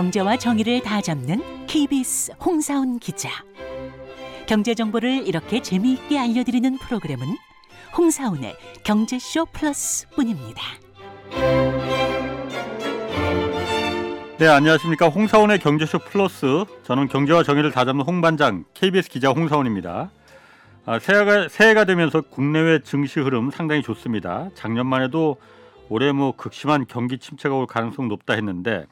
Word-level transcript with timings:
경제와 0.00 0.38
정의를 0.38 0.80
다 0.80 1.02
잡는 1.02 1.66
KBS 1.66 2.32
홍사훈 2.42 3.00
기자. 3.00 3.28
경제 4.46 4.74
정보를 4.74 5.28
이렇게 5.28 5.60
재미있게 5.60 6.18
알려드리는 6.18 6.78
프로그램은 6.78 7.26
홍사훈의 7.98 8.56
경제쇼 8.82 9.44
플러스뿐입니다. 9.52 10.62
네, 14.38 14.46
안녕하십니까. 14.46 15.10
홍사원의 15.10 15.58
경제쇼 15.58 15.98
플러스. 15.98 16.64
저는 16.84 17.08
경제와 17.08 17.42
정의를 17.42 17.70
다 17.70 17.84
잡는 17.84 18.06
홍반장 18.06 18.64
KBS 18.72 19.10
기자 19.10 19.28
홍사원입니다. 19.28 20.10
아, 20.86 20.98
새해가, 20.98 21.48
새해가 21.50 21.84
되면서 21.84 22.22
국내외 22.22 22.78
증시 22.82 23.20
흐름 23.20 23.50
상당히 23.50 23.82
좋습니다. 23.82 24.48
작년만 24.54 25.02
해도 25.02 25.36
올해 25.90 26.10
뭐 26.12 26.34
극심한 26.34 26.86
경기 26.88 27.18
침체가 27.18 27.54
올 27.54 27.66
가능성 27.66 28.08
높다 28.08 28.32
했는데 28.32 28.86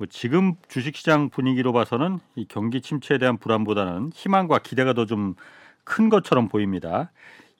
뭐 0.00 0.06
지금 0.10 0.54
주식시장 0.68 1.28
분위기로 1.28 1.74
봐서는 1.74 2.20
이 2.34 2.46
경기 2.48 2.80
침체에 2.80 3.18
대한 3.18 3.36
불안보다는 3.36 4.12
희망과 4.14 4.60
기대가 4.60 4.94
더 4.94 5.04
좀 5.04 5.34
큰 5.84 6.08
것처럼 6.08 6.48
보입니다. 6.48 7.10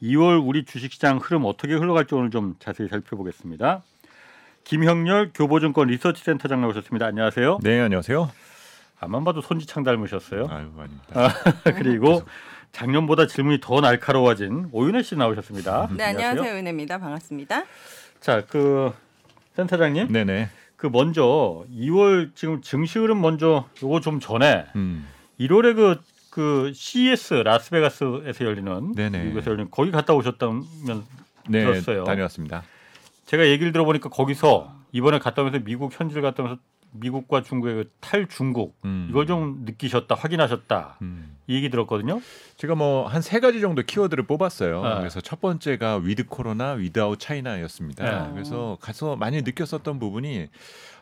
2월 0.03 0.41
우리 0.47 0.65
주식시장 0.65 1.19
흐름 1.19 1.45
어떻게 1.45 1.75
흘러갈지 1.75 2.15
오늘 2.15 2.31
좀 2.31 2.55
자세히 2.61 2.89
살펴보겠습니다. 2.89 3.83
김형렬 4.65 5.33
교보증권 5.35 5.89
리서치센터장 5.89 6.61
나오셨습니다. 6.63 7.07
안녕하세요. 7.07 7.59
네, 7.63 7.81
안녕하세요. 7.81 8.31
안만 9.01 9.25
봐도 9.25 9.41
손지창 9.43 9.83
닮으셨어요. 9.83 10.47
아유, 10.49 10.71
아닙니다. 10.79 11.07
아, 11.15 11.29
그리고 11.77 12.23
작년보다 12.73 13.27
질문이 13.27 13.59
더 13.61 13.81
날카로워진 13.81 14.69
오윤혜 14.73 15.03
씨 15.03 15.17
나오셨습니다. 15.17 15.89
네, 15.97 16.05
안녕하세요. 16.05 16.53
은혜입니다. 16.55 16.99
반갑습니다. 16.99 17.65
자, 18.21 18.45
그 18.47 18.93
센터장님, 19.57 20.07
네, 20.13 20.25
네. 20.25 20.49
그 20.81 20.87
먼저 20.87 21.67
2월 21.71 22.31
지금 22.35 22.63
증시 22.63 22.99
흐름 22.99 23.21
먼저 23.21 23.69
요거 23.83 24.01
좀 24.01 24.19
전에 24.19 24.65
음. 24.77 25.07
1월에 25.39 25.77
그, 25.77 26.01
그 26.31 26.73
CES 26.75 27.35
라스베가스에서 27.35 28.47
열리는 28.47 28.95
네네. 28.95 29.25
미국에서 29.25 29.51
열리는 29.51 29.71
거기 29.71 29.91
갔다 29.91 30.15
오셨다면 30.15 30.65
네, 31.51 31.65
들었어요. 31.67 32.05
다녀왔습니다. 32.05 32.63
제가 33.27 33.47
얘기를 33.47 33.73
들어보니까 33.73 34.09
거기서 34.09 34.75
이번에 34.93 35.19
갔다 35.19 35.43
오면서 35.43 35.59
미국 35.63 35.93
현지를 35.93 36.23
갔다 36.23 36.45
오면서 36.45 36.63
미국과 36.93 37.43
중국의 37.43 37.75
그 37.75 37.91
탈중국 38.01 38.77
음. 38.85 39.07
이걸 39.11 39.27
좀 39.27 39.63
느끼셨다 39.65 40.15
확인하셨다 40.15 40.99
음. 41.03 41.37
이 41.47 41.55
얘기 41.55 41.71
들었거든요. 41.71 42.21
제가 42.57 42.75
뭐 42.75 43.07
한 43.09 43.23
세 43.23 43.41
가지 43.41 43.61
정도 43.61 43.83
키워드를 43.83 44.27
뽑았어요. 44.27 44.83
네. 44.83 44.99
그래서 44.99 45.21
첫 45.21 45.41
번째가 45.41 45.97
with 46.03 46.27
코로나, 46.27 46.73
without 46.73 47.19
China였습니다. 47.21 48.27
네. 48.27 48.33
그래서 48.33 48.79
가서 48.81 49.17
많이 49.17 49.43
느꼈었던 49.43 49.99
부분이 49.99 50.49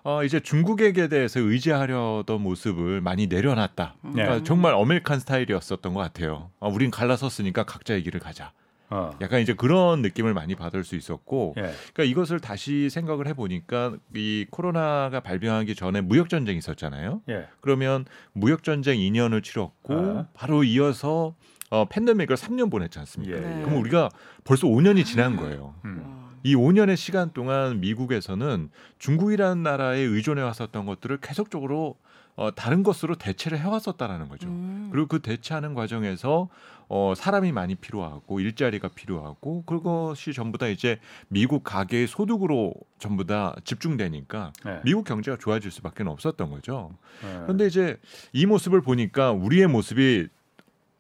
어, 0.05 0.23
이제 0.25 0.41
중국에게 0.41 1.09
대해서 1.09 1.41
의지하려던 1.41 2.41
모습을 2.41 3.01
많이 3.01 3.27
내려놨다. 3.27 3.95
그러니까 4.01 4.37
네. 4.39 4.43
정말 4.45 4.75
American 4.75 5.21
스타일이었었던 5.21 5.93
것 5.93 6.01
같아요. 6.01 6.51
어, 6.61 6.69
우린 6.71 6.91
갈라섰으니까 6.91 7.65
각자의 7.65 8.03
길을 8.05 8.21
가자. 8.21 8.53
어. 8.91 9.11
약간 9.21 9.41
이제 9.41 9.53
그런 9.53 10.03
느낌을 10.03 10.33
많이 10.35 10.55
받을 10.55 10.83
수 10.85 10.97
있었고 10.97 11.55
예. 11.59 11.63
그러니까 11.63 12.05
이것을 12.05 12.41
다시 12.41 12.89
생각을 12.89 13.27
해보니까 13.29 13.97
이 14.15 14.47
코로나가 14.51 15.21
발병하기 15.21 15.75
전에 15.75 16.01
무역 16.01 16.29
전쟁이 16.29 16.59
있었잖아요. 16.59 17.23
예. 17.29 17.49
그러면 17.61 18.07
무역 18.33 18.65
전쟁 18.65 18.99
2년을 18.99 19.43
치렀고 19.43 19.95
아. 19.95 20.27
바로 20.35 20.65
이어서 20.65 21.35
어, 21.71 21.85
팬데믹을 21.85 22.37
3년 22.37 22.71
보냈지 22.71 22.99
않습니까? 23.01 23.37
예. 23.37 23.41
네. 23.41 23.63
그럼 23.63 23.81
우리가 23.81 24.09
벌써 24.45 24.67
5년이 24.67 25.05
지난 25.05 25.37
거예요. 25.37 25.75
음. 25.85 26.19
이 26.43 26.55
5년의 26.55 26.97
시간 26.97 27.33
동안 27.33 27.81
미국에서는 27.81 28.71
중국이라는 28.99 29.63
나라에 29.63 29.99
의존해 29.99 30.41
왔었던 30.43 30.87
것들을 30.87 31.19
계속적으로 31.19 31.97
어, 32.37 32.55
다른 32.55 32.85
것으로 32.85 33.17
대체를 33.17 33.59
해왔었다라는 33.59 34.29
거죠. 34.29 34.49
음. 34.49 34.89
그리고 34.93 35.09
그 35.09 35.19
대체하는 35.19 35.75
과정에서 35.75 36.49
어, 36.89 37.13
사람이 37.17 37.53
많이 37.53 37.75
필요하고 37.75 38.41
일자리가 38.41 38.89
필요하고 38.89 39.63
그것이 39.65 40.33
전부 40.33 40.59
다 40.59 40.67
이제 40.69 40.99
미국 41.29 41.63
가계의 41.65 42.07
소득으로 42.07 42.75
전부 42.99 43.25
다 43.25 43.55
집중되니까 43.65 44.53
예. 44.67 44.81
미국 44.85 45.05
경제가 45.05 45.37
좋아질 45.39 45.71
수밖에 45.71 46.03
없었던 46.05 46.51
거죠. 46.51 46.91
예. 47.25 47.41
그런데 47.43 47.67
이제 47.67 47.99
이 48.33 48.47
모습을 48.47 48.81
보니까 48.81 49.33
우리의 49.33 49.67
모습이 49.67 50.29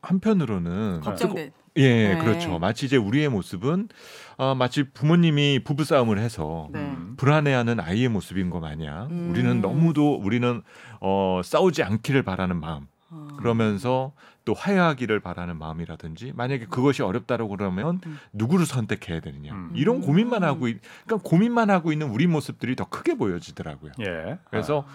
한편으로는 0.02 1.00
걱정돼. 1.00 1.52
예, 1.76 2.14
네. 2.14 2.18
그렇죠. 2.18 2.58
마치 2.58 2.86
이제 2.86 2.96
우리의 2.96 3.28
모습은 3.28 3.88
어, 4.36 4.54
마치 4.54 4.82
부모님이 4.82 5.60
부부 5.64 5.84
싸움을 5.84 6.18
해서 6.18 6.68
네. 6.72 6.80
음. 6.80 7.14
불안해하는 7.16 7.78
아이의 7.80 8.08
모습인 8.08 8.50
것 8.50 8.60
마냥 8.60 9.08
음. 9.10 9.30
우리는 9.30 9.60
너무도 9.60 10.16
우리는 10.16 10.62
어, 11.00 11.40
싸우지 11.44 11.82
않기를 11.84 12.24
바라는 12.24 12.58
마음 12.60 12.86
어. 13.10 13.28
그러면서 13.38 14.12
또 14.48 14.54
화해하기를 14.54 15.20
바라는 15.20 15.58
마음이라든지 15.58 16.32
만약에 16.34 16.64
그것이 16.64 17.02
어렵다고 17.02 17.48
그러면 17.48 18.00
음. 18.06 18.18
누구를 18.32 18.64
선택해야 18.64 19.20
되느냐 19.20 19.52
음. 19.52 19.72
이런 19.74 20.00
고민만 20.00 20.42
하고 20.42 20.68
있, 20.68 20.78
그러니까 21.04 21.28
고민만 21.28 21.68
하고 21.68 21.92
있는 21.92 22.08
우리 22.08 22.26
모습들이 22.26 22.74
더 22.74 22.86
크게 22.88 23.16
보여지더라고요. 23.16 23.92
예. 24.00 24.38
그래서 24.48 24.86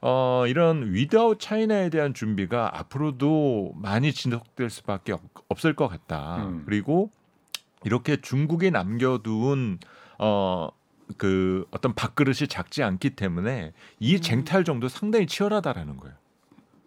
어, 0.00 0.42
이런 0.48 0.92
without 0.92 1.38
China에 1.38 1.88
대한 1.88 2.14
준비가 2.14 2.76
앞으로도 2.80 3.74
많이 3.76 4.12
지속될 4.12 4.70
수밖에 4.70 5.12
없, 5.12 5.20
없을 5.46 5.76
것 5.76 5.86
같다. 5.86 6.38
음. 6.38 6.64
그리고 6.66 7.12
이렇게 7.84 8.16
중국이 8.20 8.72
남겨둔 8.72 9.78
어, 10.18 10.68
그 11.16 11.64
어떤 11.70 11.94
밥그릇이 11.94 12.48
작지 12.48 12.82
않기 12.82 13.10
때문에 13.10 13.72
이 14.00 14.16
음. 14.16 14.20
쟁탈 14.20 14.64
정도 14.64 14.88
상당히 14.88 15.28
치열하다라는 15.28 15.96
거예요. 15.96 16.16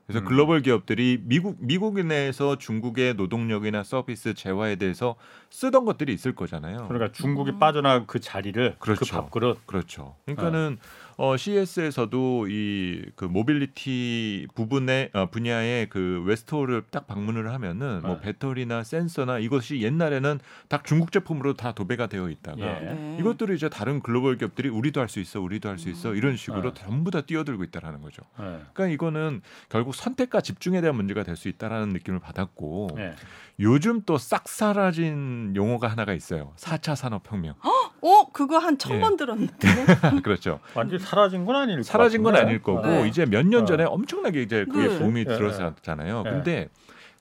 그래서 0.09 0.25
음. 0.25 0.25
글로벌 0.25 0.63
기업들이 0.63 1.21
미국 1.21 1.57
미국 1.59 2.03
내에서 2.03 2.57
중국의 2.57 3.13
노동력이나 3.13 3.83
서비스 3.83 4.33
재화에 4.33 4.75
대해서 4.77 5.13
쓰던 5.51 5.85
것들이 5.85 6.11
있을 6.15 6.33
거잖아요. 6.33 6.87
그러니까 6.87 7.11
중국이 7.11 7.59
빠져나간 7.59 8.07
그 8.07 8.19
자리를 8.19 8.77
그렇죠. 8.79 9.05
그 9.05 9.11
밥그릇 9.11 9.67
그렇죠. 9.67 10.15
그러니까는 10.25 10.79
어, 11.21 11.35
CES에서도 11.35 12.47
이 12.49 12.79
그 13.15 13.25
모빌리티 13.25 14.47
부분의 14.55 15.09
어, 15.13 15.25
분야의 15.29 15.89
그 15.89 16.23
West 16.25 16.46
Hall을 16.46 16.83
딱 16.91 17.07
방문을 17.07 17.51
하면은 17.53 18.01
뭐 18.01 18.15
네. 18.15 18.21
배터리나 18.21 18.83
센서나 18.83 19.39
이것이 19.39 19.81
옛날에는 19.81 20.39
다 20.69 20.81
중국 20.83 21.11
제품으로 21.11 21.53
다 21.55 21.73
도배가 21.73 22.07
되어 22.07 22.29
있다가 22.29 22.59
예. 22.59 22.93
네. 22.93 23.17
이것들을 23.19 23.53
이제 23.55 23.67
다른 23.69 23.99
글로벌 24.01 24.37
기업들이 24.37 24.69
우리도 24.69 25.01
할 25.01 25.09
수 25.09 25.19
있어, 25.19 25.41
우리도 25.41 25.67
할 25.67 25.77
수 25.77 25.89
있어 25.89 26.13
이런 26.13 26.37
식으로 26.37 26.73
네. 26.73 26.81
전부 26.81 27.11
다 27.11 27.21
뛰어들고 27.21 27.63
있다라는 27.65 28.01
거죠. 28.01 28.21
예. 28.39 28.43
그러니까 28.73 28.87
이거는 28.87 29.41
결국 29.69 29.95
선택과 29.95 30.39
집중에 30.41 30.79
대한 30.81 30.95
문제가 30.95 31.23
될 31.23 31.35
수 31.35 31.47
있다라는 31.49 31.89
느낌을 31.89 32.19
받았고 32.19 32.89
예. 32.97 33.15
요즘 33.59 34.01
또 34.03 34.17
싹 34.17 34.47
사라진 34.47 35.53
용어가 35.55 35.87
하나가 35.87 36.13
있어요. 36.13 36.53
4차 36.57 36.95
산업혁명. 36.95 37.55
어, 38.01 38.31
그거 38.31 38.57
한천 38.59 38.95
예. 38.95 38.99
번 39.01 39.17
들었는데. 39.17 39.67
그렇죠. 40.23 40.59
완전히 40.73 41.03
사라진 41.09 41.45
건 41.45 41.55
아닐 41.55 41.77
것 41.77 41.83
사라진 41.83 42.23
건. 42.23 42.35
아닐 42.35 42.61
거고 42.61 42.87
네. 42.87 43.07
이제 43.07 43.25
몇년 43.25 43.63
어. 43.63 43.65
전에 43.65 43.83
엄청나게 43.83 44.43
이제 44.43 44.65
그게 44.65 44.87
네. 44.87 44.99
붐이 44.99 45.21
예, 45.21 45.23
들어섰잖아요. 45.25 46.23
예. 46.25 46.29
근데 46.29 46.69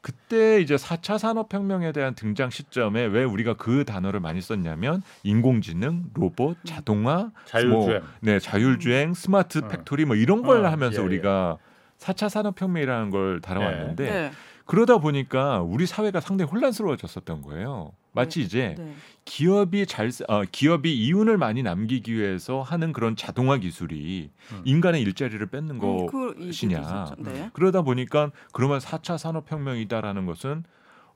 그때 0.01 0.61
이제 0.61 0.77
4차 0.77 1.19
산업혁명에 1.19 1.93
대한 1.93 2.15
등장 2.15 2.51
시점에 2.51 3.07
왜 3.07 3.25
우리가 3.25 3.55
그 3.55 3.85
단어를 3.85 4.21
많이 4.21 4.41
썼냐면 4.41 5.03
인공지능, 5.23 6.05
로봇, 6.15 6.57
자동화, 6.65 7.31
자율주행. 7.47 8.01
뭐, 8.01 8.09
네, 8.21 8.39
자율주행, 8.39 9.15
스마트 9.15 9.59
어. 9.59 9.69
팩토리 9.69 10.05
뭐 10.05 10.17
이런 10.17 10.43
걸 10.43 10.65
어, 10.65 10.71
하면서 10.71 10.99
예, 10.99 11.03
예. 11.03 11.07
우리가 11.07 11.59
4차 11.99 12.29
산업혁명이라는 12.29 13.11
걸 13.11 13.41
다뤄왔는데 13.41 14.05
네. 14.11 14.31
그러다 14.69 14.99
보니까 14.99 15.63
우리 15.63 15.87
사회가 15.87 16.21
상당히 16.21 16.51
혼란스러워졌었던 16.51 17.41
거예요. 17.41 17.93
마치 18.13 18.43
이제 18.43 18.75
네. 18.77 18.95
기업이 19.25 19.87
잘 19.87 20.13
쓰- 20.13 20.25
어, 20.29 20.43
기업이 20.53 20.95
이윤을 20.95 21.39
많이 21.39 21.63
남기기 21.63 22.13
위해서 22.15 22.61
하는 22.61 22.93
그런 22.93 23.17
자동화 23.17 23.57
기술이 23.57 24.31
음. 24.53 24.63
인간의 24.67 25.01
일자리를 25.03 25.45
뺏는 25.47 25.77
음, 25.81 26.07
그 26.07 26.35
것이냐. 26.47 26.81
있었죠. 26.81 27.15
네. 27.19 27.49
그러다 27.55 27.81
보니까 27.81 28.31
그러면 28.53 28.79
4차 28.79 29.17
산업 29.17 29.51
혁명이다라는 29.51 30.27
것은 30.27 30.65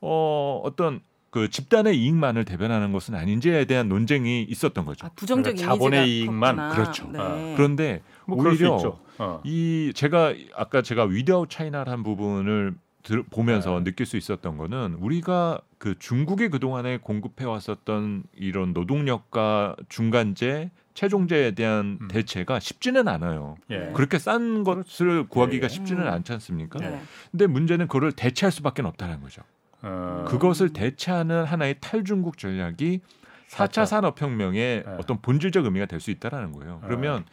어, 0.01 0.61
어떤 0.65 1.01
그 1.29 1.51
집단의 1.51 1.99
이익만을 1.99 2.47
대변하는 2.47 2.91
것은 2.93 3.15
아닌지에 3.15 3.67
대한 3.67 3.89
논쟁이 3.89 4.43
있었던 4.49 4.85
거죠. 4.87 5.07
아, 5.07 5.11
부정적 5.15 5.55
그러니까 5.57 5.75
자본의 5.75 6.09
이익만. 6.11 6.57
컸구나. 6.57 6.75
그렇죠. 6.75 7.09
네. 7.11 7.19
아, 7.21 7.55
그런데 7.57 8.03
뭐 8.27 8.39
그럴 8.39 8.57
수 8.57 8.63
오히려 8.65 8.77
있죠. 8.77 8.99
어. 9.19 9.41
이 9.45 9.93
제가 9.95 10.33
아까 10.57 10.81
제가 10.83 11.05
without 11.05 11.51
China라는 11.51 12.03
부분을 12.03 12.75
들, 13.03 13.23
보면서 13.25 13.79
네. 13.79 13.85
느낄 13.85 14.07
수 14.07 14.17
있었던 14.17 14.57
거는 14.57 14.95
우리가 15.01 15.61
그 15.79 15.99
중국이 15.99 16.49
그동안에 16.49 16.99
공급해 16.99 17.45
왔었던 17.45 18.25
이런 18.37 18.73
노동력과 18.73 19.77
중간재 19.89 20.71
최종재에 20.95 21.53
대한 21.53 21.99
음. 22.01 22.09
대체가 22.09 22.61
쉽지는 22.61 23.09
않아요. 23.09 23.57
예. 23.71 23.91
그렇게 23.95 24.19
싼 24.19 24.63
것을 24.63 25.27
구하기가 25.29 25.65
예. 25.65 25.69
쉽지는 25.69 26.03
음. 26.03 26.09
않지 26.13 26.33
않습니까? 26.35 26.79
네. 26.79 27.01
근데 27.31 27.47
문제는 27.47 27.89
그걸 27.89 28.13
대체할 28.13 28.53
수밖에 28.53 28.83
없다는 28.83 29.21
거죠. 29.21 29.43
어. 29.83 30.25
그것을 30.29 30.73
대체하는 30.73 31.45
하나의 31.45 31.77
탈중국 31.81 32.39
전략이 32.39 33.01
4차 33.49 33.57
사차. 33.57 33.85
산업혁명의 33.87 34.85
네. 34.87 34.97
어떤 34.99 35.21
본질적 35.21 35.65
의미가 35.65 35.87
될 35.87 35.99
수 35.99 36.11
있다라는 36.11 36.53
거예요. 36.53 36.81
그러면 36.85 37.25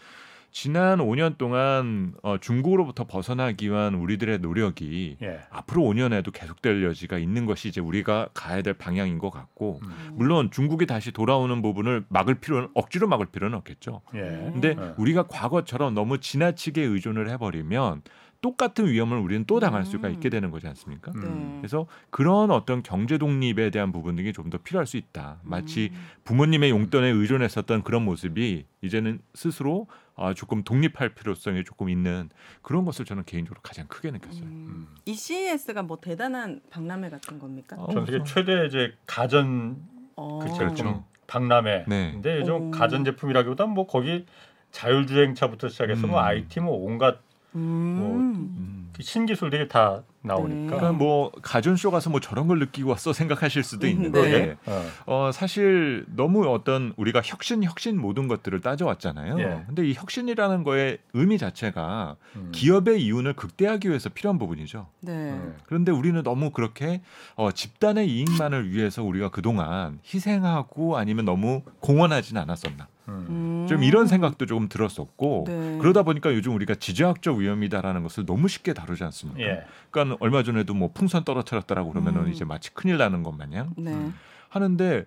지난 0.51 0.99
5년 0.99 1.37
동안 1.37 2.13
어, 2.23 2.37
중국으로부터 2.37 3.05
벗어나기 3.05 3.69
위한 3.69 3.95
우리들의 3.95 4.39
노력이 4.39 5.17
예. 5.21 5.39
앞으로 5.49 5.83
5년에도 5.83 6.31
계속될 6.33 6.83
여지가 6.83 7.17
있는 7.17 7.45
것이 7.45 7.69
이제 7.69 7.81
우리가 7.81 8.29
가야 8.33 8.61
될 8.61 8.73
방향인 8.73 9.19
것 9.19 9.29
같고 9.29 9.79
음. 9.83 10.11
물론 10.13 10.49
중국이 10.51 10.85
다시 10.85 11.11
돌아오는 11.11 11.61
부분을 11.61 12.05
막을 12.09 12.35
필요는 12.35 12.69
억지로 12.73 13.07
막을 13.07 13.27
필요는 13.27 13.57
없겠죠. 13.59 14.01
예. 14.15 14.19
근데 14.19 14.73
네. 14.75 14.93
우리가 14.97 15.27
과거처럼 15.27 15.93
너무 15.93 16.19
지나치게 16.19 16.81
의존을 16.81 17.29
해버리면 17.29 18.01
똑같은 18.41 18.87
위험을 18.87 19.17
우리는 19.17 19.43
또 19.45 19.59
당할 19.59 19.85
수가 19.85 20.07
음. 20.07 20.13
있게 20.13 20.29
되는 20.29 20.49
거지 20.49 20.65
않습니까? 20.67 21.11
음. 21.15 21.21
네. 21.21 21.57
그래서 21.59 21.87
그런 22.09 22.51
어떤 22.51 22.81
경제 22.83 23.17
독립에 23.17 23.69
대한 23.69 23.91
부분 23.91 24.15
등이 24.15 24.33
좀 24.33 24.49
더 24.49 24.57
필요할 24.57 24.87
수 24.87 24.97
있다. 24.97 25.41
마치 25.43 25.91
음. 25.91 26.07
부모님의 26.23 26.71
용돈에 26.71 27.07
의존했었던 27.09 27.83
그런 27.83 28.03
모습이 28.03 28.65
이제는 28.81 29.19
스스로 29.35 29.85
아, 30.21 30.33
조금 30.33 30.63
독립할 30.63 31.15
필요성이 31.15 31.63
조금 31.63 31.89
있는 31.89 32.29
그런 32.61 32.83
것을 32.83 33.05
저는 33.05 33.23
개인적으로 33.25 33.61
가장 33.63 33.87
크게 33.87 34.11
느꼈어요. 34.11 34.43
음. 34.43 34.87
이 35.05 35.13
CES가 35.13 35.81
뭐 35.83 35.97
대단한 36.01 36.59
박람회 36.69 37.09
같은 37.09 37.39
겁니까? 37.39 37.77
어, 37.79 37.89
전 37.93 38.05
세계 38.05 38.17
그래서- 38.19 38.33
최대 38.33 38.65
이제 38.65 38.93
가전 39.05 39.77
어. 40.17 40.39
그. 40.39 40.53
제품 40.75 41.03
박람회. 41.27 41.85
네. 41.87 42.11
근데 42.11 42.37
요즘 42.39 42.53
오. 42.67 42.71
가전 42.71 43.05
제품이라기보다 43.05 43.65
뭐 43.67 43.87
거기 43.87 44.25
자율주행차부터 44.71 45.69
시작해서 45.69 46.05
뭐 46.07 46.19
음. 46.19 46.25
IT 46.25 46.59
뭐 46.59 46.75
온갖 46.75 47.19
음. 47.55 47.59
음. 47.61 48.91
신기술들이 48.99 49.67
다 49.67 50.03
나오니까. 50.21 50.75
그러니까 50.75 50.91
뭐 50.91 51.31
가전쇼 51.41 51.91
가서 51.91 52.09
뭐 52.09 52.19
저런 52.19 52.47
걸 52.47 52.59
느끼고 52.59 52.89
왔어 52.89 53.13
생각하실 53.13 53.63
수도 53.63 53.87
음, 53.87 53.91
있는데 53.91 54.21
네. 54.21 54.57
어. 54.65 54.85
어, 55.05 55.31
사실 55.31 56.05
너무 56.13 56.45
어떤 56.47 56.93
우리가 56.97 57.21
혁신 57.23 57.63
혁신 57.63 57.99
모든 57.99 58.27
것들을 58.27 58.59
따져왔잖아요. 58.59 59.39
예. 59.39 59.63
근데 59.67 59.87
이 59.87 59.93
혁신이라는 59.93 60.63
거의 60.63 60.97
의미 61.13 61.37
자체가 61.37 62.17
음. 62.35 62.49
기업의 62.51 63.01
이윤을 63.03 63.33
극대화하기 63.33 63.87
위해서 63.87 64.09
필요한 64.09 64.37
부분이죠. 64.37 64.87
네. 65.01 65.31
음. 65.31 65.55
그런데 65.65 65.91
우리는 65.91 66.21
너무 66.21 66.51
그렇게 66.51 67.01
어, 67.35 67.51
집단의 67.51 68.09
이익만을 68.09 68.71
위해서 68.71 69.03
우리가 69.03 69.29
그동안 69.29 69.99
희생하고 70.13 70.97
아니면 70.97 71.23
너무 71.23 71.61
공헌하진 71.79 72.37
않았었나. 72.37 72.87
음. 73.09 73.25
음. 73.29 73.67
좀 73.67 73.83
이런 73.83 74.07
생각도 74.07 74.45
조금 74.45 74.69
들었었고 74.69 75.45
네. 75.47 75.77
그러다 75.79 76.03
보니까 76.03 76.33
요즘 76.33 76.55
우리가 76.55 76.75
지정학적 76.75 77.37
위험이다라는 77.37 78.03
것을 78.03 78.25
너무 78.25 78.47
쉽게 78.47 78.73
다루지 78.73 79.03
않습니까? 79.03 79.41
예. 79.41 79.63
그러니까 79.91 80.17
얼마 80.19 80.43
전에도 80.43 80.73
뭐 80.73 80.91
풍선 80.93 81.23
떨어뜨렸다라고 81.23 81.91
그러면은 81.91 82.25
음. 82.25 82.31
이제 82.31 82.45
마치 82.45 82.73
큰일 82.73 82.97
나는 82.97 83.23
것 83.23 83.35
마냥 83.35 83.73
네. 83.77 84.11
하는데 84.49 85.05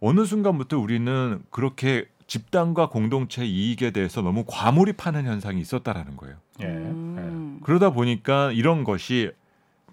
어느 0.00 0.24
순간부터 0.24 0.78
우리는 0.78 1.42
그렇게 1.50 2.06
집단과 2.26 2.88
공동체 2.88 3.44
이익에 3.44 3.90
대해서 3.90 4.22
너무 4.22 4.44
과몰입하는 4.46 5.26
현상이 5.26 5.60
있었다라는 5.60 6.16
거예요. 6.16 6.36
예. 6.60 6.64
예. 6.64 6.68
음. 6.68 7.60
그러다 7.62 7.90
보니까 7.90 8.52
이런 8.52 8.84
것이 8.84 9.30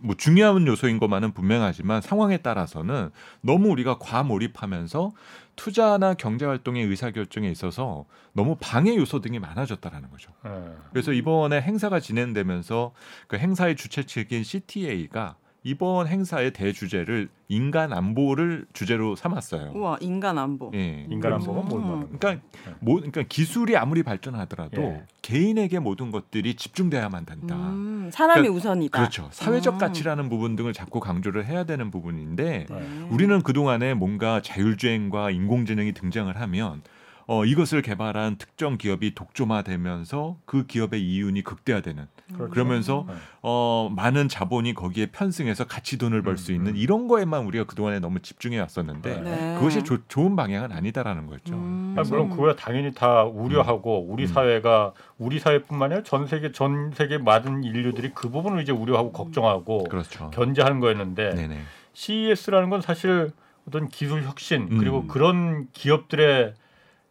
뭐 0.02 0.16
중요한 0.16 0.66
요소인 0.66 1.00
것만은 1.00 1.34
분명하지만 1.34 2.02
상황에 2.02 2.38
따라서는 2.38 3.10
너무 3.42 3.70
우리가 3.70 3.98
과몰입하면서 3.98 5.14
투자나 5.56 6.14
경제 6.14 6.46
활동의 6.46 6.86
의사 6.86 7.12
결정에 7.12 7.50
있어서 7.50 8.06
너무 8.34 8.56
방해 8.60 8.96
요소 8.96 9.20
등이 9.20 9.40
많아졌다라는 9.40 10.10
거죠. 10.10 10.32
예. 10.46 10.50
그래서 10.92 11.12
이번에 11.12 11.62
행사가 11.62 12.00
진행되면서 12.00 12.94
그 13.28 13.38
행사의 13.38 13.76
주최 13.76 14.04
측인 14.04 14.44
CTA가 14.44 15.36
이번 15.64 16.08
행사의 16.08 16.52
대주제를 16.52 17.28
인간 17.50 17.92
안보를 17.92 18.66
주제로 18.72 19.16
삼았어요. 19.16 19.72
우와 19.76 19.98
인간 20.00 20.38
안보. 20.38 20.72
예. 20.74 21.06
인간 21.10 21.34
안보가 21.34 21.62
뭘 21.64 21.82
음. 21.82 21.88
말하는? 21.88 22.20
그러니까 22.20 22.46
뭐 22.80 22.96
그러니까 22.96 23.24
기술이 23.24 23.76
아무리 23.76 24.04
발전하더라도 24.04 24.82
예. 24.82 25.04
개인에게 25.22 25.80
모든 25.80 26.12
것들이 26.12 26.56
집중돼야만 26.56 27.26
된다. 27.26 27.56
음, 27.56 28.10
사람이 28.14 28.42
그러니까 28.42 28.58
우선이다. 28.58 28.98
그렇죠. 28.98 29.28
사회적 29.32 29.76
음. 29.76 29.80
가치라는 29.80 30.30
부분 30.30 30.56
등을 30.56 30.72
자꾸 30.72 31.00
강조를 31.00 31.46
해야 31.46 31.66
되는 31.66 31.92
부분인데 31.92 32.66
네. 32.70 33.08
우리는 33.10 33.42
그 33.42 33.52
동안에 33.52 33.96
뭔가 33.96 34.42
자율주행과 34.42 35.32
인공지능이 35.32 35.92
등장을 35.94 36.36
하면 36.40 36.82
어, 37.28 37.46
이것을 37.46 37.84
개발한 37.84 38.38
특정 38.38 38.78
기업이 38.78 39.14
독점화되면서 39.14 40.38
그 40.46 40.66
기업의 40.66 41.00
이윤이 41.00 41.44
극대화되는 41.44 42.08
그렇죠. 42.34 42.52
그러면서 42.52 43.06
네. 43.08 43.14
어, 43.42 43.90
많은 43.96 44.28
자본이 44.30 44.74
거기에 44.74 45.08
편승해서 45.08 45.66
같이 45.66 45.98
돈을 45.98 46.22
벌수 46.22 46.52
음, 46.52 46.56
있는 46.56 46.72
음. 46.74 46.76
이런 46.78 47.08
거에만 47.08 47.46
우리가 47.46 47.66
그 47.66 47.76
동안에 47.76 48.00
너무 48.00 48.20
집중해 48.20 48.60
왔었는데 48.60 49.22
네. 49.22 49.56
그것이 49.58 49.84
조- 49.84 50.06
좋은 50.08 50.36
방향은 50.36 50.72
아니다라는 50.72 51.28
거죠. 51.28 51.54
음. 51.56 51.96
아, 51.98 52.04
물론 52.08 52.30
그거야 52.30 52.56
당연히 52.56 52.94
다 52.94 53.24
우려하고 53.24 54.06
우리 54.10 54.24
음. 54.24 54.28
사회가 54.28 54.94
우리 55.18 55.40
사회뿐만 55.40 55.92
아니라 55.92 56.04
전 56.04 56.28
세계 56.28 56.52
전 56.52 56.92
세계 56.94 57.18
많은 57.18 57.64
인류들이 57.64 58.12
그 58.14 58.30
부분을 58.30 58.62
이제 58.62 58.72
우려하고 58.72 59.12
걱정하고 59.12 59.86
그렇죠. 59.86 60.30
견제하는 60.32 60.80
거였는데 60.80 61.36
네네. 61.36 61.58
CES라는 61.94 62.70
건 62.70 62.82
사실 62.82 63.32
어떤 63.68 63.88
기술 63.88 64.24
혁신 64.24 64.68
음. 64.72 64.78
그리고 64.78 65.06
그런 65.08 65.68
기업들의 65.74 66.54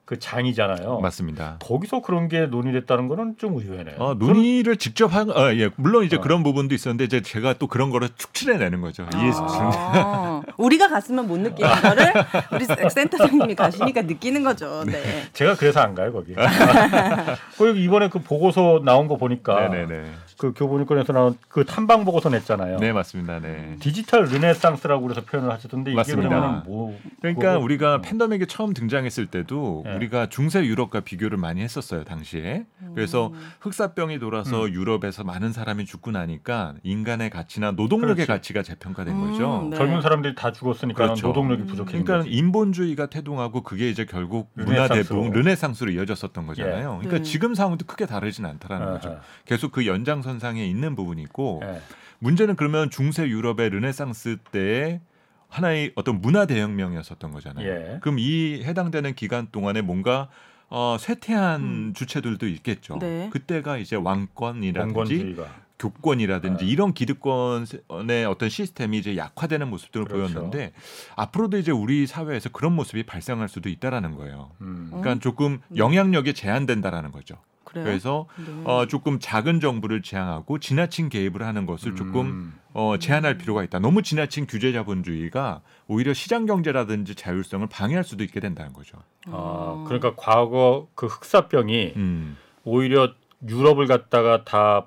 그 0.08 0.18
장이잖아요. 0.18 1.00
맞습니다. 1.00 1.58
거기서 1.60 2.00
그런 2.00 2.28
게 2.28 2.46
논의됐다는 2.46 3.08
거는 3.08 3.36
좀 3.36 3.58
의외네요. 3.58 3.96
어, 3.98 4.14
논의를 4.14 4.78
직접 4.78 5.14
한, 5.14 5.28
어, 5.28 5.52
예, 5.52 5.68
물론 5.76 6.02
이제 6.02 6.16
어. 6.16 6.20
그런 6.22 6.42
부분도 6.42 6.74
있었는데 6.74 7.04
이제 7.04 7.20
제가 7.20 7.52
또 7.58 7.66
그런 7.66 7.90
거를 7.90 8.08
축출해내는 8.16 8.80
거죠. 8.80 9.06
아, 9.12 10.40
우리가 10.56 10.88
갔으면 10.88 11.28
못 11.28 11.38
느끼는 11.38 11.70
거를 11.82 12.14
우리 12.52 12.64
센터장님이 12.88 13.54
가시니까 13.54 14.00
느끼는 14.00 14.44
거죠. 14.44 14.82
네. 14.86 15.28
제가 15.34 15.56
그래서 15.56 15.80
안 15.80 15.94
가요 15.94 16.10
거기. 16.10 16.34
그리고 17.58 17.76
이번에 17.76 18.08
그 18.08 18.20
보고서 18.20 18.80
나온 18.82 19.08
거 19.08 19.18
보니까 19.18 19.68
네네네. 19.68 20.10
그 20.38 20.52
교보증권에서 20.54 21.12
나온 21.12 21.36
그 21.48 21.64
탐방 21.64 22.04
보고서 22.04 22.28
냈잖아요. 22.30 22.78
네 22.78 22.92
맞습니다. 22.92 23.40
네. 23.40 23.74
디지털 23.80 24.24
르네상스라고 24.26 25.02
그래서 25.02 25.22
표현을 25.22 25.50
하시던데 25.50 25.90
이게 25.90 25.96
맞습니다. 25.96 26.28
그러면 26.28 26.62
뭐 26.64 26.96
그러니까 27.20 27.54
그거- 27.54 27.64
우리가 27.64 27.94
어. 27.96 28.00
팬데믹이 28.00 28.46
처음 28.46 28.72
등장했을 28.72 29.26
때도 29.26 29.82
네. 29.84 29.96
우리가 29.96 30.28
중세 30.28 30.64
유럽과 30.64 31.00
비교를 31.00 31.38
많이 31.38 31.60
했었어요 31.60 32.04
당시에. 32.04 32.66
그래서 32.94 33.28
음. 33.34 33.40
흑사병이 33.60 34.20
돌아서 34.20 34.66
음. 34.66 34.72
유럽에서 34.72 35.24
많은 35.24 35.52
사람이 35.52 35.84
죽고 35.86 36.12
나니까 36.12 36.74
인간의 36.84 37.30
가치나 37.30 37.72
노동력의 37.72 38.24
그렇지. 38.26 38.26
가치가 38.28 38.62
재평가된 38.62 39.14
음, 39.14 39.30
거죠. 39.32 39.66
네. 39.70 39.76
젊은 39.76 40.00
사람들이 40.02 40.36
다 40.36 40.52
죽었으니까 40.52 41.02
그렇죠. 41.02 41.26
노동력이 41.26 41.62
음. 41.62 41.66
부족한 41.66 41.86
그러니까 42.04 42.18
거지. 42.18 42.30
인본주의가 42.30 43.06
태동하고 43.06 43.62
그게 43.64 43.90
이제 43.90 44.04
결국 44.04 44.50
르네상스로. 44.54 45.18
문화 45.18 45.23
대부흥 45.23 45.30
르네상스로 45.32 45.90
이어졌던 45.90 46.46
거잖아요. 46.46 46.78
예. 46.78 47.06
그러니까 47.06 47.16
네. 47.16 47.22
지금 47.22 47.54
상황도 47.56 47.86
크게 47.86 48.06
다르진 48.06 48.46
않다라는 48.46 48.86
거죠. 48.92 49.08
아하. 49.08 49.18
계속 49.44 49.72
그 49.72 49.84
연장 49.86 50.22
선상에 50.28 50.66
있는 50.66 50.94
부분이고 50.94 51.62
예. 51.64 51.80
문제는 52.18 52.56
그러면 52.56 52.90
중세 52.90 53.26
유럽의 53.26 53.70
르네상스 53.70 54.36
때에 54.52 55.00
하나의 55.48 55.92
어떤 55.94 56.20
문화 56.20 56.44
대혁명이었었던 56.44 57.32
거잖아요. 57.32 57.66
예. 57.66 57.98
그럼 58.02 58.18
이 58.18 58.62
해당되는 58.62 59.14
기간 59.14 59.48
동안에 59.50 59.80
뭔가 59.80 60.28
어, 60.68 60.96
쇠퇴한 61.00 61.60
음. 61.62 61.92
주체들도 61.94 62.46
있겠죠. 62.46 62.98
네. 62.98 63.30
그때가 63.32 63.78
이제 63.78 63.96
왕권이라든지 63.96 64.92
봉건주의가 64.92 65.68
교권이라든지 65.78 66.64
네. 66.64 66.70
이런 66.70 66.92
기득권의 66.92 68.26
어떤 68.28 68.48
시스템이 68.48 68.98
이제 68.98 69.16
약화되는 69.16 69.68
모습들을 69.68 70.06
그렇죠. 70.06 70.34
보였는데 70.34 70.72
앞으로도 71.16 71.56
이제 71.56 71.70
우리 71.70 72.06
사회에서 72.06 72.50
그런 72.50 72.74
모습이 72.74 73.04
발생할 73.04 73.48
수도 73.48 73.68
있다라는 73.68 74.16
거예요. 74.16 74.50
음. 74.60 74.90
어? 74.92 75.00
그러니까 75.00 75.22
조금 75.22 75.60
네. 75.68 75.78
영향력이 75.78 76.34
제한된다라는 76.34 77.12
거죠. 77.12 77.36
그래요? 77.68 77.84
그래서 77.84 78.26
네. 78.36 78.64
어, 78.64 78.86
조금 78.86 79.18
작은 79.20 79.60
정부를 79.60 80.02
지향하고 80.02 80.58
지나친 80.58 81.08
개입을 81.08 81.42
하는 81.42 81.66
것을 81.66 81.94
조금 81.94 82.26
음. 82.26 82.54
어, 82.72 82.96
제한할 82.98 83.38
필요가 83.38 83.62
있다. 83.62 83.78
너무 83.78 84.02
지나친 84.02 84.46
규제 84.46 84.72
자본주의가 84.72 85.60
오히려 85.86 86.14
시장 86.14 86.46
경제라든지 86.46 87.14
자율성을 87.14 87.66
방해할 87.68 88.04
수도 88.04 88.24
있게 88.24 88.40
된다는 88.40 88.72
거죠. 88.72 88.98
아, 89.26 89.84
그러니까 89.86 90.14
과거 90.16 90.88
그 90.94 91.06
흑사병이 91.06 91.92
음, 91.96 92.36
오히려 92.64 93.12
유럽을 93.46 93.86
갖다가 93.86 94.44
다 94.44 94.86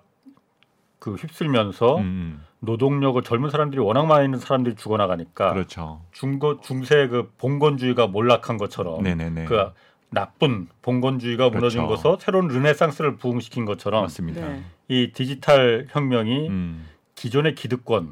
그 1.01 1.15
휩쓸면서 1.15 1.97
음, 1.97 2.45
노동력을 2.59 3.19
젊은 3.23 3.49
사람들이 3.49 3.81
워낙 3.81 4.05
많이 4.05 4.25
있는 4.25 4.37
사람들이 4.37 4.75
죽어나가니까 4.75 5.51
그렇죠. 5.51 6.03
중거 6.11 6.59
중세 6.61 7.07
그 7.07 7.31
봉건주의가 7.39 8.05
몰락한 8.05 8.57
것처럼 8.57 9.01
네네네. 9.01 9.45
그 9.45 9.71
나쁜 10.11 10.67
봉건주의가 10.81 11.49
무너진 11.49 11.85
그렇죠. 11.85 11.87
것서 11.87 12.17
새로운 12.21 12.47
르네상스를 12.47 13.15
부흥시킨 13.15 13.65
것처럼 13.65 14.03
맞습니다. 14.03 14.47
네. 14.47 14.63
이 14.89 15.11
디지털 15.13 15.87
혁명이 15.89 16.49
음, 16.49 16.85
기존의 17.15 17.55
기득권을 17.55 18.11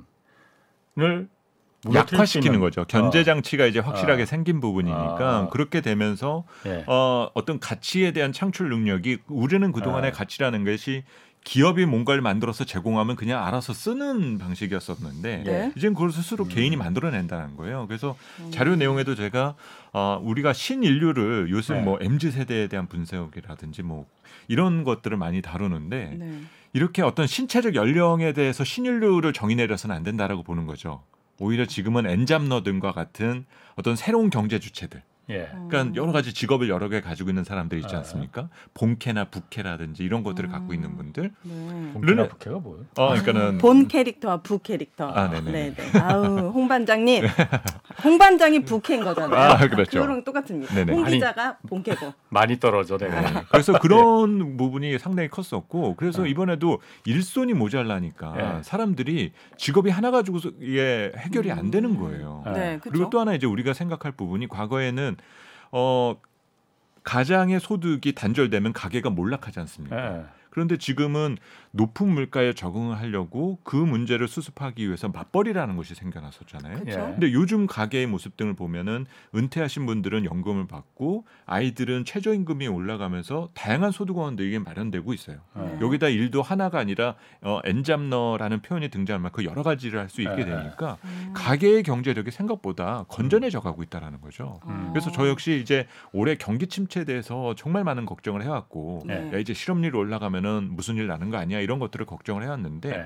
약화시키는 1.93 2.59
거죠. 2.61 2.85
견제 2.85 3.19
어. 3.19 3.23
장치가 3.23 3.65
이제 3.65 3.79
확실하게 3.79 4.23
아. 4.23 4.25
생긴 4.25 4.61
부분이니까 4.61 5.19
아. 5.19 5.49
그렇게 5.49 5.81
되면서 5.81 6.45
예. 6.65 6.83
어, 6.87 7.29
어떤 7.33 7.59
가치에 7.59 8.11
대한 8.11 8.31
창출 8.31 8.69
능력이 8.69 9.19
우리는 9.27 9.71
그 9.71 9.81
동안의 9.81 10.11
아. 10.11 10.13
가치라는 10.13 10.63
것이 10.63 11.03
기업이 11.43 11.85
뭔가를 11.85 12.21
만들어서 12.21 12.63
제공하면 12.65 13.15
그냥 13.15 13.45
알아서 13.45 13.73
쓰는 13.73 14.37
방식이었었는데 14.37 15.43
네. 15.45 15.73
이젠 15.75 15.93
그걸 15.93 16.11
스스로 16.11 16.43
음. 16.43 16.49
개인이 16.49 16.75
만들어낸다는 16.75 17.55
거예요. 17.55 17.87
그래서 17.87 18.15
음. 18.39 18.51
자료 18.51 18.75
내용에도 18.75 19.15
제가 19.15 19.55
어, 19.93 20.19
우리가 20.21 20.53
신인류를 20.53 21.47
요즘 21.49 21.75
네. 21.75 21.81
뭐 21.81 21.97
mz 22.01 22.31
세대에 22.31 22.67
대한 22.67 22.87
분석이라든지 22.87 23.83
뭐 23.83 24.05
이런 24.47 24.83
것들을 24.83 25.15
많이 25.17 25.41
다루는데 25.41 26.17
네. 26.19 26.41
이렇게 26.73 27.01
어떤 27.01 27.25
신체적 27.25 27.75
연령에 27.75 28.33
대해서 28.33 28.63
신인류를 28.63 29.33
정의 29.33 29.55
내려서는 29.55 29.95
안 29.95 30.03
된다라고 30.03 30.43
보는 30.43 30.67
거죠. 30.67 31.03
오히려 31.39 31.65
지금은 31.65 32.05
엔잡너 32.05 32.63
등과 32.63 32.91
같은 32.91 33.45
어떤 33.75 33.95
새로운 33.95 34.29
경제 34.29 34.59
주체들, 34.59 35.01
예. 35.29 35.49
그러니까 35.51 35.83
음. 35.83 35.95
여러 35.95 36.11
가지 36.11 36.33
직업을 36.33 36.69
여러 36.69 36.89
개 36.89 37.01
가지고 37.01 37.29
있는 37.29 37.43
사람들이 37.43 37.81
있지 37.81 37.91
네. 37.91 37.97
않습니까? 37.97 38.49
본캐나 38.73 39.25
부캐라든지 39.25 40.03
이런 40.03 40.23
것들을 40.23 40.49
음. 40.49 40.51
갖고 40.51 40.73
있는 40.73 40.97
분들. 40.97 41.31
네. 41.43 41.89
본캐나 41.93 42.27
부캐가 42.29 42.57
뭐예요? 42.57 42.85
어, 42.97 43.09
그러니까는 43.09 43.57
본 43.59 43.87
캐릭터와 43.87 44.41
부 44.41 44.59
캐릭터. 44.59 45.09
아, 45.09 45.29
네네. 45.29 45.51
네네. 45.51 45.99
아우, 45.99 46.49
홍 46.49 46.67
반장님. 46.67 47.23
홍 48.03 48.17
반장이 48.17 48.63
부캐인 48.63 49.03
거잖아요. 49.03 49.39
아, 49.39 49.57
그렇죠. 49.57 49.99
그거랑 49.99 50.23
똑같습니다. 50.23 50.73
네네. 50.73 50.93
홍. 50.93 51.05
기자가 51.05 51.57
본캐고. 51.67 52.13
많이 52.29 52.59
떨어져 52.59 52.97
내가. 52.97 53.21
네. 53.21 53.43
그래서 53.51 53.77
그런 53.79 54.57
부분이 54.57 54.97
상당히 54.99 55.29
컸었고 55.29 55.95
그래서 55.95 56.23
네. 56.23 56.29
이번에도 56.29 56.79
일손이 57.05 57.53
모자라니까 57.53 58.33
네. 58.35 58.63
사람들이 58.63 59.33
직업이 59.57 59.89
하나 59.89 60.11
가지고 60.11 60.39
이게 60.61 61.11
해결이 61.17 61.51
안 61.51 61.71
되는 61.71 61.97
거예요. 61.97 62.43
네. 62.45 62.53
네, 62.53 62.79
그리고. 62.81 63.09
또 63.09 63.19
하나 63.19 63.33
이제 63.33 63.45
우리가 63.45 63.73
생각할 63.73 64.11
부분이 64.11 64.47
과거에는 64.47 65.17
어 65.71 66.15
가장의 67.03 67.59
소득이 67.59 68.13
단절되면 68.13 68.73
가게가 68.73 69.09
몰락하지 69.09 69.59
않습니까? 69.61 70.17
예. 70.17 70.25
그런데 70.49 70.77
지금은 70.77 71.37
높은 71.71 72.09
물가에 72.09 72.53
적응을 72.53 72.97
하려고 72.99 73.59
그 73.63 73.75
문제를 73.75 74.27
수습하기 74.27 74.85
위해서 74.85 75.07
맞벌이라는 75.09 75.75
것이 75.77 75.95
생겨났었잖아요. 75.95 76.79
그렇죠. 76.79 76.99
예. 76.99 77.03
근데 77.03 77.31
요즘 77.31 77.65
가게의 77.67 78.07
모습 78.07 78.35
등을 78.37 78.55
보면은 78.55 79.05
은퇴하신 79.35 79.85
분들은 79.85 80.25
연금을 80.25 80.67
받고 80.67 81.25
아이들은 81.45 82.05
최저임금이 82.05 82.67
올라가면서 82.67 83.49
다양한 83.53 83.91
소득원들이 83.91 84.59
마련되고 84.59 85.13
있어요. 85.13 85.37
예. 85.57 85.77
여기다 85.81 86.09
일도 86.09 86.41
하나가 86.41 86.79
아니라 86.79 87.15
어, 87.41 87.59
엔잡너라는 87.63 88.61
표현이 88.61 88.89
등장할 88.89 89.21
만큼 89.21 89.43
여러 89.45 89.63
가지를 89.63 89.99
할 89.99 90.09
수 90.09 90.21
있게 90.21 90.37
네. 90.37 90.45
되니까 90.45 90.97
음. 91.05 91.31
가계의 91.35 91.83
경제력이 91.83 92.31
생각보다 92.31 93.05
건전해져 93.09 93.59
가고 93.59 93.83
있다라는 93.83 94.19
거죠. 94.21 94.59
음. 94.65 94.89
그래서 94.91 95.11
저 95.11 95.29
역시 95.29 95.59
이제 95.61 95.85
올해 96.11 96.35
경기 96.35 96.65
침체에 96.65 97.05
대해서 97.05 97.53
정말 97.55 97.83
많은 97.83 98.07
걱정을 98.07 98.41
해왔고 98.43 99.03
네. 99.05 99.31
야 99.31 99.37
이제 99.37 99.53
실업률이 99.53 99.95
올라가면은 99.95 100.69
무슨 100.71 100.95
일 100.95 101.05
나는 101.05 101.29
거 101.29 101.37
아니야 101.37 101.58
이런 101.61 101.79
것들을 101.79 102.05
걱정을 102.05 102.43
해왔는데 102.43 102.89
예. 102.89 103.05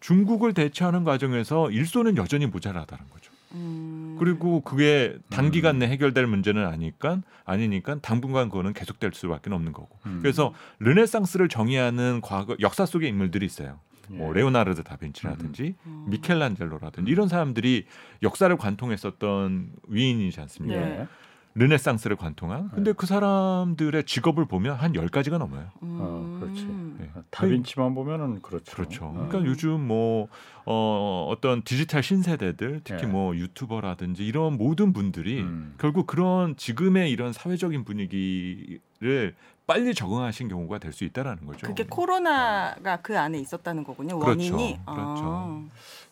중국을 0.00 0.52
대처하는 0.52 1.04
과정에서 1.04 1.70
일손은 1.70 2.16
여전히 2.16 2.46
모자라다는 2.46 3.04
거죠. 3.10 3.32
음. 3.52 4.16
그리고 4.18 4.60
그게 4.60 5.16
단기간 5.30 5.78
내 5.78 5.86
해결될 5.86 6.26
문제는 6.26 6.66
아니까 6.66 7.20
아니니까 7.44 7.98
당분간 8.00 8.48
그거는 8.48 8.72
계속될 8.72 9.12
수밖에 9.14 9.50
없는 9.50 9.72
거고. 9.72 9.98
음. 10.06 10.18
그래서 10.20 10.52
르네상스를 10.80 11.48
정의하는 11.48 12.20
과거 12.22 12.56
역사 12.60 12.84
속의 12.84 13.08
인물들이 13.08 13.46
있어요. 13.46 13.80
뭐 14.08 14.30
예. 14.30 14.38
레오나르도 14.40 14.82
다빈치라든지 14.82 15.74
음. 15.86 16.06
미켈란젤로라든지 16.08 17.10
이런 17.10 17.28
사람들이 17.28 17.86
역사를 18.22 18.54
관통했었던 18.54 19.72
위인이지 19.88 20.40
않습니까? 20.40 20.80
네. 20.80 21.08
예. 21.56 21.60
르네상스를 21.60 22.16
관통한. 22.16 22.68
근데 22.70 22.92
그 22.92 23.06
사람들의 23.06 24.04
직업을 24.04 24.44
보면 24.46 24.76
한 24.76 24.94
열가지가 24.94 25.38
넘어요. 25.38 25.70
어, 25.80 26.38
그렇지. 26.40 26.62
음. 26.62 26.96
네. 26.98 27.10
다빈치만 27.30 27.94
보면은 27.94 28.42
그렇죠. 28.42 28.74
그렇죠. 28.74 29.04
어. 29.06 29.12
그러니까 29.12 29.44
요즘 29.44 29.80
뭐 29.86 30.28
어, 30.66 31.28
어떤 31.30 31.62
디지털 31.62 32.02
신세대들, 32.02 32.80
특히 32.84 33.04
예. 33.04 33.06
뭐 33.06 33.36
유튜버라든지 33.36 34.24
이런 34.26 34.56
모든 34.56 34.92
분들이 34.92 35.40
음. 35.42 35.74
결국 35.78 36.06
그런 36.06 36.56
지금의 36.56 37.10
이런 37.10 37.32
사회적인 37.32 37.84
분위기를 37.84 39.34
빨리 39.66 39.94
적응하신 39.94 40.48
경우가 40.48 40.78
될 40.78 40.92
수 40.92 41.04
있다라는 41.04 41.46
거죠. 41.46 41.66
그게 41.66 41.84
코로나가 41.84 42.98
그 43.00 43.18
안에 43.18 43.38
있었다는 43.38 43.82
거군요. 43.84 44.18
그렇죠. 44.18 44.54
원인이. 44.54 44.78
그렇죠. 44.84 45.62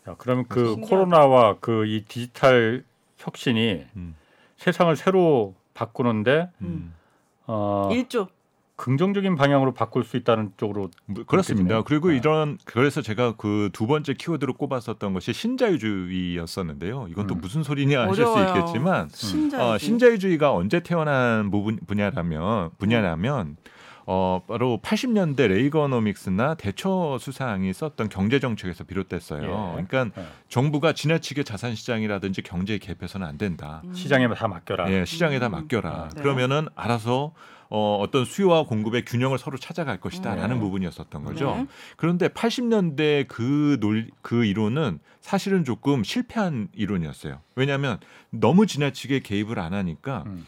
야, 0.08 0.14
그러면 0.18 0.44
그 0.48 0.66
신기하다. 0.68 0.88
코로나와 0.88 1.56
그 1.60 1.84
이 1.86 2.04
디지털 2.08 2.84
혁신이 3.18 3.84
음. 3.96 4.14
세상을 4.62 4.94
새로 4.96 5.54
바꾸는데 5.74 6.50
음. 6.62 6.94
어, 7.46 7.88
아. 7.90 7.94
일조. 7.94 8.28
긍정적인 8.76 9.36
방향으로 9.36 9.74
바꿀 9.74 10.02
수 10.02 10.16
있다는 10.16 10.52
쪽으로 10.56 10.88
뭐, 11.06 11.22
그렇습니다. 11.24 11.82
그리고 11.82 12.08
네. 12.08 12.16
이런 12.16 12.58
그래서 12.64 13.00
제가 13.00 13.36
그 13.36 13.70
두 13.72 13.86
번째 13.86 14.14
키워드로 14.14 14.54
꼽았었던 14.54 15.12
것이 15.14 15.32
신자유주의였었는데요. 15.32 17.06
이건 17.08 17.26
또 17.28 17.34
음. 17.34 17.40
무슨 17.40 17.62
소리냐 17.62 18.00
하실 18.08 18.24
어려워요. 18.24 18.48
수 18.48 18.58
있겠지만 18.58 19.08
신자. 19.12 19.64
어, 19.72 19.78
신자유주의가 19.78 20.52
언제 20.52 20.80
태어난 20.80 21.50
부분 21.50 21.78
분야라면 21.86 22.70
분야라면 22.78 23.56
어, 24.06 24.42
바로 24.46 24.80
80년대 24.82 25.48
레이거노믹스나 25.48 26.54
대처 26.54 27.18
수상이 27.20 27.72
썼던 27.72 28.08
경제 28.08 28.40
정책에서 28.40 28.84
비롯됐어요. 28.84 29.42
예. 29.78 29.84
그러니까 29.84 30.20
예. 30.20 30.26
정부가 30.48 30.92
지나치게 30.92 31.44
자산 31.44 31.74
시장이라든지 31.74 32.42
경제에 32.42 32.78
개입해서는 32.78 33.26
안 33.26 33.38
된다. 33.38 33.82
음. 33.84 33.94
시장에 33.94 34.28
다 34.28 34.48
맡겨라. 34.48 34.90
예, 34.92 35.04
시장에다 35.04 35.46
음. 35.46 35.52
맡겨라. 35.52 36.08
네. 36.14 36.20
그러면은 36.22 36.68
알아서 36.74 37.32
어, 37.74 37.96
어떤 38.02 38.26
수요와 38.26 38.64
공급의 38.64 39.06
균형을 39.06 39.38
서로 39.38 39.56
찾아갈 39.56 39.98
것이다라는 39.98 40.56
음. 40.56 40.60
부분이었었던 40.60 41.24
거죠. 41.24 41.54
네. 41.56 41.66
그런데 41.96 42.28
80년대 42.28 43.26
그 43.28 43.78
논, 43.80 44.10
그 44.20 44.44
이론은 44.44 44.98
사실은 45.22 45.64
조금 45.64 46.04
실패한 46.04 46.68
이론이었어요. 46.74 47.40
왜냐하면 47.54 47.98
너무 48.28 48.66
지나치게 48.66 49.20
개입을 49.20 49.58
안 49.58 49.72
하니까 49.72 50.24
음. 50.26 50.44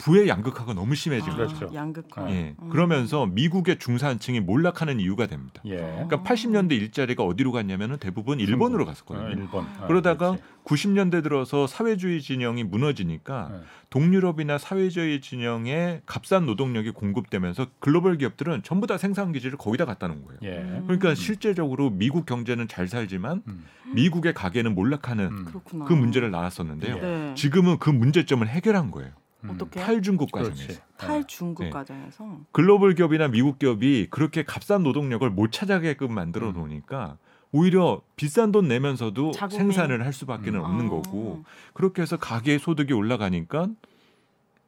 부의 0.00 0.28
양극화가 0.28 0.72
너무 0.72 0.94
심해진 0.94 1.32
아, 1.32 1.36
거죠. 1.36 1.56
그렇죠. 1.56 1.74
양극화. 1.74 2.30
예. 2.30 2.54
음. 2.60 2.70
그러면서 2.70 3.26
미국의 3.26 3.78
중산층이 3.78 4.40
몰락하는 4.40 4.98
이유가 4.98 5.26
됩니다. 5.26 5.62
예. 5.66 5.76
그러니까 5.76 6.22
80년대 6.22 6.72
일자리가 6.72 7.22
어디로 7.22 7.52
갔냐면은 7.52 7.98
대부분 7.98 8.40
일본으로 8.40 8.84
어, 8.84 8.86
갔었거든요. 8.86 9.28
일본. 9.28 9.64
어, 9.64 9.86
그러다가 9.86 10.36
그렇지. 10.36 10.42
90년대 10.64 11.22
들어서 11.22 11.66
사회주의 11.66 12.20
진영이 12.22 12.64
무너지니까 12.64 13.50
예. 13.52 13.60
동유럽이나 13.90 14.56
사회주의 14.56 15.20
진영에 15.20 16.00
값싼 16.06 16.46
노동력이 16.46 16.92
공급되면서 16.92 17.66
글로벌 17.80 18.16
기업들은 18.16 18.62
전부 18.62 18.86
다 18.86 18.96
생산 18.96 19.32
기지를 19.32 19.58
거기다 19.58 19.84
갖다 19.84 20.08
놓은 20.08 20.24
거예요. 20.24 20.38
예. 20.44 20.62
음. 20.62 20.84
그러니까 20.86 21.14
실제적으로 21.14 21.90
미국 21.90 22.24
경제는 22.24 22.68
잘 22.68 22.88
살지만 22.88 23.42
음. 23.46 23.64
미국의 23.94 24.32
가게는 24.32 24.74
몰락하는 24.74 25.26
음. 25.26 25.46
그 25.86 25.92
문제를 25.92 26.30
나왔었는데요. 26.30 26.96
예. 26.96 27.00
네. 27.00 27.34
지금은 27.34 27.78
그 27.78 27.90
문제점을 27.90 28.46
해결한 28.46 28.90
거예요. 28.90 29.10
음. 29.44 29.50
어떻게? 29.50 29.80
탈중국. 29.80 30.30
과정에서. 30.32 30.80
탈중국 30.96 31.64
네. 31.64 31.70
과정에서. 31.70 32.40
글로벌 32.52 32.94
기업이나 32.94 33.28
미국 33.28 33.58
기업이 33.58 34.08
그렇게 34.10 34.44
값싼 34.44 34.82
노동력을 34.82 35.28
못 35.30 35.52
찾아게끔 35.52 36.12
만들어 36.12 36.48
음. 36.48 36.54
놓으니까 36.54 37.16
오히려 37.52 38.00
비싼 38.16 38.52
돈 38.52 38.68
내면서도 38.68 39.32
자국민. 39.32 39.72
생산을 39.72 40.04
할 40.04 40.12
수밖에 40.12 40.50
는 40.50 40.60
음. 40.60 40.64
없는 40.64 40.86
아. 40.86 40.90
거고 40.90 41.44
그렇게 41.72 42.02
해서 42.02 42.16
가계의 42.16 42.58
소득이 42.58 42.92
올라가니까 42.92 43.68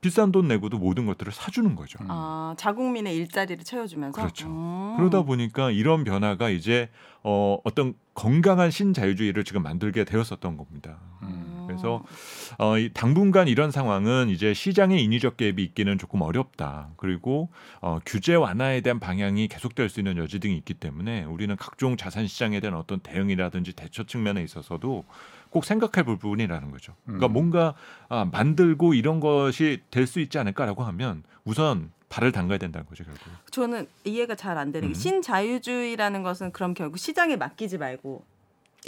비싼 0.02 0.32
돈 0.32 0.48
내고도 0.48 0.78
모든 0.78 1.06
것들을 1.06 1.32
사주는 1.32 1.76
거죠. 1.76 1.96
음. 2.02 2.08
아, 2.10 2.54
자국민의 2.58 3.16
일자리를 3.16 3.64
채워주면서. 3.64 4.20
그렇죠. 4.20 4.48
음. 4.48 4.96
그러다 4.96 5.22
보니까 5.22 5.70
이런 5.70 6.02
변화가 6.02 6.50
이제 6.50 6.90
어, 7.22 7.56
어떤 7.62 7.94
건강한 8.12 8.72
신자유주의를 8.72 9.44
지금 9.44 9.62
만들게 9.62 10.04
되었었던 10.04 10.56
겁니다. 10.56 10.98
음. 11.22 11.64
그래서 11.68 12.02
어, 12.58 12.76
이 12.78 12.90
당분간 12.92 13.46
이런 13.46 13.70
상황은 13.70 14.28
이제 14.28 14.52
시장의 14.52 15.02
인위적 15.04 15.36
개입이 15.36 15.62
있기는 15.62 15.96
조금 15.98 16.20
어렵다. 16.20 16.90
그리고 16.96 17.50
어, 17.80 18.00
규제 18.04 18.34
완화에 18.34 18.80
대한 18.80 18.98
방향이 18.98 19.46
계속될 19.46 19.88
수 19.88 20.00
있는 20.00 20.16
여지 20.16 20.40
등이 20.40 20.56
있기 20.56 20.74
때문에 20.74 21.22
우리는 21.24 21.54
각종 21.56 21.96
자산 21.96 22.26
시장에 22.26 22.58
대한 22.58 22.76
어떤 22.76 22.98
대응이라든지 22.98 23.74
대처 23.74 24.02
측면에 24.02 24.42
있어서도 24.42 25.04
꼭 25.52 25.64
생각해 25.66 26.04
볼 26.04 26.16
부분이라는 26.16 26.70
거죠. 26.70 26.94
그러니까 27.04 27.26
음. 27.26 27.32
뭔가 27.34 27.74
아, 28.08 28.24
만들고 28.24 28.94
이런 28.94 29.20
것이 29.20 29.82
될 29.90 30.06
수 30.06 30.18
있지 30.18 30.38
않을까라고 30.38 30.82
하면 30.82 31.22
우선 31.44 31.92
발을 32.08 32.32
담가야 32.32 32.58
된다는 32.58 32.86
거죠 32.86 33.04
결국. 33.04 33.20
저는 33.50 33.86
이해가 34.04 34.34
잘 34.34 34.56
안 34.58 34.72
되는 34.72 34.88
게 34.88 34.92
음. 34.92 34.94
신자유주의라는 34.94 36.22
것은 36.22 36.52
그럼 36.52 36.74
결국 36.74 36.96
시장에 36.98 37.36
맡기지 37.36 37.78
말고 37.78 38.24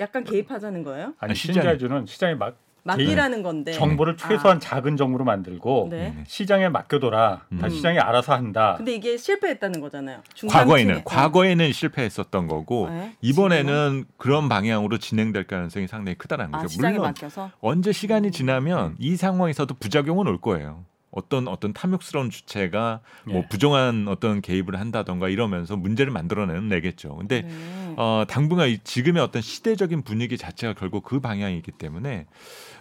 약간 0.01 0.25
개입하자는 0.25 0.83
거예요? 0.85 1.07
아니 1.19 1.31
아니, 1.31 1.35
신자유주는 1.35 2.07
시장에 2.07 2.35
막 2.35 2.57
맡기라는 2.85 3.43
건데. 3.43 3.73
정보를 3.73 4.17
최소한 4.17 4.61
작은 4.61 4.97
정보로 4.97 5.25
만들고 5.25 5.89
네. 5.91 6.15
네. 6.17 6.25
시장에 6.27 6.69
맡겨둬라. 6.69 7.47
다 7.61 7.67
음. 7.67 7.69
시장이 7.71 7.99
알아서 7.99 8.35
한다. 8.35 8.75
근데 8.77 8.95
이게 8.95 9.17
실패했다는 9.17 9.81
거잖아요. 9.81 10.21
과거에는 10.49 11.03
과거에는 11.05 11.73
실패했었던 11.73 12.47
거고 12.47 12.89
네. 12.91 13.15
이번에는 13.23 14.05
그런 14.19 14.49
방향으로 14.49 14.99
진행될 14.99 15.47
가능성이 15.47 15.89
상당히 15.89 16.17
크다는 16.17 16.47
아, 16.55 16.59
거죠. 16.59 16.69
시장에 16.69 16.95
물론 16.95 17.09
맡겨서. 17.09 17.51
언제 17.61 17.91
시간이 17.93 18.31
지나면 18.31 18.97
이 18.99 19.17
상황에서도 19.17 19.75
부작용은 19.75 20.27
올 20.29 20.41
거예요. 20.41 20.85
어떤 21.15 21.47
어떤 21.47 21.73
탐욕스러운 21.73 22.29
주체가 22.29 23.01
뭐 23.25 23.39
예. 23.39 23.49
부정한 23.49 24.09
어떤 24.09 24.41
개입을 24.41 24.79
한다던가 24.79 25.29
이러면서 25.29 25.77
문제를 25.77 26.13
만들어내는 26.13 26.69
내겠죠. 26.69 27.17
근데 27.17 27.43
네. 27.43 27.95
어, 27.97 28.25
당분간 28.29 28.69
이 28.69 28.79
지금의 28.83 29.23
어떤 29.23 29.41
시대적인 29.41 30.03
분위기 30.03 30.37
자체가 30.37 30.75
결국 30.75 31.05
그 31.05 31.21
방향이기 31.21 31.71
때문에 31.73 32.27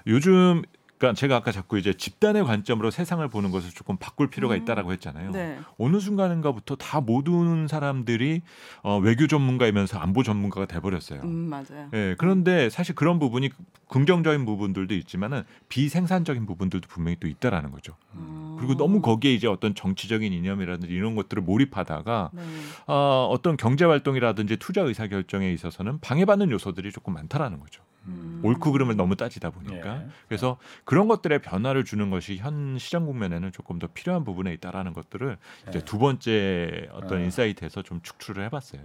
요즘 0.08 0.64
그러니까 1.04 1.20
제가 1.20 1.36
아까 1.36 1.52
자꾸 1.52 1.78
이제 1.78 1.94
집단의 1.94 2.46
관점으로 2.46 2.90
세상을 2.90 3.28
보는 3.28 3.52
것을 3.52 3.72
조금 3.72 3.98
바꿀 3.98 4.30
필요가 4.30 4.56
음. 4.56 4.62
있다라고 4.62 4.94
했잖아요. 4.94 5.32
네. 5.32 5.60
어느 5.78 6.00
순간인가부터 6.00 6.78
다 6.78 7.02
모든 7.02 7.68
사람들이 7.68 8.42
어, 8.84 9.00
외교 9.00 9.28
전문가이면서 9.28 10.00
안보 10.00 10.24
전문가가 10.24 10.66
돼버렸어요. 10.66 11.22
음 11.24 11.50
맞아요. 11.50 11.90
예, 11.94 12.16
그런데 12.18 12.70
사실 12.70 12.96
그런 12.96 13.20
부분이 13.20 13.50
긍정적인 13.90 14.46
부분들도 14.46 14.94
있지만은 14.96 15.44
비생산적인 15.68 16.46
부분들도 16.46 16.88
분명히 16.88 17.18
또 17.20 17.28
있다라는 17.28 17.72
거죠. 17.72 17.98
음. 18.14 18.56
그리고 18.58 18.78
너무 18.78 19.02
거기에 19.02 19.34
이제 19.34 19.48
어떤 19.48 19.76
정치적인 19.76 20.32
이념이라든지 20.32 20.94
이런 20.94 21.16
것들을 21.16 21.44
몰입하다가 21.44 22.30
네. 22.32 22.42
어, 22.88 23.28
어떤 23.30 23.58
경제 23.58 23.84
활동이라든지 23.84 24.56
투자 24.56 24.82
의사 24.82 25.08
결정에 25.08 25.52
있어서는 25.52 26.00
방해받는 26.00 26.50
요소들이 26.52 26.94
조금 26.94 27.14
많다라는 27.16 27.60
거죠. 27.60 27.84
음. 28.06 28.42
옳고 28.44 28.72
그름을 28.72 28.96
너무 28.96 29.16
따지다 29.16 29.50
보니까 29.52 30.02
예. 30.02 30.08
그래서 30.28 30.58
그런 30.84 31.08
것들의 31.08 31.40
변화를 31.42 31.86
주는 31.86 32.10
것이 32.10 32.38
현 32.38 32.78
시장 32.78 33.06
국면에는 33.06 33.52
조금 33.52 33.80
더 33.80 33.88
필요한 33.88 34.24
부분에 34.24 34.54
있다라는 34.54 34.94
것들을 34.94 35.38
이제 35.70 35.80
예. 35.80 35.86
두 35.86 35.98
번째 35.98 36.90
어떤 36.92 37.22
예. 37.22 37.26
인사이트에서 37.26 37.82
좀 37.82 38.02
축출을 38.02 38.44
해봤어요. 38.46 38.82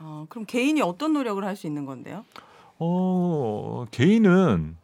어, 0.00 0.26
그럼 0.28 0.44
개인이 0.46 0.80
어떤 0.82 1.12
노력을 1.12 1.42
할 1.44 1.56
수 1.56 1.66
있는 1.66 1.84
건데요? 1.86 2.24
어 2.78 3.84
개인은 3.90 4.76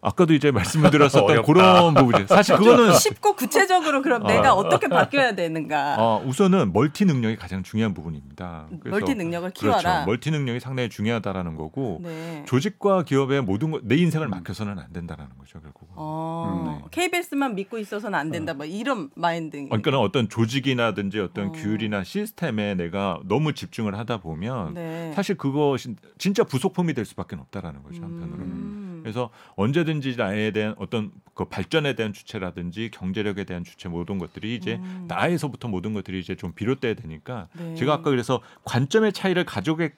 아까도 0.00 0.32
이제 0.32 0.50
말씀을 0.52 0.90
드렸었던 0.90 1.24
어렵다. 1.30 1.52
그런 1.52 1.94
부분이죠. 1.94 2.26
사실 2.28 2.56
그거는 2.56 2.94
쉽고 2.94 3.34
구체적으로 3.34 4.00
그럼 4.02 4.24
어. 4.24 4.28
내가 4.28 4.54
어떻게 4.54 4.86
바뀌어야 4.88 5.34
되는가? 5.34 5.96
어, 5.98 6.22
우선은 6.24 6.72
멀티 6.72 7.04
능력이 7.04 7.36
가장 7.36 7.62
중요한 7.64 7.94
부분입니다. 7.94 8.68
그래서 8.80 8.90
멀티 8.90 9.14
능력을 9.16 9.50
키워라. 9.50 9.80
그렇죠. 9.80 10.06
멀티 10.06 10.30
능력이 10.30 10.60
상당히 10.60 10.88
중요하다라는 10.88 11.56
거고 11.56 12.00
네. 12.02 12.44
조직과 12.46 13.02
기업의 13.02 13.42
모든 13.42 13.72
것, 13.72 13.84
내 13.84 13.96
인생을 13.96 14.28
맡겨서는 14.28 14.78
안 14.78 14.92
된다라는 14.92 15.32
거죠 15.36 15.60
결국은. 15.60 15.88
어, 15.96 16.78
음, 16.80 16.82
네. 16.82 16.84
KBS만 16.90 17.56
믿고 17.56 17.78
있어서는 17.78 18.16
안 18.16 18.30
된다. 18.30 18.54
뭐 18.54 18.66
이런 18.66 19.10
마인드. 19.16 19.56
그러니까 19.68 19.98
어떤 19.98 20.28
조직이나든지 20.28 21.18
어떤 21.18 21.48
어. 21.48 21.52
규율이나 21.52 22.04
시스템에 22.04 22.76
내가 22.76 23.18
너무 23.24 23.52
집중을 23.52 23.98
하다 23.98 24.18
보면 24.18 24.74
네. 24.74 25.12
사실 25.14 25.36
그것이 25.36 25.96
진짜 26.18 26.44
부속품이 26.44 26.94
될 26.94 27.04
수밖에 27.04 27.34
없다라는 27.34 27.82
거죠 27.82 28.02
한편으로는. 28.02 28.44
음. 28.44 28.87
그래서 29.02 29.30
언제든지 29.56 30.16
나에 30.16 30.50
대한 30.50 30.74
어떤 30.78 31.10
그 31.34 31.44
발전에 31.44 31.94
대한 31.94 32.12
주체라든지 32.12 32.90
경제력에 32.92 33.44
대한 33.44 33.64
주체 33.64 33.88
모든 33.88 34.18
것들이 34.18 34.54
이제 34.54 34.76
음. 34.82 35.04
나에서부터 35.08 35.68
모든 35.68 35.94
것들이 35.94 36.20
이제 36.20 36.34
좀 36.34 36.52
비롯돼야 36.52 36.94
되니까 36.94 37.48
네. 37.58 37.74
제가 37.74 37.94
아까 37.94 38.10
그래서 38.10 38.40
관점의 38.64 39.12
차이를 39.12 39.44
가져게 39.44 39.92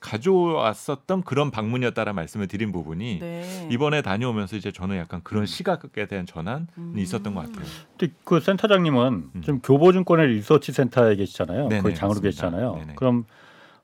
가져왔었던 0.00 1.22
그런 1.22 1.50
방문이었다라는 1.50 2.16
말씀을 2.16 2.48
드린 2.48 2.72
부분이 2.72 3.20
네. 3.20 3.68
이번에 3.70 4.02
다녀오면서 4.02 4.56
이제 4.56 4.72
저는 4.72 4.96
약간 4.96 5.20
그런 5.22 5.46
시각에 5.46 6.06
대한 6.08 6.26
전환이 6.26 6.66
음. 6.76 6.94
있었던 6.96 7.34
것 7.34 7.42
같아요. 7.42 7.64
근데 7.96 8.12
그 8.24 8.40
센터장님은 8.40 9.30
음. 9.34 9.42
좀 9.42 9.60
교보증권의 9.60 10.26
리서치 10.26 10.72
센터에 10.72 11.14
계시잖아요. 11.14 11.68
네네, 11.68 11.82
거기 11.82 11.94
장으로 11.94 12.14
맞습니다. 12.14 12.28
계시잖아요. 12.28 12.74
네네. 12.74 12.94
그럼 12.96 13.24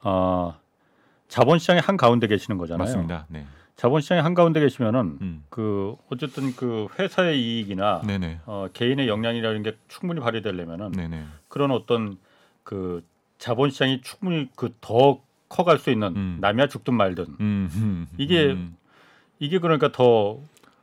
어, 0.03 0.59
자본시장의 1.29 1.83
한 1.83 1.97
가운데 1.97 2.27
계시는 2.27 2.59
거잖아요. 2.59 2.85
맞습니다. 2.85 3.27
네. 3.29 3.47
자본시장의 3.79 4.23
한 4.23 4.35
가운데 4.35 4.59
계시면은 4.61 5.19
음. 5.23 5.45
그 5.49 5.95
어쨌든 6.11 6.55
그 6.57 6.89
회사의 6.99 7.41
이익이나 7.41 8.03
네네. 8.03 8.41
어, 8.45 8.67
개인의 8.73 9.07
역량이라는 9.09 9.63
게 9.63 9.77
충분히 9.87 10.21
발휘되려면은 10.21 10.93
네네. 10.93 11.25
그런 11.47 11.71
어떤 11.71 12.19
그 12.65 13.05
자본시장이 13.39 14.03
충분히 14.03 14.49
그 14.57 14.75
더 14.81 15.21
커갈 15.49 15.79
수 15.79 15.91
있는 15.91 16.15
음. 16.15 16.39
남이야 16.41 16.67
죽든 16.69 16.93
말든 16.95 17.25
음, 17.41 17.71
음, 17.75 18.07
이게 18.19 18.51
음. 18.51 18.77
이게 19.39 19.59
그러니까 19.61 19.93
더 19.93 20.39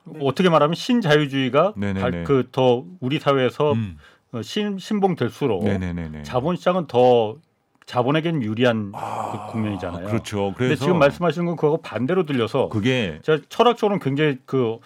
네. 0.05 0.19
어떻게 0.23 0.49
말하면 0.49 0.73
신자유주의가 0.73 1.73
네네네. 1.75 2.23
그더 2.23 2.85
우리 3.01 3.19
사회에서 3.19 3.73
음. 3.73 3.97
어, 4.31 4.41
신, 4.41 4.79
신봉될수록 4.79 5.65
네네네네. 5.65 6.23
자본시장은 6.23 6.87
더 6.87 7.37
자본에겐 7.85 8.41
유리한 8.41 8.91
그 8.91 9.51
국면이잖아요. 9.51 10.07
그렇죠. 10.07 10.53
그래서 10.57 10.85
지금 10.85 10.97
말씀하시는 10.97 11.45
건 11.45 11.55
그거 11.55 11.77
반대로 11.77 12.25
들려서 12.25 12.69
그게 12.69 13.19
제가 13.21 13.43
철학적으로는 13.47 13.99
굉장히 13.99 14.37
그 14.45 14.79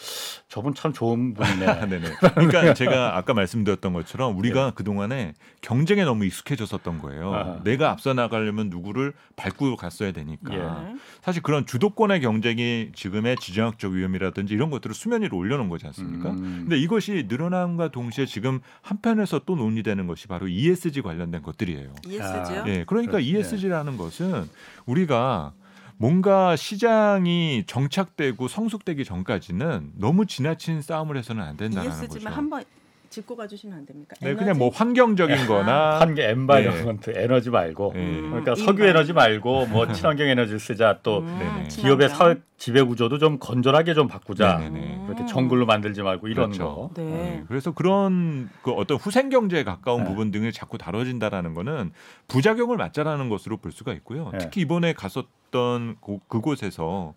저분 0.49 0.73
참 0.73 0.91
좋은 0.91 1.33
분이네. 1.33 1.65
아, 1.65 1.85
네네. 1.88 2.09
그러니까 2.33 2.73
제가 2.73 3.17
아까 3.17 3.33
말씀드렸던 3.33 3.93
것처럼 3.93 4.38
우리가 4.38 4.71
그 4.75 4.83
동안에 4.83 5.33
경쟁에 5.62 6.03
너무 6.03 6.25
익숙해졌었던 6.25 6.99
거예요. 6.99 7.33
아하. 7.33 7.63
내가 7.63 7.91
앞서 7.91 8.13
나가려면 8.13 8.69
누구를 8.69 9.13
밟고 9.35 9.77
갔어야 9.77 10.12
되니까. 10.12 10.53
예. 10.53 10.57
네. 10.57 10.95
사실 11.21 11.41
그런 11.41 11.65
주도권의 11.65 12.21
경쟁이 12.21 12.89
지금의 12.93 13.38
지정학적 13.38 13.93
위험이라든지 13.93 14.53
이런 14.53 14.69
것들을 14.71 14.93
수면 14.93 15.21
위로 15.21 15.38
올려놓은 15.38 15.69
거지 15.69 15.85
않습니까? 15.88 16.31
음. 16.31 16.65
근데 16.67 16.77
이것이 16.77 17.27
늘어남과 17.29 17.89
동시에 17.89 18.25
지금 18.25 18.59
한편에서 18.81 19.41
또 19.45 19.55
논의되는 19.55 20.07
것이 20.07 20.27
바로 20.27 20.47
ESG 20.47 21.01
관련된 21.01 21.43
것들이에요. 21.43 21.93
ESG요? 22.05 22.62
아, 22.63 22.67
예, 22.67 22.83
그러니까 22.89 23.13
그렇- 23.13 23.21
ESG라는 23.21 23.97
것은 23.97 24.49
우리가 24.86 25.54
뭔가 25.97 26.56
시장이 26.56 27.65
정착되고 27.67 28.47
성숙되기 28.47 29.04
전까지는 29.06 29.91
너무 29.95 30.25
지나친 30.25 30.82
싸움을 30.82 31.17
해서는 31.17 31.43
안 31.43 31.56
된다는 31.58 31.89
거죠. 31.89 32.04
ESG만 32.06 32.34
한번 32.34 32.63
짚고 33.10 33.36
가주시면 33.36 33.78
안 33.80 33.86
됩니까? 33.86 34.15
네, 34.22 34.30
에너지? 34.30 34.39
그냥 34.45 34.58
뭐 34.58 34.69
환경적인거나 34.69 36.00
한게 36.00 36.30
environment 36.29 37.13
에너지 37.15 37.50
말고 37.50 37.93
예. 37.95 38.00
음, 38.00 38.28
그러니까 38.30 38.56
석유. 38.56 38.86
에너지 38.86 39.13
말고 39.13 39.65
뭐 39.67 39.91
친환경 39.91 40.28
에너지를 40.28 40.60
쓰자 40.60 41.00
또 41.04 41.19
음. 41.19 41.65
기업의. 41.69 42.10
사회 42.10 42.36
지배 42.58 42.82
구조도 42.84 43.17
좀 43.19 43.39
건전하게 43.39 43.93
좀 43.93 44.08
바꾸자. 44.08 44.58
네네네. 44.58 45.04
그렇게 45.06 45.26
정글로 45.26 45.65
만들지 45.65 46.02
말고 46.02 46.28
이런 46.28 46.52
그렇죠. 46.52 46.63
거. 46.76 46.89
네. 46.95 47.04
네, 47.04 47.43
그래서 47.48 47.72
그런 47.74 48.50
그 48.62 48.72
어떤 48.72 48.98
후생 48.98 49.30
경제에 49.30 49.63
가까운 49.63 50.04
네. 50.04 50.10
부분 50.10 50.32
등이 50.32 50.52
자꾸 50.52 50.78
다뤄진다라는 50.78 51.54
거는 51.54 51.91
부작용을 52.28 52.78
맞자라는 52.78 53.30
것으로 53.30 53.58
볼 53.58 53.72
수가 53.72 53.93
있고요. 53.93 54.30
네. 54.34 54.38
특히 54.39 54.62
이번에 54.62 54.93
갔었던 54.93 55.95
고- 56.00 56.19
그곳에서 56.28 57.13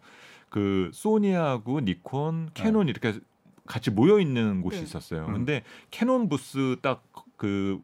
그 0.48 0.90
소니하고 0.92 1.80
니콘, 1.80 2.50
캐논 2.54 2.88
이렇게 2.88 3.14
같이 3.66 3.90
모여 3.90 4.18
있는 4.18 4.60
곳이 4.60 4.78
네. 4.78 4.82
있었어요. 4.82 5.26
음. 5.26 5.32
근데 5.32 5.62
캐논 5.90 6.28
부스 6.28 6.76
딱 6.82 7.02
그 7.42 7.80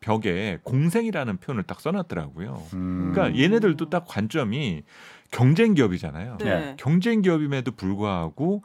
벽에 0.00 0.58
공생이라는 0.62 1.38
표현을 1.38 1.62
딱 1.62 1.80
써놨더라고요. 1.80 2.62
음. 2.74 3.12
그러니까 3.14 3.38
얘네들도 3.38 3.88
딱 3.88 4.04
관점이 4.06 4.82
경쟁 5.30 5.72
기업이잖아요. 5.72 6.36
네. 6.36 6.76
경쟁 6.78 7.22
기업임에도 7.22 7.72
불구하고 7.72 8.62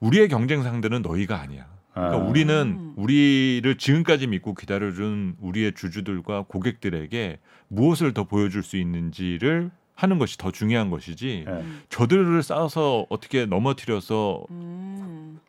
우리의 0.00 0.28
경쟁 0.28 0.62
상대는 0.62 1.00
너희가 1.00 1.40
아니야. 1.40 1.66
그러니까 1.94 2.18
아. 2.18 2.28
우리는 2.28 2.54
음. 2.54 2.92
우리를 2.96 3.78
지금까지 3.78 4.26
믿고 4.26 4.52
기다려준 4.52 5.36
우리의 5.40 5.72
주주들과 5.74 6.44
고객들에게 6.48 7.38
무엇을 7.68 8.12
더 8.12 8.24
보여줄 8.24 8.62
수 8.62 8.76
있는지를 8.76 9.70
하는 9.94 10.18
것이 10.18 10.36
더 10.36 10.50
중요한 10.50 10.90
것이지 10.90 11.44
네. 11.46 11.50
음. 11.50 11.80
저들을 11.88 12.42
쌓아서 12.42 13.06
어떻게 13.08 13.46
넘어뜨려서 13.46 14.44
음. 14.50 15.40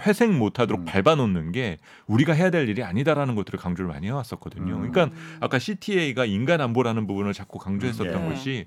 회생 0.00 0.38
못하도록 0.38 0.80
음. 0.80 0.84
밟아놓는 0.84 1.52
게 1.52 1.78
우리가 2.06 2.32
해야 2.32 2.50
될 2.50 2.68
일이 2.68 2.82
아니다라는 2.82 3.34
것들을 3.34 3.58
강조를 3.58 3.90
많이 3.90 4.06
해왔었거든요. 4.06 4.74
음. 4.74 4.90
그러니까 4.90 5.16
아까 5.40 5.58
CTA가 5.58 6.24
인간 6.24 6.60
안보라는 6.60 7.06
부분을 7.06 7.32
자꾸 7.32 7.58
강조했었던 7.58 8.22
네. 8.22 8.28
것이 8.28 8.66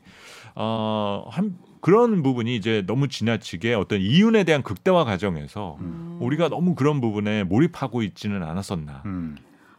어, 0.56 1.26
한 1.30 1.58
그런 1.82 2.24
부분이 2.24 2.56
이제 2.56 2.84
너무 2.88 3.08
지나치게 3.10 3.74
어떤 3.74 4.00
이윤에 4.00 4.46
대한 4.46 4.64
극대화 4.64 5.04
과정에서 5.04 5.78
음. 5.82 6.18
우리가 6.22 6.50
너무 6.50 6.76
그런 6.76 7.02
부분에 7.02 7.44
몰입하고 7.44 8.04
있지는 8.04 8.44
않았었나. 8.44 9.04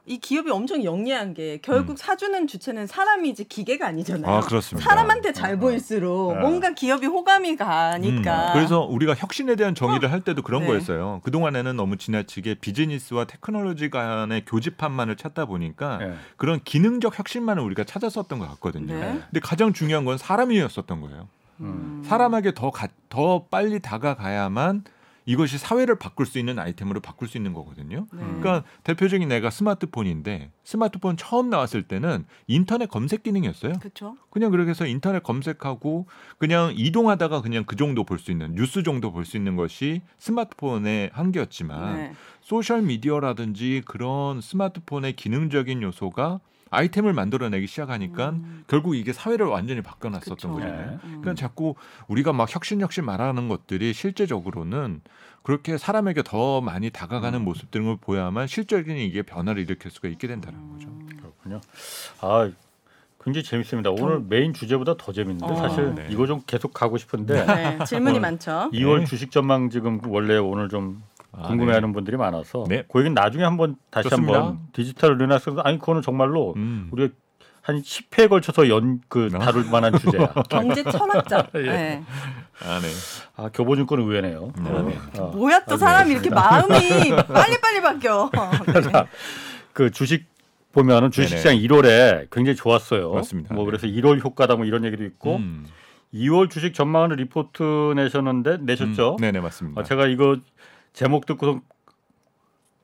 음. 0.06 0.10
이 0.10 0.18
기업이 0.18 0.50
엄청 0.50 0.84
영리한 0.84 1.34
게 1.34 1.58
결국 1.62 1.92
음. 1.92 1.96
사주는 1.96 2.46
주체는 2.46 2.86
사람이지 2.86 3.44
기계가 3.44 3.86
아니잖아요. 3.86 4.30
아 4.30 4.40
그렇습니다. 4.40 4.88
사람한테 4.88 5.32
잘 5.32 5.54
어, 5.54 5.58
보일수록 5.58 6.32
어. 6.32 6.34
뭔가 6.34 6.72
기업이 6.74 7.06
호감이 7.06 7.56
가니까. 7.56 8.48
음, 8.48 8.52
그래서 8.52 8.80
우리가 8.82 9.14
혁신에 9.14 9.56
대한 9.56 9.74
정의를 9.74 10.12
할 10.12 10.20
때도 10.20 10.42
그런 10.42 10.62
네. 10.62 10.66
거였어요. 10.68 11.20
그 11.24 11.30
동안에는 11.30 11.76
너무 11.76 11.96
지나치게 11.96 12.56
비즈니스와 12.56 13.24
테크놀로지 13.24 13.90
간의 13.90 14.44
교집합만을 14.46 15.16
찾다 15.16 15.46
보니까 15.46 15.98
네. 15.98 16.14
그런 16.36 16.60
기능적 16.62 17.18
혁신만을 17.18 17.62
우리가 17.62 17.84
찾았었던 17.84 18.38
것 18.38 18.48
같거든요. 18.50 18.92
네. 18.94 19.20
근데 19.30 19.40
가장 19.40 19.72
중요한 19.72 20.04
건 20.04 20.18
사람이었었던 20.18 21.00
거예요. 21.00 21.28
음. 21.60 22.02
사람에게 22.04 22.52
더, 22.52 22.70
가- 22.70 22.88
더 23.08 23.44
빨리 23.50 23.78
다가가야만 23.80 24.84
이것이 25.26 25.58
사회를 25.58 25.98
바꿀 25.98 26.26
수 26.26 26.38
있는 26.38 26.58
아이템으로 26.58 27.00
바꿀 27.00 27.28
수 27.28 27.36
있는 27.38 27.52
거거든요. 27.54 28.06
네. 28.12 28.18
그러니까 28.18 28.64
대표적인 28.84 29.30
애가 29.32 29.50
스마트폰인데 29.50 30.50
스마트폰 30.64 31.16
처음 31.16 31.50
나왔을 31.50 31.82
때는 31.82 32.26
인터넷 32.46 32.88
검색 32.88 33.22
기능이었어요. 33.22 33.74
그렇죠. 33.80 34.16
그냥 34.30 34.50
그렇게 34.50 34.70
해서 34.70 34.86
인터넷 34.86 35.22
검색하고 35.22 36.06
그냥 36.38 36.72
이동하다가 36.76 37.40
그냥 37.42 37.64
그 37.66 37.76
정도 37.76 38.04
볼 38.04 38.18
수 38.18 38.30
있는 38.30 38.54
뉴스 38.54 38.82
정도 38.82 39.12
볼 39.12 39.24
수 39.24 39.36
있는 39.36 39.56
것이 39.56 40.02
스마트폰의 40.18 41.10
한계였지만 41.12 41.94
네. 41.96 42.12
소셜 42.44 42.82
미디어라든지 42.82 43.80
그런 43.86 44.42
스마트폰의 44.42 45.14
기능적인 45.14 45.82
요소가 45.82 46.40
아이템을 46.68 47.14
만들어내기 47.14 47.66
시작하니까 47.66 48.30
음. 48.30 48.64
결국 48.66 48.96
이게 48.96 49.14
사회를 49.14 49.46
완전히 49.46 49.80
바꿔놨었던 49.80 50.34
그쵸. 50.34 50.52
거잖아요. 50.52 50.90
네. 50.90 50.92
음. 51.04 51.20
그러니까 51.22 51.34
자꾸 51.34 51.74
우리가 52.06 52.34
막 52.34 52.54
혁신 52.54 52.82
혁신 52.82 53.06
말하는 53.06 53.48
것들이 53.48 53.94
실제적으로는 53.94 55.00
그렇게 55.42 55.78
사람에게 55.78 56.22
더 56.22 56.60
많이 56.60 56.90
다가가는 56.90 57.38
음. 57.40 57.44
모습들을 57.44 57.96
보여야만 58.02 58.46
실적인 58.46 58.98
이게 58.98 59.22
변화를 59.22 59.62
일으킬 59.62 59.90
수가 59.90 60.08
있게 60.08 60.26
된다는 60.26 60.70
거죠. 60.70 60.88
음. 60.88 61.08
그렇군요. 61.16 61.60
아 62.20 62.50
굉장히 63.22 63.44
재밌습니다. 63.44 63.88
오늘 63.90 64.20
메인 64.20 64.52
주제보다 64.52 64.98
더 64.98 65.12
재밌는데 65.12 65.50
어. 65.50 65.56
사실 65.56 65.94
네. 65.94 66.08
이거 66.10 66.26
좀 66.26 66.42
계속 66.46 66.74
가고 66.74 66.98
싶은데 66.98 67.46
네, 67.46 67.84
질문이 67.86 68.18
어. 68.18 68.20
많죠. 68.20 68.70
2월 68.74 68.98
네. 68.98 69.04
주식 69.06 69.30
전망 69.30 69.70
지금 69.70 69.98
원래 70.08 70.36
오늘 70.36 70.68
좀 70.68 71.02
아, 71.38 71.48
궁금해하는 71.48 71.92
분들이 71.92 72.16
많아서 72.16 72.64
네. 72.68 72.84
그 72.90 73.00
얘기는 73.00 73.14
나중에 73.14 73.44
한번 73.44 73.76
다시 73.90 74.08
좋습니다. 74.08 74.38
한번 74.38 74.58
디지털 74.72 75.16
르네상스 75.18 75.60
아니 75.64 75.78
그거는 75.78 76.02
정말로 76.02 76.54
음. 76.56 76.88
우리가 76.92 77.14
한 77.62 77.80
10회에 77.80 78.28
걸쳐서 78.28 78.68
연그 78.68 79.30
어. 79.34 79.38
다룰 79.38 79.64
만한 79.70 79.98
주제야. 79.98 80.26
경제 80.50 80.82
철학자. 80.82 81.48
예. 81.56 81.62
네. 81.62 82.04
아, 82.62 82.78
네. 82.78 82.88
아 83.36 83.48
교보증권 83.52 84.00
의외네요. 84.00 84.52
네. 84.62 84.98
어. 85.18 85.32
뭐야 85.34 85.64
또 85.64 85.74
아, 85.74 85.78
사람이 85.78 86.08
네. 86.08 86.12
이렇게 86.12 86.30
마음이 86.30 86.68
빨리빨리 87.32 87.80
바뀌어. 87.80 88.30
네. 88.66 89.04
그 89.72 89.90
주식 89.90 90.26
보면은 90.72 91.10
주식시장 91.10 91.56
1월에 91.56 92.28
굉장히 92.30 92.56
좋았어요. 92.56 93.12
맞습니다. 93.12 93.54
뭐 93.54 93.64
네. 93.64 93.70
그래서 93.70 93.86
1월 93.86 94.22
효과다 94.22 94.56
뭐 94.56 94.66
이런 94.66 94.84
얘기도 94.84 95.04
있고 95.04 95.36
음. 95.36 95.66
2월 96.12 96.50
주식 96.50 96.74
전망을 96.74 97.16
리포트 97.16 97.94
내셨는데 97.96 98.58
내셨죠? 98.60 99.12
음, 99.12 99.16
네네 99.16 99.40
맞습니다. 99.40 99.80
어, 99.80 99.84
제가 99.84 100.06
이거 100.06 100.36
제목 100.94 101.26
듣고서 101.26 101.60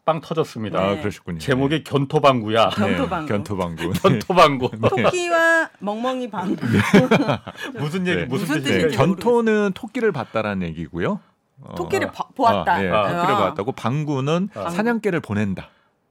빵 0.05 0.21
터졌습니다. 0.21 0.79
아 0.81 0.95
네. 0.95 1.01
그러셨군요. 1.01 1.39
제목이 1.39 1.85
견토방구야. 1.85 2.71
네. 2.71 2.77
견토방구. 2.97 3.29
견토방구. 3.29 3.91
견토방구. 4.03 4.71
토끼와 4.89 5.71
멍멍이 5.79 6.29
방구. 6.31 6.57
무슨 7.79 8.07
얘기 8.07 8.21
네. 8.21 8.25
무슨 8.27 8.47
무슨 8.47 8.63
뜻이에요? 8.63 8.79
네, 8.83 8.89
뜻인지 8.89 8.97
견토는 8.97 9.73
토끼를 9.75 10.11
봤다는 10.13 10.63
얘기고요. 10.63 11.21
어, 11.63 11.75
토끼를 11.77 12.11
봐- 12.11 12.27
보았다. 12.35 12.73
아, 12.75 12.85
예, 12.85 12.89
아. 12.89 13.03
토끼를 13.03 13.35
아. 13.35 13.39
보았다고 13.39 13.73
방구는 13.73 14.49
아. 14.55 14.71
사냥개를 14.71 15.21
보낸다. 15.21 15.69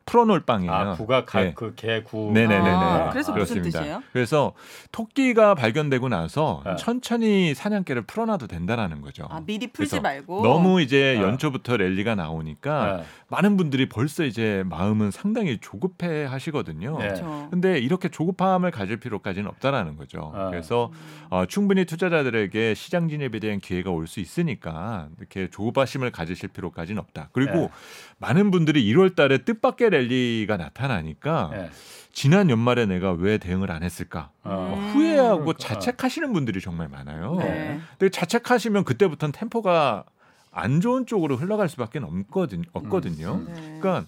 풀어놓을 0.10 0.42
빵이에요. 0.42 0.72
아 0.72 0.94
구가 0.96 1.26
네. 1.26 1.54
가그개구 1.54 2.32
네네네네. 2.34 2.70
아, 2.70 3.10
그래서 3.12 3.32
무슨 3.32 3.56
그렇습니다. 3.56 3.80
뜻이에요? 3.80 4.04
그래서 4.12 4.54
토끼가 4.92 5.56
발견되고 5.56 6.10
나서 6.10 6.62
네. 6.66 6.76
천천히 6.78 7.54
사냥개를 7.54 8.04
풀어놔도 8.04 8.48
된다라는 8.48 9.02
거죠. 9.02 9.26
아 9.30 9.42
미리 9.46 9.68
풀지 9.68 10.00
말고. 10.02 10.42
너무 10.44 10.82
이제 10.82 11.16
네. 11.18 11.22
연초부터 11.24 11.78
랠리가 11.78 12.16
나오니까 12.16 12.98
네. 12.98 13.04
많은 13.30 13.58
분들이 13.58 13.88
벌써 13.88 14.24
이제 14.26 14.64
마음은 14.68 15.12
상당히 15.12 15.60
조급해 15.62 16.26
하시거든요. 16.26 16.98
네. 16.98 17.08
그렇죠. 17.08 17.48
근데 17.52 17.78
이렇게 17.80 18.10
조급함을 18.10 18.72
가질 18.72 18.98
필요까지는 18.98 19.48
없다라는 19.50 19.96
거죠. 19.98 20.32
아. 20.36 20.50
그래서 20.50 20.92
어, 21.30 21.46
충분히 21.48 21.86
투자자들에게 21.86 22.74
시장 22.74 23.08
진입에 23.08 23.40
대한 23.40 23.60
기회가 23.60 23.92
올 23.92 24.10
수 24.10 24.20
있으니까 24.22 25.08
이렇게 25.20 25.50
조급하심을 25.52 26.10
가지실 26.12 26.50
필요까지는 26.50 27.00
없다. 27.00 27.30
그리고 27.32 27.54
네. 27.54 27.70
많은 28.18 28.50
분들이 28.50 28.84
1월 28.92 29.16
달에 29.16 29.40
뜻밖의 29.40 29.92
랠리가 30.08 30.58
나타나니까 30.58 31.50
네. 31.52 31.70
지난 32.12 32.50
연말에 32.50 32.86
내가 32.86 33.12
왜 33.12 33.38
대응을 33.38 33.72
안 33.72 33.84
했을까 33.84 34.32
어. 34.44 34.76
음. 34.78 34.90
후회하고 34.94 35.46
그러니까. 35.46 35.58
자책하시는 35.60 36.34
분들이 36.34 36.62
정말 36.62 36.88
많아요. 36.90 37.36
네. 37.36 37.80
근데 37.98 38.10
자책하시면 38.10 38.84
그때부터는 38.84 39.32
템포가 39.32 40.04
안 40.52 40.82
좋은 40.82 41.06
쪽으로 41.06 41.36
흘러갈 41.36 41.70
수밖에 41.70 42.00
없거든, 42.00 42.64
없거든요. 42.74 43.36
음. 43.36 43.54
네. 43.54 43.80
그러니까 43.80 44.06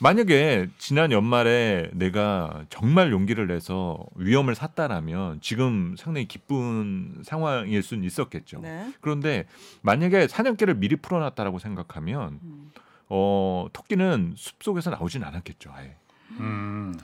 만약에 0.00 0.68
지난 0.78 1.12
연말에 1.12 1.88
내가 1.92 2.64
정말 2.70 3.12
용기를 3.12 3.46
내서 3.46 4.04
위험을 4.16 4.56
샀다라면 4.56 5.38
지금 5.42 5.94
상당히 5.96 6.26
기쁜 6.26 7.22
상황일 7.22 7.84
수는 7.84 8.02
있었겠죠. 8.02 8.60
네. 8.62 8.92
그런데 9.00 9.44
만약에 9.82 10.26
사냥개를 10.26 10.74
미리 10.74 10.96
풀어놨다라고 10.96 11.60
생각하면 11.60 12.40
음. 12.42 12.72
어, 13.14 13.66
토끼는 13.74 14.32
숲 14.38 14.62
속에서 14.64 14.88
나오진 14.88 15.22
않았겠죠. 15.22 15.70
아예. 15.74 15.94
음. 16.40 16.98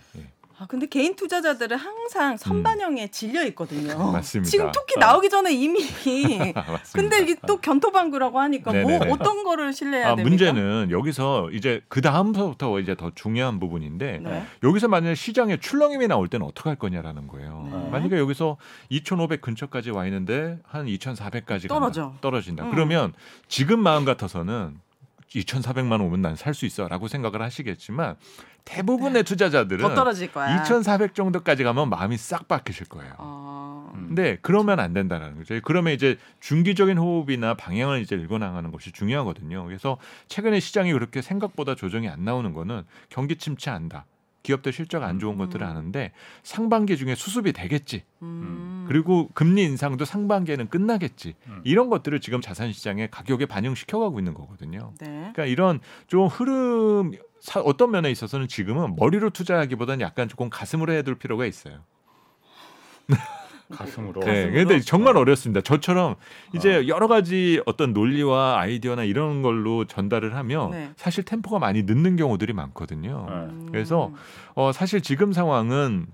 아 0.59 0.67
근데 0.67 0.87
개인 0.87 1.15
투자자들은 1.15 1.77
항상 1.77 2.39
선반영에 2.39 3.09
질려 3.09 3.45
있거든요. 3.49 3.93
음. 3.93 4.13
맞습니다. 4.17 4.51
지금 4.51 4.73
토끼 4.73 4.95
어. 4.97 5.01
나오기 5.01 5.29
전에 5.29 5.53
이미. 5.53 5.81
맞습니다. 6.57 6.81
근데 6.95 7.21
이게 7.21 7.37
또 7.47 7.59
견토방구라고 7.59 8.41
하니까 8.41 8.73
뭐 8.73 8.91
네네네. 8.91 9.13
어떤 9.13 9.45
거를 9.45 9.75
신뢰해야 9.75 10.13
아, 10.13 10.17
됩니까? 10.17 10.29
문제는 10.31 10.91
여기서 10.91 11.51
이제 11.53 11.83
그 11.89 12.01
다음부터 12.01 12.81
이제 12.81 12.95
더 12.97 13.13
중요한 13.15 13.61
부분인데 13.61 14.21
네. 14.25 14.47
여기서 14.63 14.89
만약에 14.89 15.15
시장에 15.15 15.59
출렁임이 15.59 16.09
나올 16.09 16.29
때는 16.29 16.47
어떡할 16.47 16.77
거냐라는 16.77 17.29
거예요. 17.29 17.69
네. 17.71 17.91
만약에 17.91 18.17
여기서 18.17 18.57
2,500 18.89 19.43
근처까지 19.43 19.91
와 19.91 20.07
있는데 20.07 20.59
한 20.65 20.87
2,400까지 20.87 21.69
떨어져. 21.69 22.15
떨어진다. 22.23 22.65
음. 22.65 22.71
그러면 22.71 23.13
지금 23.47 23.79
마음 23.81 24.07
같아서는 24.07 24.81
2,400만 25.29 26.01
오면 26.01 26.23
난 26.23 26.37
살 26.37 26.55
수 26.55 26.67
있어라고 26.67 27.09
생각을 27.09 27.43
하시겠지만 27.43 28.17
대부분의 28.65 29.25
투자자들은 29.25 29.83
더 29.83 29.95
떨어질 29.95 30.31
거야. 30.33 30.57
2,400 30.63 31.15
정도까지 31.15 31.65
가면 31.65 31.89
마음이 31.89 32.17
싹 32.17 32.49
바뀌실 32.49 32.87
거예요. 32.89 33.15
어. 33.19 33.91
음. 33.95 34.07
근데 34.09 34.39
그러면 34.43 34.79
안 34.81 34.93
된다는 34.93 35.37
거죠. 35.37 35.59
그러면 35.65 35.93
이제 35.95 36.19
중기적인 36.41 36.99
호흡이나 36.99 37.55
방향을 37.55 38.01
이제 38.03 38.15
읽어 38.17 38.39
나가는 38.39 38.71
것이 38.71 38.93
중요하거든요. 38.93 39.65
그래서 39.65 39.97
최근에 40.29 40.61
시장이 40.61 40.93
그렇게 40.93 41.23
생각보다 41.23 41.75
조정이 41.75 42.09
안 42.09 42.25
나오는 42.25 42.53
거는 42.53 42.85
경기 43.09 43.37
침체한다. 43.37 44.05
기업들 44.49 44.73
실적 44.73 45.03
안 45.03 45.19
좋은 45.19 45.37
것들을 45.37 45.65
음. 45.65 45.71
아는데 45.71 46.13
상반기 46.43 46.97
중에 46.97 47.15
수습이 47.15 47.53
되겠지. 47.53 48.03
음. 48.23 48.87
그리고 48.89 49.29
금리 49.35 49.63
인상도 49.65 50.07
상반기에는 50.07 50.69
끝나겠지. 50.69 51.35
음. 51.49 51.61
이런 51.65 51.91
것들을 51.91 52.19
지금 52.21 52.41
자산 52.41 52.73
시장에 52.73 53.09
가격에 53.11 53.45
반영시켜 53.45 53.99
가고 53.99 54.19
있는 54.19 54.33
거거든요. 54.33 54.95
네. 55.01 55.07
그러니까 55.07 55.45
이런 55.45 55.81
좀 56.07 56.29
흐름 56.29 57.13
사- 57.41 57.61
어떤 57.61 57.91
면에 57.91 58.11
있어서는 58.11 58.49
지금은 58.49 58.97
머리로 58.97 59.29
투자하기보다는 59.31 60.01
약간 60.01 60.29
조금 60.29 60.49
가슴으로 60.49 60.95
해둘 60.95 61.17
필요가 61.17 61.45
있어요. 61.45 61.85
가슴으로. 63.71 64.21
네, 64.21 64.27
가슴으로? 64.27 64.53
근데 64.53 64.81
정말 64.81 65.17
어렵습니다. 65.17 65.61
저처럼 65.61 66.17
이제 66.55 66.89
여러 66.89 67.07
가지 67.09 67.61
어떤 67.67 67.93
논리와 67.93 68.61
아이디어나 68.61 69.05
이런 69.05 69.43
걸로 69.43 69.85
전달을 69.85 70.35
하면 70.37 70.71
네. 70.71 70.91
사실 70.97 71.25
템포가 71.25 71.59
많이 71.59 71.83
늦는 71.83 72.17
경우들이 72.17 72.53
많거든요. 72.53 73.27
네. 73.29 73.35
음. 73.35 73.69
그래서 73.71 74.13
어, 74.55 74.73
사실 74.73 75.01
지금 75.01 75.33
상황은 75.33 76.07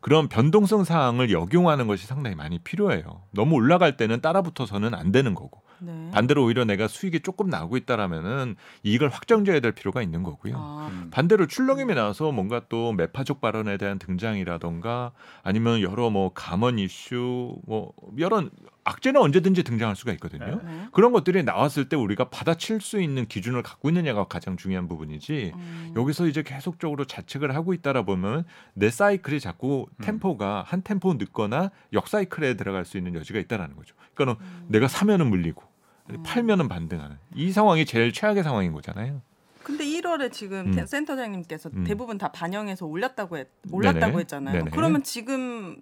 그런 0.00 0.28
변동성 0.28 0.84
사항을 0.84 1.32
역용하는 1.32 1.86
것이 1.86 2.06
상당히 2.06 2.36
많이 2.36 2.58
필요해요. 2.58 3.22
너무 3.32 3.56
올라갈 3.56 3.96
때는 3.96 4.20
따라붙어서는 4.20 4.94
안 4.94 5.10
되는 5.10 5.34
거고 5.34 5.62
네. 5.80 6.10
반대로 6.12 6.44
오히려 6.44 6.64
내가 6.64 6.88
수익이 6.88 7.20
조금 7.20 7.48
나고 7.48 7.76
있다라면은 7.76 8.56
이익을 8.82 9.08
확정져야 9.08 9.60
될 9.60 9.72
필요가 9.72 10.02
있는 10.02 10.22
거고요. 10.22 10.54
아, 10.56 10.88
음. 10.90 11.10
반대로 11.10 11.46
출렁임이 11.46 11.94
나와서 11.94 12.32
뭔가 12.32 12.62
또 12.68 12.92
매파적 12.92 13.40
발언에 13.40 13.76
대한 13.76 13.98
등장이라던가 13.98 15.12
아니면 15.42 15.80
여러 15.80 16.10
뭐 16.10 16.32
감원 16.32 16.78
이슈 16.78 17.56
뭐 17.66 17.92
여러 18.18 18.48
악재는 18.86 19.20
언제든지 19.20 19.64
등장할 19.64 19.96
수가 19.96 20.12
있거든요. 20.12 20.60
네. 20.64 20.86
그런 20.92 21.10
것들이 21.12 21.42
나왔을 21.42 21.88
때 21.88 21.96
우리가 21.96 22.28
받아칠 22.30 22.80
수 22.80 23.00
있는 23.02 23.26
기준을 23.26 23.64
갖고 23.64 23.88
있느냐가 23.88 24.28
가장 24.28 24.56
중요한 24.56 24.86
부분이지 24.86 25.52
음. 25.56 25.92
여기서 25.96 26.28
이제 26.28 26.44
계속적으로 26.44 27.04
자책을 27.04 27.52
하고 27.56 27.74
있다라 27.74 28.02
보면 28.02 28.44
내 28.74 28.88
사이클이 28.90 29.40
자꾸 29.40 29.86
음. 29.90 30.04
템포가 30.04 30.62
한 30.64 30.82
템포 30.82 31.14
늦거나 31.14 31.72
역사이클에 31.92 32.54
들어갈 32.54 32.84
수 32.84 32.96
있는 32.96 33.16
여지가 33.16 33.40
있다라는 33.40 33.74
거죠. 33.74 33.96
그러니까 34.14 34.40
는 34.44 34.48
음. 34.48 34.66
내가 34.68 34.86
사면은 34.86 35.26
물리고 35.30 35.64
음. 36.10 36.22
팔면은 36.22 36.68
반등하는 36.68 37.16
이 37.34 37.50
상황이 37.50 37.84
제일 37.86 38.12
최악의 38.12 38.44
상황인 38.44 38.70
거잖아요. 38.72 39.20
근데 39.64 39.84
1월에 39.84 40.30
지금 40.32 40.66
음. 40.66 40.70
테- 40.70 40.86
센터장님께서 40.86 41.70
음. 41.74 41.82
대부분 41.82 42.18
다 42.18 42.30
반영해서 42.30 42.86
올렸다고 42.86 43.36
했, 43.36 43.48
올랐다고 43.72 44.06
네네. 44.06 44.18
했잖아요. 44.20 44.58
네네. 44.58 44.70
그러면 44.70 45.02
지금 45.02 45.76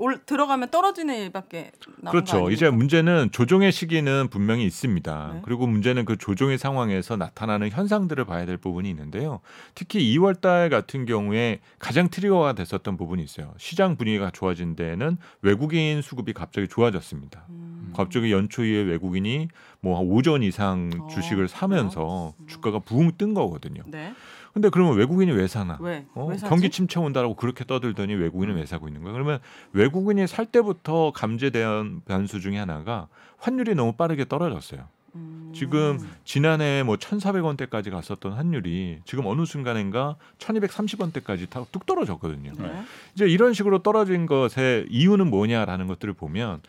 올 0.00 0.16
들어가면 0.24 0.70
떨어지는 0.70 1.16
일밖에 1.24 1.72
그렇죠. 2.08 2.50
이제 2.50 2.70
문제는 2.70 3.30
조정의 3.32 3.72
시기는 3.72 4.28
분명히 4.30 4.64
있습니다. 4.64 5.30
네. 5.34 5.40
그리고 5.42 5.66
문제는 5.66 6.04
그 6.04 6.16
조정의 6.16 6.56
상황에서 6.56 7.16
나타나는 7.16 7.70
현상들을 7.70 8.24
봐야 8.24 8.46
될 8.46 8.56
부분이 8.58 8.88
있는데요. 8.90 9.40
특히 9.74 10.00
2월 10.16 10.40
달 10.40 10.70
같은 10.70 11.04
경우에 11.04 11.58
가장 11.80 12.08
트리거가 12.08 12.52
됐었던 12.52 12.96
부분이 12.96 13.24
있어요. 13.24 13.52
시장 13.58 13.96
분위기가 13.96 14.30
좋아진 14.30 14.76
데에는 14.76 15.18
외국인 15.42 16.00
수급이 16.00 16.32
갑자기 16.32 16.68
좋아졌습니다. 16.68 17.46
음. 17.48 17.92
갑자기 17.96 18.30
연초 18.30 18.64
이후에 18.64 18.82
외국인이 18.84 19.48
뭐 19.80 20.00
5전 20.00 20.44
이상 20.44 20.90
어, 20.96 21.08
주식을 21.08 21.48
사면서 21.48 22.34
주가가 22.46 22.78
부흥 22.78 23.12
뜬 23.18 23.34
거거든요. 23.34 23.82
네. 23.86 24.14
근데 24.58 24.70
그러면 24.70 24.96
외국인이 24.96 25.30
왜 25.30 25.46
사나? 25.46 25.78
왜? 25.80 26.04
어? 26.14 26.26
왜? 26.26 26.36
경기 26.36 26.68
침체 26.68 26.98
온다라고 26.98 27.36
그렇게 27.36 27.64
떠들더니 27.64 28.14
외국인은 28.14 28.56
왜 28.56 28.66
사고 28.66 28.88
있는 28.88 29.04
거야? 29.04 29.12
그러면 29.12 29.38
외국인이 29.72 30.26
살 30.26 30.46
때부터 30.46 31.12
감지된 31.12 32.00
변수 32.06 32.40
중에 32.40 32.58
하나가 32.58 33.06
환율이 33.36 33.76
너무 33.76 33.92
빠르게 33.92 34.26
떨어졌어요. 34.26 34.80
음. 35.14 35.52
지금 35.54 36.00
지난해 36.24 36.82
뭐 36.82 36.96
1,400원대까지 36.96 37.92
갔었던 37.92 38.32
환율이 38.32 38.98
지금 39.04 39.26
어느 39.26 39.44
순간인가 39.44 40.16
1,230원대까지 40.38 41.48
다뚝 41.48 41.86
떨어졌거든요. 41.86 42.52
네. 42.58 42.82
이제 43.14 43.26
이런 43.26 43.54
식으로 43.54 43.84
떨어진 43.84 44.26
것의 44.26 44.86
이유는 44.90 45.30
뭐냐라는 45.30 45.86
것들을 45.86 46.14
보면 46.14 46.62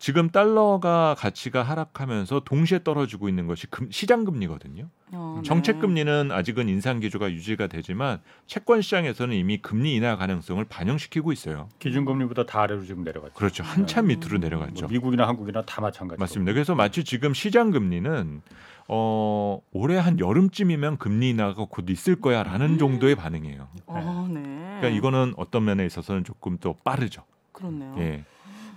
지금 0.00 0.30
달러가 0.30 1.14
가치가 1.18 1.62
하락하면서 1.62 2.40
동시에 2.46 2.82
떨어지고 2.82 3.28
있는 3.28 3.46
것이 3.46 3.66
금- 3.66 3.90
시장 3.90 4.24
금리거든요. 4.24 4.88
어, 5.12 5.34
네. 5.36 5.46
정책 5.46 5.78
금리는 5.78 6.32
아직은 6.32 6.70
인상 6.70 7.00
기조가 7.00 7.30
유지가 7.32 7.66
되지만 7.66 8.22
채권 8.46 8.80
시장에서는 8.80 9.36
이미 9.36 9.58
금리 9.58 9.94
인하 9.94 10.16
가능성을 10.16 10.64
반영시키고 10.64 11.32
있어요. 11.32 11.68
기준 11.78 12.06
금리보다 12.06 12.46
다 12.46 12.62
아래로 12.62 12.86
지금 12.86 13.04
내려갔죠. 13.04 13.34
그렇죠. 13.34 13.62
한참 13.62 14.06
음. 14.06 14.08
밑으로 14.08 14.38
내려갔죠. 14.38 14.86
뭐 14.86 14.90
미국이나 14.90 15.28
한국이나 15.28 15.62
다 15.66 15.82
마찬가지. 15.82 16.18
맞습니다. 16.18 16.54
그래서 16.54 16.74
마치 16.74 17.04
지금 17.04 17.34
시장 17.34 17.70
금리는 17.70 18.40
어, 18.88 19.60
올해 19.70 19.98
한 19.98 20.18
여름쯤이면 20.18 20.96
금리 20.96 21.28
인하가 21.28 21.66
곧 21.68 21.90
있을 21.90 22.18
거야라는 22.22 22.78
정도의 22.78 23.16
반응이에요. 23.16 23.68
어, 23.84 24.26
네. 24.30 24.40
그러니까 24.80 24.88
이거는 24.88 25.34
어떤 25.36 25.66
면에 25.66 25.84
있어서는 25.84 26.24
조금 26.24 26.56
더 26.56 26.72
빠르죠. 26.84 27.22
그렇네요. 27.52 27.94
예. 27.98 28.24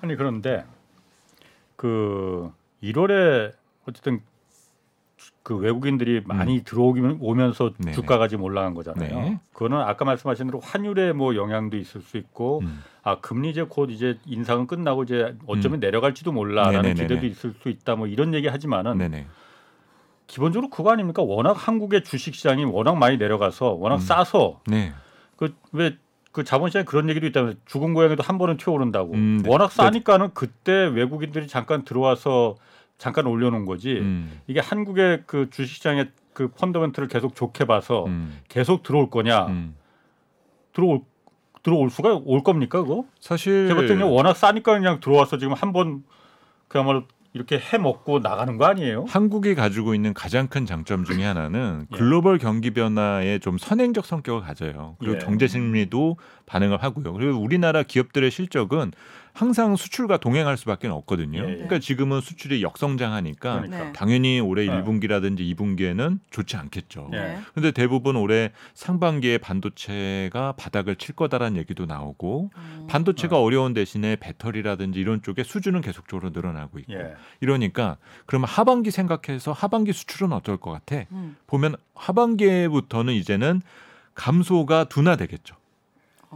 아니 0.02 0.18
그런데 0.18 0.66
그 1.76 2.52
1월에 2.82 3.54
어쨌든 3.88 4.22
그 5.44 5.56
외국인들이 5.56 6.22
많이 6.26 6.64
들어오면 6.64 7.20
음. 7.22 7.74
네네. 7.78 7.92
주가가 7.92 8.28
지금 8.28 8.46
올라간 8.46 8.74
거잖아요. 8.74 9.20
네. 9.20 9.40
그거는 9.52 9.78
아까 9.80 10.06
말씀하신 10.06 10.48
대로 10.48 10.60
환율에 10.62 11.12
뭐 11.12 11.36
영향도 11.36 11.78
있을 11.78 12.02
수 12.02 12.18
있고 12.18 12.62
음. 12.64 12.82
아 13.04 13.20
금리 13.20 13.50
이제 13.50 13.64
곧 13.64 13.92
이제 13.92 14.18
인상은 14.26 14.68
끝나고 14.68 15.04
이제 15.04 15.36
어쩌면 15.46 15.80
내려갈지도 15.82 16.32
몰라라는 16.32 16.82
네네네네. 16.82 17.08
기대도 17.08 17.26
있을 17.26 17.54
수 17.62 17.70
있다 17.70 17.96
뭐 17.96 18.08
이런 18.08 18.34
얘기 18.34 18.48
하지만은 18.48 18.98
네네. 18.98 19.28
기본적으로 20.28 20.70
그거 20.70 20.92
아닙니까? 20.92 21.22
워낙 21.22 21.52
한국의 21.52 22.06
주식 22.06 22.36
시장이 22.36 22.64
워낙 22.64 22.96
많이 22.96 23.18
내려가서 23.18 23.74
워낙 23.74 23.96
음. 23.96 24.00
싸서 24.00 24.62
네. 24.68 24.94
그왜 25.36 25.98
그 26.34 26.44
자본시장에 26.44 26.84
그런 26.84 27.10
얘기도 27.10 27.28
있다면 27.28 27.58
죽은 27.66 27.94
고양이도 27.94 28.24
한 28.24 28.38
번은 28.38 28.58
튀어오른다고. 28.58 29.14
음, 29.14 29.40
네. 29.44 29.50
워낙 29.50 29.72
싸니까는 29.72 30.32
그때 30.34 30.72
외국인들이 30.88 31.48
잠깐 31.48 31.86
들어와서 31.86 32.56
잠깐 32.98 33.28
올려놓은 33.28 33.66
거지. 33.66 33.94
음. 34.00 34.42
이게 34.48 34.60
한국의 34.60 35.24
그 35.28 35.50
주식시장의 35.52 36.10
그 36.34 36.48
펀더멘트를 36.50 37.08
계속 37.08 37.36
좋게 37.36 37.66
봐서 37.66 38.06
음. 38.08 38.40
계속 38.50 38.82
들어올 38.82 39.10
거냐? 39.12 39.46
음. 39.48 39.76
들어올 40.74 41.02
들어올 41.62 41.90
수가 41.92 42.20
올 42.26 42.44
겁니까 42.44 42.82
그거? 42.82 43.06
사실 43.22 43.68
제가 43.68 43.82
때는 43.86 44.08
워낙 44.08 44.34
싸니까 44.36 44.74
그냥 44.74 45.00
들어와서 45.00 45.38
지금 45.38 45.54
한 45.54 45.72
번 45.72 46.04
그야말로 46.68 47.04
이렇게 47.34 47.60
해 47.60 47.78
먹고 47.80 48.20
나가는 48.20 48.58
거 48.58 48.66
아니에요? 48.66 49.06
한국이 49.08 49.56
가지고 49.56 49.96
있는 49.96 50.14
가장 50.14 50.48
큰 50.48 50.66
장점 50.66 51.04
중에 51.04 51.24
하나는 51.26 51.88
예. 51.92 51.98
글로벌 51.98 52.38
경기 52.38 52.72
변화에 52.72 53.40
좀 53.40 53.58
선행적 53.58 54.06
성격을 54.06 54.42
가져요. 54.42 54.96
그리고 55.00 55.16
예. 55.16 55.20
경제 55.20 55.48
심리도 55.48 56.18
반응을 56.46 56.84
하고요. 56.84 57.12
그리고 57.14 57.40
우리나라 57.40 57.82
기업들의 57.84 58.30
실적은 58.30 58.92
항상 59.34 59.76
수출과 59.76 60.18
동행할 60.18 60.58
수밖에 60.58 60.88
없거든요. 60.88 61.40
예, 61.40 61.44
예. 61.44 61.54
그러니까 61.54 61.80
지금은 61.80 62.22
수출이 62.22 62.62
역성장하니까 62.62 63.62
그러니까. 63.62 63.84
네. 63.86 63.94
당연히 63.94 64.40
올해 64.40 64.66
네. 64.66 64.72
1분기라든지 64.72 65.40
2분기에는 65.56 66.20
좋지 66.30 66.56
않겠죠. 66.56 67.10
예. 67.14 67.18
네. 67.18 67.40
근데 67.56 67.72
대부분 67.72 68.16
올해 68.16 68.52
상반기에 68.76 69.40
반도체가 69.40 70.54
바닥을 70.54 70.98
칠 70.98 71.16
거다라는 71.16 71.58
얘기도 71.58 71.88
나오고 71.88 72.52
음. 72.56 72.88
반도체가 72.88 73.42
어려운 73.42 73.74
대신에 73.74 74.18
배터리라든지 74.18 75.00
이런 75.00 75.24
쪽에 75.24 75.44
수주는 75.44 75.82
계속적으로 75.82 76.30
늘어나고 76.30 76.78
있고 76.80 76.94
예. 76.94 77.16
이러니까 77.42 77.98
그러면 78.28 78.48
하반기 78.48 78.92
생각해서 78.92 79.52
하반기 79.52 79.94
수출은 79.94 80.32
어떨 80.32 80.58
것 80.58 80.72
같아? 80.72 81.06
음. 81.12 81.36
보면 81.48 81.76
하반기부터는 81.96 83.14
이제는 83.16 83.64
감소가 84.14 84.84
둔화되겠죠. 84.84 85.56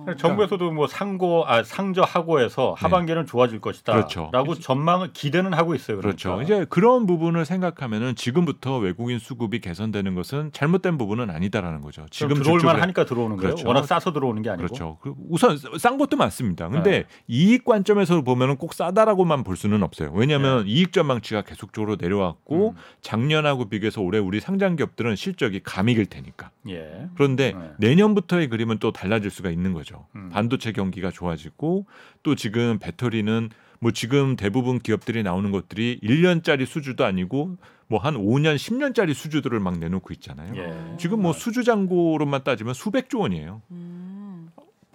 어. 0.06 0.16
정부에서도 0.16 0.72
뭐 0.72 0.88
상고 0.88 1.46
아 1.48 1.64
상저 1.64 2.02
하고 2.02 2.40
해서 2.40 2.76
하반기에는 2.78 3.26
좋아질 3.26 3.60
것이다. 3.60 3.94
네. 3.94 4.00
그렇죠. 4.00 4.30
라고 4.34 4.56
전망을 4.56 5.14
기대는 5.14 5.54
하고 5.54 5.76
있어요. 5.76 5.98
그렇죠. 5.98 6.30
그러니까. 6.32 6.56
이제 6.56 6.66
그런 6.70 7.06
부분을 7.06 7.46
생각하면은 7.46 8.16
지금부터 8.16 8.78
외국인 8.78 9.20
수급이 9.20 9.60
개선되는 9.60 10.16
것은 10.16 10.52
잘못된 10.54 10.98
부분은 10.98 11.30
아니다라는 11.30 11.82
거죠. 11.82 12.06
지금 12.12 12.42
들어올만 12.42 12.82
하니까 12.82 13.06
들어오는 13.06 13.38
거예요. 13.38 13.56
그렇죠. 13.56 13.68
워낙 13.68 13.86
싸서 13.86 14.14
들어오는 14.14 14.42
게 14.42 14.50
아니고. 14.50 14.68
그렇죠. 14.68 14.98
그 15.02 15.14
우선 15.30 15.58
싼 15.78 15.98
것도 15.98 16.18
많습니다. 16.18 16.70
근데 16.70 16.92
네. 16.92 17.06
이익 17.28 17.66
관점에서 17.66 18.22
보면은 18.22 18.58
꼭 18.58 18.74
싸다라고만 18.74 19.44
볼 19.44 19.56
수는 19.56 19.84
없어요. 19.84 20.12
왜냐하면 20.14 20.66
이익 20.68 20.94
전망치가 20.94 21.42
계속적으로 21.42 21.98
내려왔고 22.00 22.58
네. 22.58 22.64
음. 22.70 22.76
작년하고 23.02 23.70
비교해서 23.70 24.02
올해 24.02 24.20
우리 24.20 24.40
상장 24.40 24.76
기업들은 24.76 25.16
실적이 25.16 25.62
감익일 25.64 26.08
테니까. 26.08 26.52
예. 26.70 27.08
그런데 27.16 27.54
네. 27.54 27.72
내년부터의 27.78 28.50
그림은 28.50 28.80
또 28.80 28.92
달라질 28.92 29.30
수가 29.32 29.50
있는 29.50 29.74
거죠. 29.74 29.87
음. 30.16 30.30
반도체 30.32 30.72
경기가 30.72 31.12
좋아지고 31.12 31.86
또 32.24 32.36
지금 32.36 32.80
배터리는 32.80 33.50
뭐 33.80 33.92
지금 33.92 34.36
대부분 34.36 34.80
기업들이 34.80 35.22
나오는 35.24 35.52
것들이 35.52 36.00
1년짜리 36.04 36.66
수주도 36.66 37.06
아니고 37.06 37.58
뭐 37.88 38.00
한 38.00 38.16
5년, 38.16 38.56
10년짜리 38.56 39.14
수주들을 39.14 39.60
막 39.60 39.78
내놓고 39.78 40.14
있잖아요. 40.16 40.54
예. 40.58 40.98
지금 40.98 41.22
뭐 41.22 41.32
수주 41.32 41.64
잔고로만 41.64 42.44
따지면 42.44 42.74
수백조 42.74 43.20
원이에요. 43.20 43.62
음. 43.72 44.50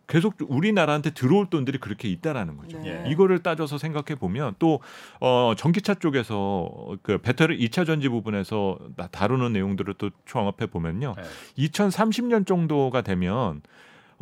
계속 0.09 0.35
우리나라한테 0.47 1.11
들어올 1.11 1.47
돈들이 1.49 1.79
그렇게 1.79 2.09
있다라는 2.09 2.59
거죠. 2.59 2.79
네. 2.81 3.03
예. 3.07 3.11
이거를 3.11 3.39
따져서 3.39 3.79
생각해 3.79 4.19
보면 4.19 4.57
또 4.59 4.81
어, 5.21 5.55
전기차 5.57 5.95
쪽에서 5.95 6.99
그 7.03 7.17
배터리 7.19 7.57
2차 7.67 7.87
전지 7.87 8.11
부분에서 8.11 8.79
나- 8.97 9.07
다루는 9.07 9.55
내용들을 9.55 9.95
또 9.97 10.11
종합해 10.27 10.67
보면요. 10.71 11.15
예. 11.17 11.65
2030년 11.65 12.47
정도가 12.47 13.01
되면 13.01 13.63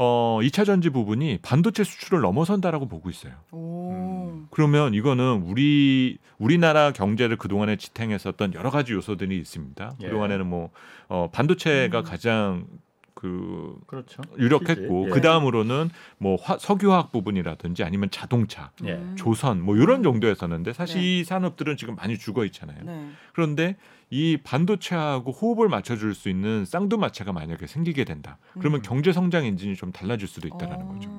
어, 0.03 0.39
2차 0.41 0.65
전지 0.65 0.89
부분이 0.89 1.41
반도체 1.43 1.85
수출을 1.85 2.23
넘어선다라고 2.23 2.89
보고 2.89 3.11
있어요. 3.11 3.35
오. 3.53 4.47
그러면 4.51 4.95
이거는 4.95 5.43
우리 5.45 6.17
우리나라 6.39 6.91
경제를 6.91 7.37
그동안에 7.37 7.77
지탱했었던 7.77 8.55
여러 8.55 8.71
가지 8.71 8.95
요소들이 8.95 9.37
있습니다. 9.37 9.97
예. 10.01 10.07
그동안에는 10.07 10.47
뭐 10.47 10.71
어, 11.09 11.29
반도체가 11.31 11.99
음. 11.99 12.05
가장 12.05 12.65
그 13.21 13.79
그렇죠. 13.87 14.23
유력했고 14.39 15.09
예. 15.09 15.11
그 15.11 15.21
다음으로는 15.21 15.91
뭐 16.17 16.37
화- 16.41 16.57
석유화학 16.57 17.13
부분이라든지 17.13 17.85
아니면 17.85 18.09
자동차, 18.11 18.71
예. 18.87 18.93
음. 18.95 19.15
조선 19.15 19.63
뭐 19.63 19.77
이런 19.77 20.03
정도였었는데 20.03 20.73
사실 20.73 21.03
네. 21.03 21.21
이 21.21 21.25
산업들은 21.25 21.77
지금 21.77 21.97
많이 21.97 22.17
죽어 22.17 22.47
있잖아요. 22.47 22.79
네. 22.83 23.11
그런데 23.35 23.77
이 24.09 24.39
반도체하고 24.43 25.33
호흡을 25.33 25.69
맞춰줄 25.69 26.15
수 26.15 26.31
있는 26.31 26.65
쌍두마차가 26.65 27.35
만약에 27.35 27.67
생기게 27.67 28.05
된다. 28.05 28.39
그러면 28.59 28.81
음. 28.81 28.83
경제 28.83 29.13
성장 29.13 29.45
엔진이 29.45 29.77
좀 29.77 29.93
달라질 29.93 30.27
수도 30.27 30.49
있다라는 30.49 30.87
어. 30.87 30.93
거죠. 30.95 31.11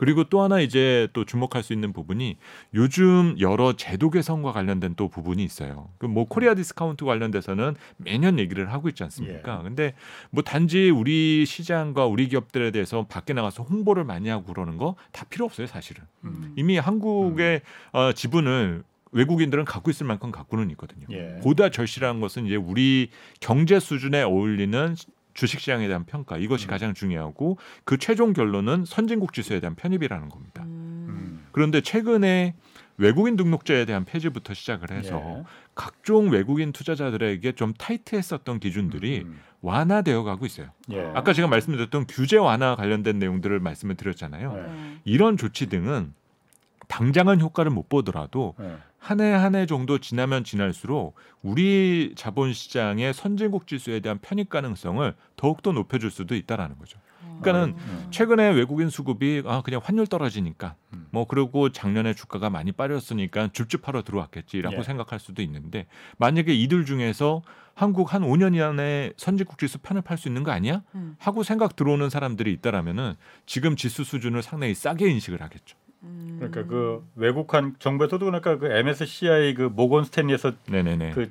그리고 0.00 0.24
또 0.24 0.40
하나 0.40 0.60
이제 0.60 1.08
또 1.12 1.26
주목할 1.26 1.62
수 1.62 1.74
있는 1.74 1.92
부분이 1.92 2.38
요즘 2.72 3.36
여러 3.38 3.74
제도 3.74 4.08
개선과 4.08 4.52
관련된 4.52 4.94
또 4.96 5.08
부분이 5.08 5.44
있어요. 5.44 5.90
그뭐 5.98 6.24
코리아 6.24 6.54
디스카운트 6.54 7.04
관련돼서는 7.04 7.76
매년 7.98 8.38
얘기를 8.38 8.72
하고 8.72 8.88
있지 8.88 9.02
않습니까? 9.04 9.58
예. 9.58 9.62
근데 9.62 9.92
뭐 10.30 10.42
단지 10.42 10.88
우리 10.88 11.44
시장과 11.44 12.06
우리 12.06 12.28
기업들에 12.28 12.70
대해서 12.70 13.06
밖에 13.08 13.34
나가서 13.34 13.62
홍보를 13.62 14.04
많이 14.04 14.30
하고 14.30 14.44
그러는 14.44 14.78
거 14.78 14.96
다 15.12 15.24
필요 15.28 15.44
없어요, 15.44 15.66
사실은. 15.66 16.02
음. 16.24 16.54
이미 16.56 16.78
한국의 16.78 17.60
어, 17.92 18.12
지분을 18.12 18.82
외국인들은 19.12 19.64
갖고 19.64 19.90
있을 19.90 20.06
만큼 20.06 20.30
갖고는 20.30 20.70
있거든요. 20.70 21.06
예. 21.10 21.40
보다 21.42 21.68
절실한 21.68 22.20
것은 22.20 22.46
이제 22.46 22.56
우리 22.56 23.10
경제 23.40 23.78
수준에 23.80 24.22
어울리는 24.22 24.94
주식시장에 25.34 25.86
대한 25.86 26.04
평가 26.04 26.36
이것이 26.36 26.66
음. 26.66 26.70
가장 26.70 26.94
중요하고 26.94 27.58
그 27.84 27.98
최종 27.98 28.32
결론은 28.32 28.84
선진국 28.84 29.32
지수에 29.32 29.60
대한 29.60 29.74
편입이라는 29.74 30.28
겁니다. 30.28 30.62
음. 30.64 31.06
음. 31.08 31.46
그런데 31.52 31.80
최근에 31.80 32.54
외국인 32.96 33.36
등록제에 33.36 33.86
대한 33.86 34.04
폐지부터 34.04 34.52
시작을 34.52 34.90
해서 34.90 35.16
예. 35.16 35.44
각종 35.74 36.30
외국인 36.30 36.70
투자자들에게 36.70 37.52
좀 37.52 37.72
타이트했었던 37.72 38.60
기준들이 38.60 39.22
음. 39.24 39.40
완화되어 39.62 40.22
가고 40.22 40.44
있어요. 40.44 40.68
예. 40.92 41.10
아까 41.14 41.32
제가 41.32 41.48
말씀드렸던 41.48 42.06
규제 42.08 42.36
완화 42.36 42.76
관련된 42.76 43.18
내용들을 43.18 43.58
말씀을 43.58 43.94
드렸잖아요. 43.94 44.52
네. 44.52 44.62
네. 44.62 45.00
이런 45.04 45.38
조치 45.38 45.66
등은 45.70 46.12
당장은 46.88 47.40
효과를 47.40 47.70
못 47.70 47.88
보더라도 47.88 48.54
예. 48.60 48.76
한 49.00 49.18
해 49.20 49.32
한 49.32 49.54
해 49.54 49.66
정도 49.66 49.98
지나면 49.98 50.44
지날수록 50.44 51.14
우리 51.42 52.12
자본시장의 52.16 53.14
선진국 53.14 53.66
지수에 53.66 54.00
대한 54.00 54.18
편입 54.20 54.48
가능성을 54.50 55.14
더욱더 55.36 55.72
높여줄 55.72 56.10
수도 56.10 56.34
있다라는 56.34 56.78
거죠. 56.78 56.98
그러니까는 57.40 57.74
음. 57.78 58.06
최근에 58.10 58.50
외국인 58.50 58.90
수급이 58.90 59.42
아 59.46 59.62
그냥 59.62 59.80
환율 59.82 60.06
떨어지니까 60.06 60.74
음. 60.92 61.06
뭐 61.10 61.26
그리고 61.26 61.70
작년에 61.70 62.12
주가가 62.12 62.50
많이 62.50 62.70
빠졌으니까 62.72 63.48
줍줍하러 63.52 64.02
들어왔겠지라고 64.02 64.76
예. 64.76 64.82
생각할 64.82 65.18
수도 65.18 65.40
있는데 65.42 65.86
만약에 66.18 66.54
이들 66.54 66.84
중에서 66.84 67.40
한국 67.74 68.12
한 68.12 68.20
5년 68.22 68.60
안에 68.60 69.14
선진국 69.16 69.58
지수 69.58 69.78
편입할 69.78 70.18
수 70.18 70.28
있는 70.28 70.42
거 70.42 70.50
아니야? 70.50 70.82
음. 70.94 71.16
하고 71.18 71.42
생각 71.42 71.76
들어오는 71.76 72.10
사람들이 72.10 72.52
있다라면은 72.52 73.14
지금 73.46 73.74
지수 73.74 74.04
수준을 74.04 74.42
상당히 74.42 74.74
싸게 74.74 75.08
인식을 75.08 75.40
하겠죠. 75.40 75.78
음. 76.02 76.36
그러니까 76.38 76.64
그 76.64 77.06
외국한 77.16 77.74
정부에서도 77.78 78.24
그러니까 78.24 78.58
그 78.58 78.66
MSCI 78.66 79.54
그 79.54 79.62
모건 79.62 80.04
스탠리에서 80.04 80.52
네네네. 80.66 81.10
그 81.10 81.30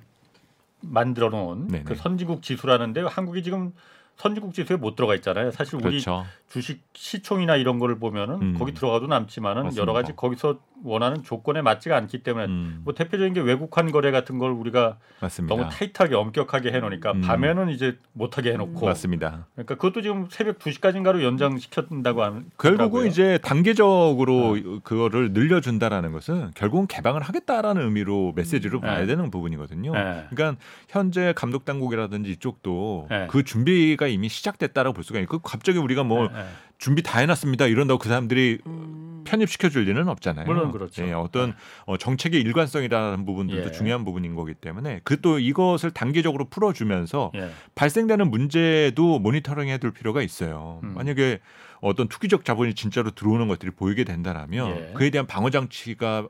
만들어 0.81 1.29
놓은 1.29 1.67
네네. 1.67 1.83
그 1.83 1.95
선진국 1.95 2.41
지수라는데 2.41 3.01
한국이 3.01 3.43
지금 3.43 3.73
선진국 4.15 4.53
지수에 4.53 4.75
못 4.75 4.95
들어가 4.95 5.15
있잖아요. 5.15 5.51
사실 5.51 5.75
우리 5.75 5.83
그렇죠. 5.83 6.25
주식 6.49 6.81
시총이나 6.93 7.55
이런 7.55 7.79
거를 7.79 7.99
보면은 7.99 8.41
음. 8.41 8.55
거기 8.59 8.73
들어가도 8.73 9.07
남지만은 9.07 9.63
맞습니다. 9.63 9.81
여러 9.81 9.93
가지 9.93 10.13
거기서 10.15 10.59
원하는 10.83 11.23
조건에 11.23 11.61
맞지가 11.61 11.95
않기 11.97 12.23
때문에 12.23 12.45
음, 12.45 12.81
뭐 12.83 12.93
대표적인 12.93 13.33
게 13.33 13.41
외국환 13.41 13.91
거래 13.91 14.11
같은 14.11 14.37
걸 14.37 14.51
우리가 14.51 14.97
맞습니다. 15.21 15.55
너무 15.55 15.69
타이트하게 15.69 16.15
엄격하게 16.15 16.71
해놓으니까 16.71 17.11
음. 17.13 17.21
밤에는 17.21 17.69
이제 17.69 17.97
못하게 18.13 18.53
해놓고 18.53 18.85
맞습니다. 18.85 19.47
그러니까 19.53 19.75
그것도 19.75 20.01
지금 20.01 20.27
새벽 20.29 20.65
2 20.65 20.71
시까지인가로 20.71 21.23
연장시켰다고 21.23 22.23
하는 22.23 22.45
결국은 22.57 23.07
이제 23.07 23.39
단계적으로 23.41 24.57
어. 24.57 24.79
그거를 24.83 25.31
늘려준다라는 25.33 26.11
것은 26.11 26.51
결국은 26.55 26.87
개방을 26.87 27.21
하겠다라는 27.21 27.81
의미로 27.83 28.33
음. 28.35 28.81
봐야 28.81 28.99
네. 28.99 29.05
되는 29.05 29.29
부분이거든요. 29.31 29.93
네. 29.93 30.25
그러니까 30.29 30.61
현재 30.87 31.33
감독 31.35 31.65
당국이라든지 31.65 32.31
이쪽도 32.31 33.07
네. 33.09 33.27
그 33.29 33.43
준비가 33.43 34.07
이미 34.07 34.29
시작됐다라고 34.29 34.93
볼 34.93 35.03
수가 35.03 35.19
있고 35.19 35.39
그 35.39 35.49
갑자기 35.49 35.77
우리가 35.77 36.03
뭐 36.03 36.29
예, 36.31 36.39
예. 36.39 36.45
준비 36.79 37.03
다 37.03 37.19
해놨습니다 37.19 37.67
이런다고 37.67 37.99
그 37.99 38.07
사람들이 38.09 38.59
음. 38.65 39.23
편입시켜 39.25 39.69
줄 39.69 39.83
리는 39.83 40.07
없잖아요. 40.07 40.45
물론 40.47 40.71
그렇죠. 40.71 41.05
예, 41.05 41.11
어떤 41.11 41.53
어, 41.85 41.97
정책의 41.97 42.41
일관성이라는 42.41 43.25
부분들도 43.25 43.67
예. 43.67 43.71
중요한 43.71 44.03
부분인 44.05 44.33
거기 44.33 44.55
때문에 44.55 45.01
그 45.03 45.19
또 45.21 45.37
이것을 45.37 45.91
단계적으로 45.91 46.45
풀어주면서 46.49 47.33
예. 47.35 47.51
발생되는 47.75 48.31
문제도 48.31 49.19
모니터링 49.19 49.67
해 49.69 49.77
둘 49.77 49.91
필요가 49.91 50.21
있어요. 50.23 50.79
음. 50.83 50.93
만약에 50.95 51.39
어떤 51.81 52.07
투기적 52.07 52.43
자본이 52.45 52.73
진짜로 52.73 53.11
들어오는 53.11 53.47
것들이 53.49 53.71
보이게 53.71 54.03
된다라면 54.05 54.69
예. 54.89 54.93
그에 54.95 55.09
대한 55.11 55.27
방어 55.27 55.49
장치가 55.49 56.27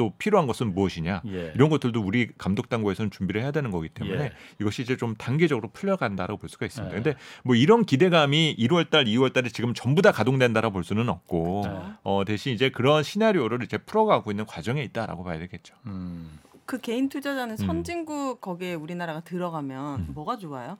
또 0.00 0.14
필요한 0.16 0.46
것은 0.46 0.72
무엇이냐 0.72 1.20
예. 1.26 1.52
이런 1.54 1.68
것들도 1.68 2.00
우리 2.00 2.28
감독 2.38 2.70
당국에서는 2.70 3.10
준비를 3.10 3.42
해야 3.42 3.50
되는 3.50 3.70
거기 3.70 3.90
때문에 3.90 4.24
예. 4.24 4.32
이것이 4.58 4.80
이제 4.80 4.96
좀 4.96 5.14
단계적으로 5.14 5.68
풀려간다라고 5.74 6.38
볼 6.38 6.48
수가 6.48 6.64
있습니다. 6.64 6.96
예. 6.96 7.02
근데 7.02 7.18
뭐 7.44 7.54
이런 7.54 7.84
기대감이 7.84 8.56
1월달, 8.58 9.06
2월달에 9.06 9.52
지금 9.52 9.74
전부 9.74 10.00
다 10.00 10.10
가동된다라고 10.10 10.72
볼 10.72 10.84
수는 10.84 11.10
없고 11.10 11.64
예. 11.66 11.70
어, 12.02 12.24
대신 12.26 12.54
이제 12.54 12.70
그런 12.70 13.02
시나리오를 13.02 13.62
이제 13.62 13.76
풀어가고 13.76 14.30
있는 14.30 14.46
과정에 14.46 14.82
있다라고 14.84 15.22
봐야 15.22 15.38
되겠죠. 15.38 15.74
음. 15.84 16.38
그 16.64 16.78
개인 16.78 17.10
투자자는 17.10 17.56
음. 17.60 17.66
선진국 17.66 18.40
거기에 18.40 18.72
우리나라가 18.72 19.20
들어가면 19.20 20.00
음. 20.00 20.08
뭐가 20.14 20.38
좋아요? 20.38 20.78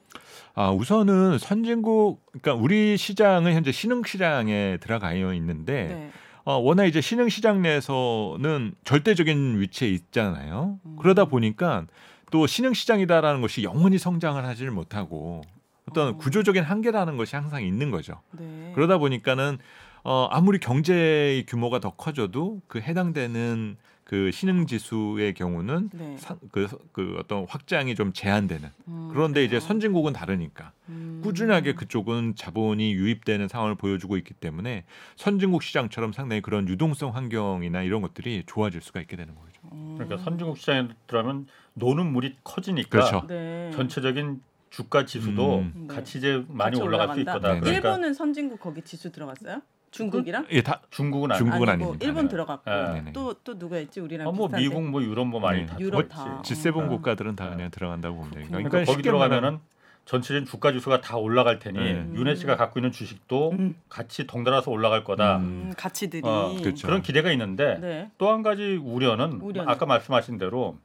아 0.54 0.70
우선은 0.70 1.36
선진국, 1.36 2.24
그러니까 2.32 2.54
우리 2.54 2.96
시장은 2.96 3.52
현재 3.52 3.70
신흥 3.70 4.04
시장에 4.04 4.78
들어가 4.80 5.12
있는데 5.12 5.88
네. 5.88 6.10
어, 6.44 6.54
워낙 6.56 6.86
이제 6.86 7.00
신흥 7.00 7.28
시장 7.28 7.62
내에서는 7.62 8.74
절대적인 8.84 9.60
위치에 9.60 9.88
있잖아요. 9.90 10.78
음. 10.84 10.96
그러다 11.00 11.26
보니까 11.26 11.86
또 12.30 12.46
신흥 12.46 12.74
시장이다라는 12.74 13.40
것이 13.40 13.62
영원히 13.62 13.98
성장을 13.98 14.42
하지를 14.44 14.70
못하고 14.70 15.42
어떤 15.88 16.14
어. 16.14 16.16
구조적인 16.16 16.62
한계라는 16.62 17.16
것이 17.16 17.36
항상 17.36 17.62
있는 17.64 17.90
거죠. 17.90 18.20
네. 18.32 18.72
그러다 18.74 18.98
보니까는 18.98 19.58
어, 20.04 20.28
아무리 20.30 20.58
경제의 20.58 21.44
규모가 21.46 21.80
더 21.80 21.90
커져도 21.90 22.62
그 22.68 22.80
해당되는 22.80 23.76
그 24.04 24.30
신흥 24.32 24.66
지수의 24.66 25.34
경우는 25.34 25.90
네. 25.92 26.16
상- 26.18 26.38
그, 26.50 26.66
그 26.92 27.16
어떤 27.20 27.46
확장이 27.48 27.94
좀 27.94 28.12
제한되는 28.12 28.68
음, 28.88 29.08
그런데 29.12 29.42
이제 29.44 29.50
그래요? 29.58 29.60
선진국은 29.60 30.12
다르니까 30.14 30.72
음. 30.88 31.09
꾸준하게 31.20 31.74
그쪽은 31.74 32.34
자본이 32.36 32.92
유입되는 32.92 33.48
상황을 33.48 33.74
보여주고 33.74 34.16
있기 34.18 34.34
때문에 34.34 34.84
선진국 35.16 35.62
시장처럼 35.62 36.12
상당히 36.12 36.40
그런 36.42 36.68
유동성 36.68 37.14
환경이나 37.14 37.82
이런 37.82 38.02
것들이 38.02 38.44
좋아질 38.46 38.80
수가 38.80 39.00
있게 39.00 39.16
되는 39.16 39.34
거죠. 39.34 39.60
음. 39.72 39.94
그러니까 39.98 40.18
선진국 40.18 40.58
시장에 40.58 40.88
들어가면 41.06 41.46
노는 41.74 42.06
물이 42.12 42.36
커지니까 42.44 42.88
그렇죠. 42.90 43.26
네. 43.26 43.70
전체적인 43.74 44.42
주가 44.70 45.04
지수도 45.04 45.58
음. 45.58 45.88
같이 45.88 46.18
이제 46.18 46.44
많이 46.48 46.76
같이 46.76 46.82
올라갈 46.82 47.14
수? 47.14 47.20
있거다. 47.20 47.48
네, 47.48 47.54
네. 47.54 47.60
그러니까 47.60 47.88
일본은 47.88 48.14
선진국 48.14 48.60
거기 48.60 48.82
지수 48.82 49.10
들어갔어요? 49.10 49.62
중국이랑? 49.90 50.46
예, 50.50 50.62
다 50.62 50.80
중국은 50.90 51.32
안 51.32 51.38
중국은 51.38 51.68
아니고 51.68 51.84
아닙니다. 51.88 52.06
일본 52.06 52.24
네. 52.24 52.30
들어갔고 52.30 52.70
네. 52.70 52.92
네네. 52.92 53.12
또또 53.12 53.58
누가 53.58 53.78
있지 53.78 54.00
우리랑 54.00 54.28
아, 54.28 54.30
뭐 54.30 54.46
비슷한데? 54.46 54.68
미국 54.68 54.88
뭐 54.88 55.02
유럽 55.02 55.26
뭐 55.26 55.40
많이 55.40 55.60
네. 55.60 55.66
다 55.66 55.80
유럽. 55.80 56.08
다. 56.08 56.42
G7 56.44 56.76
어. 56.76 56.88
국가들은 56.88 57.34
다 57.34 57.50
그냥 57.50 57.70
들어간다고 57.70 58.16
보면 58.16 58.30
돼요. 58.30 58.46
그러니까, 58.48 58.70
그러니까 58.70 58.92
거기 58.92 59.02
들어가면은 59.02 59.58
전체적인 60.04 60.46
주가 60.46 60.72
지수가 60.72 61.00
다 61.00 61.16
올라갈 61.16 61.58
테니 61.58 61.78
네. 61.78 62.06
윤혜 62.14 62.34
씨가 62.34 62.56
갖고 62.56 62.80
있는 62.80 62.90
주식도 62.90 63.52
음. 63.52 63.76
같이 63.88 64.26
덩달아서 64.26 64.70
올라갈 64.70 65.04
거다. 65.04 65.36
음. 65.36 65.42
음, 65.42 65.72
가치들이 65.76 66.22
어, 66.24 66.56
그렇죠. 66.60 66.86
그런 66.86 67.02
기대가 67.02 67.30
있는데 67.32 67.78
네. 67.80 68.10
또한 68.18 68.42
가지 68.42 68.76
우려는 68.82 69.40
우려는? 69.40 69.68
아까 69.68 69.86
말씀하신 69.86 70.38
대로 70.38 70.76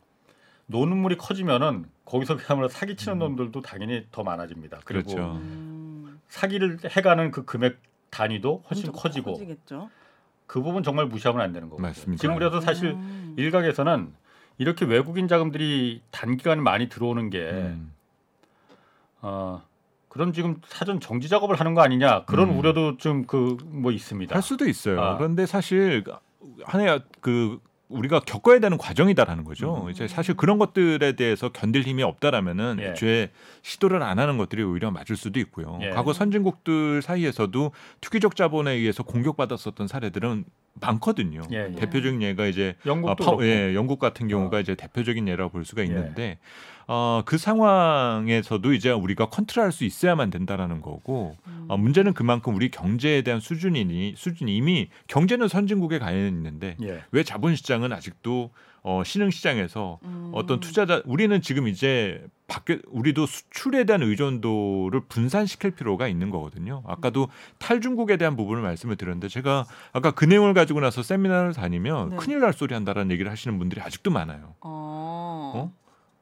노는 0.68 0.98
물이 0.98 1.18
커지면은 1.18 1.86
거기서 2.06 2.38
그야말로 2.38 2.68
사기치는 2.68 3.18
놈들도 3.20 3.62
당연히 3.62 4.06
더 4.12 4.24
많아집니다. 4.24 4.82
그리고 4.86 5.12
음. 5.12 5.16
그렇죠. 5.16 5.32
음, 5.38 6.20
사기를 6.28 6.78
해가는 6.86 7.32
그 7.32 7.46
금액 7.46 7.80
단위도 8.12 8.64
훨씬 8.70 8.92
커지고 8.92 9.34
커지겠죠. 9.34 9.90
그 10.48 10.62
부분 10.62 10.84
정말 10.84 11.08
무시하면 11.08 11.42
안 11.42 11.52
되는 11.52 11.70
거고 11.70 11.82
맞습니다. 11.82 12.22
지금 12.22 12.36
그래서 12.36 12.62
사실 12.62 12.92
음. 12.92 13.34
일각에서는 13.38 14.14
이렇게 14.58 14.86
외국인 14.86 15.28
자금들이 15.28 16.02
단기간 16.12 16.62
많이 16.64 16.88
들어오는 16.88 17.30
게 17.30 17.50
음. 17.50 17.92
어, 19.28 19.62
그런 20.08 20.32
지금 20.34 20.62
사전 20.68 21.00
정지 21.00 21.28
작업을 21.28 21.60
하는 21.60 21.74
거 21.74 21.82
아니냐 21.82 22.26
그런 22.26 22.50
음. 22.52 22.60
우려도 22.60 22.98
좀 22.98 23.24
그 23.26 23.58
뭐 23.66 23.92
있습니다. 23.92 24.34
할 24.36 24.42
수도 24.44 24.68
있어요. 24.70 25.02
아. 25.02 25.18
그런데 25.18 25.46
사실 25.46 26.04
하나의 26.64 27.02
그 27.22 27.60
우리가 27.90 28.20
겪어야 28.22 28.60
되는 28.60 28.78
과정이다라는 28.80 29.44
거죠. 29.44 29.84
음. 29.86 29.92
이제 29.92 30.08
사실 30.08 30.36
그런 30.36 30.58
것들에 30.58 31.12
대해서 31.16 31.50
견딜 31.50 31.84
힘이 31.84 32.02
없다라면은 32.04 32.78
예. 32.80 32.86
애초에 32.90 33.30
시도를 33.62 34.02
안 34.02 34.18
하는 34.18 34.38
것들이 34.38 34.64
오히려 34.64 34.90
맞을 34.90 35.16
수도 35.16 35.40
있고요. 35.40 35.78
예. 35.82 35.90
과거 35.92 36.12
선진국들 36.14 37.02
사이에서도 37.04 37.72
투기적 38.02 38.36
자본에 38.36 38.72
의해서 38.72 39.04
공격받았었던 39.04 39.88
사례들은 39.88 40.46
많거든요. 40.82 41.42
예, 41.52 41.70
예. 41.72 41.76
대표적인 41.76 42.22
예가 42.22 42.48
이제 42.48 42.76
영국도 42.86 43.24
아, 43.34 43.36
파-. 43.38 43.46
예, 43.46 43.76
영국 43.76 44.00
같은 44.00 44.28
경우가 44.28 44.58
어. 44.58 44.60
이제 44.62 44.76
대표적인 44.76 45.28
예라고 45.28 45.52
볼 45.52 45.64
수가 45.64 45.84
예. 45.84 45.86
있는데 45.86 46.40
어, 46.88 47.24
그 47.26 47.38
상황에서도 47.38 48.74
이제 48.74 48.92
우리가 48.92 49.30
컨트롤할 49.30 49.72
수 49.72 49.86
있어야만 49.86 50.30
된다라는 50.30 50.82
거고 50.82 51.36
음. 51.48 51.66
어, 51.68 51.78
문제는 51.78 52.14
그만큼 52.14 52.56
우리 52.56 52.70
경제에 52.70 53.22
대한 53.24 53.40
수준이니 53.40 54.14
수준이 54.18 54.56
이미 54.56 54.90
경제는 55.08 55.48
선진국에 55.48 56.00
가 56.00 56.12
있는데 56.12 56.78
예. 56.84 57.02
왜 57.12 57.24
자본시장은 57.24 57.92
아직도 57.92 58.52
어, 58.88 59.04
신흥 59.04 59.32
시장에서 59.32 59.98
음. 60.04 60.30
어떤 60.36 60.60
투자자 60.60 61.02
우리는 61.06 61.42
지금 61.42 61.68
이제 61.68 62.24
밖에 62.48 62.80
우리도 62.88 63.26
수출에 63.26 63.84
대한 63.86 64.04
의존도를 64.04 65.02
분산시킬 65.10 65.72
필요가 65.72 66.08
있는 66.08 66.30
거거든요. 66.30 66.84
아까도 66.86 67.28
탈중국에 67.58 68.18
대한 68.18 68.36
부분을 68.36 68.62
말씀을 68.62 68.96
드렸는데 68.96 69.28
제가 69.28 69.66
아까 69.92 70.12
그 70.12 70.26
내용을 70.26 70.54
가지고 70.54 70.82
나서 70.82 71.02
세미나를 71.02 71.54
다니면 71.54 72.12
네. 72.12 72.16
큰일 72.18 72.42
날 72.42 72.54
소리 72.54 72.76
한다라는 72.76 73.10
얘기를 73.10 73.32
하시는 73.32 73.58
분들이 73.58 73.82
아직도 73.82 74.12
많아요. 74.12 74.54
어. 74.62 75.52
어? 75.56 75.74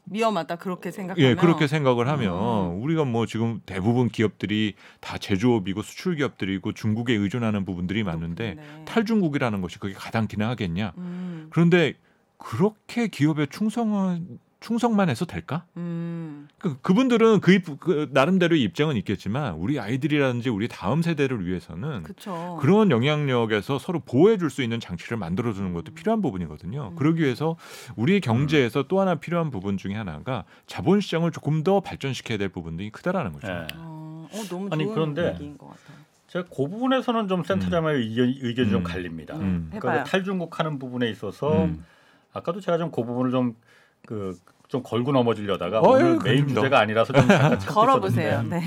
위험하다 0.05 0.57
그렇게 0.57 0.91
생각하면 0.91 1.29
예, 1.29 1.35
그렇게 1.35 1.67
생각을 1.67 2.07
하면 2.09 2.33
음. 2.33 2.83
우리가 2.83 3.05
뭐 3.05 3.25
지금 3.25 3.61
대부분 3.65 4.09
기업들이 4.09 4.75
다 4.99 5.17
제조업이고 5.17 5.81
수출 5.81 6.15
기업들이고 6.15 6.73
중국에 6.73 7.13
의존하는 7.13 7.65
부분들이 7.65 8.03
많은데 8.03 8.55
네. 8.55 8.85
탈중국이라는 8.85 9.61
것이 9.61 9.79
그게 9.79 9.93
가장 9.93 10.27
기능하겠냐? 10.27 10.93
음. 10.97 11.47
그런데 11.51 11.93
그렇게 12.37 13.07
기업에 13.07 13.45
충성한 13.45 14.39
충성만 14.63 15.09
해서 15.09 15.25
될까? 15.25 15.65
음. 15.75 16.47
그, 16.57 16.79
그분들은 16.81 17.41
그, 17.41 17.51
입- 17.51 17.79
그 17.81 18.09
나름대로 18.11 18.55
입장은 18.55 18.95
있겠지만 18.97 19.55
우리 19.55 19.77
아이들이라든지 19.77 20.49
우리 20.49 20.69
다음 20.69 21.01
세대를 21.01 21.45
위해서는 21.45 22.03
그렇죠. 22.03 22.57
그런 22.61 22.89
영향력에서 22.89 23.77
서로 23.77 23.99
보호해 23.99 24.37
줄 24.37 24.49
수 24.49 24.61
있는 24.63 24.79
장치를 24.79 25.17
만들어 25.17 25.51
주는 25.51 25.73
것도 25.73 25.93
필요한 25.93 26.21
부분이거든요. 26.21 26.89
음. 26.91 26.95
그러기 26.95 27.21
위해서 27.23 27.57
우리 27.95 28.21
경제에서 28.21 28.83
또 28.83 28.99
하나 29.01 29.15
필요한 29.15 29.51
부분 29.51 29.77
중에 29.77 29.95
하나가 29.95 30.45
자본 30.67 31.01
시장을 31.01 31.31
조금 31.31 31.63
더 31.63 31.79
발전시켜야 31.81 32.37
될 32.37 32.49
부분들이 32.49 32.89
크다라는 32.91 33.33
거죠. 33.33 33.47
예. 33.47 33.67
어, 33.75 34.27
어, 34.31 34.43
너무 34.49 34.69
아니, 34.71 34.85
그런데 34.85 35.33
얘기인 35.33 35.57
것 35.57 35.67
같아요. 35.67 35.97
제가 36.27 36.45
그 36.49 36.67
부분에서는 36.67 37.27
좀 37.27 37.43
센터장의 37.43 37.95
의견, 37.97 38.33
의견이 38.41 38.69
좀 38.69 38.79
음. 38.81 38.83
갈립니다. 38.83 39.35
음. 39.35 39.69
그러니까 39.73 40.03
탈중국하는 40.05 40.79
부분에 40.79 41.09
있어서 41.09 41.65
음. 41.65 41.83
아까도 42.31 42.59
제가 42.61 42.77
좀 42.77 42.91
그 42.91 43.03
부분을 43.03 43.31
좀그 43.31 44.37
좀 44.73 44.81
걸고 44.81 45.11
넘어지려다가 45.11 45.81
어, 45.81 45.91
오늘 45.91 46.01
예, 46.01 46.05
메인 46.07 46.19
그립니다. 46.19 46.61
주제가 46.61 46.79
아니라서 46.79 47.13
좀 47.13 47.27
잠깐 47.27 47.59
걸어보세요. 47.61 48.27
있었는데 48.27 48.59
네. 48.59 48.63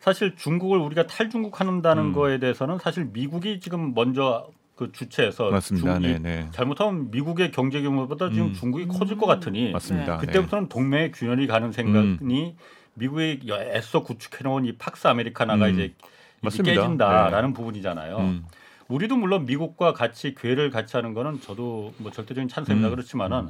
사실 0.00 0.34
중국을 0.34 0.78
우리가 0.78 1.06
탈중국 1.06 1.60
한다는 1.60 2.06
음. 2.06 2.12
거에 2.12 2.40
대해서는 2.40 2.78
사실 2.80 3.04
미국이 3.12 3.60
지금 3.60 3.94
먼저 3.94 4.48
그 4.74 4.90
주체에서 4.90 5.52
맞습니다. 5.52 6.00
중국이 6.00 6.14
네, 6.14 6.18
네. 6.18 6.48
잘못하면 6.50 7.12
미국의 7.12 7.52
경제 7.52 7.80
규모보다 7.80 8.28
지금 8.30 8.46
음. 8.48 8.54
중국이 8.54 8.88
커질 8.88 9.16
것 9.16 9.26
같으니 9.26 9.70
맞습니다. 9.70 10.18
네. 10.18 10.26
그때부터는 10.26 10.68
동맹의 10.68 11.12
균열이 11.12 11.46
가는 11.46 11.70
생각이 11.70 12.56
미국이 12.94 13.48
애써 13.52 14.02
구축해놓은 14.02 14.64
이 14.64 14.76
팍스 14.76 15.06
아메리카나가 15.06 15.68
음. 15.68 15.74
이제 15.74 15.94
맞습니다. 16.40 16.74
깨진다라는 16.82 17.52
부분이잖아요. 17.52 18.18
음. 18.18 18.44
우리도 18.88 19.16
물론 19.16 19.46
미국과 19.46 19.92
같이 19.92 20.34
괴를 20.34 20.70
같이 20.70 20.96
하는 20.96 21.14
거는 21.14 21.40
저도 21.40 21.94
뭐 21.98 22.10
절대적인 22.10 22.48
찬성입니다. 22.48 22.88
음. 22.88 22.90
그렇지만은 22.90 23.48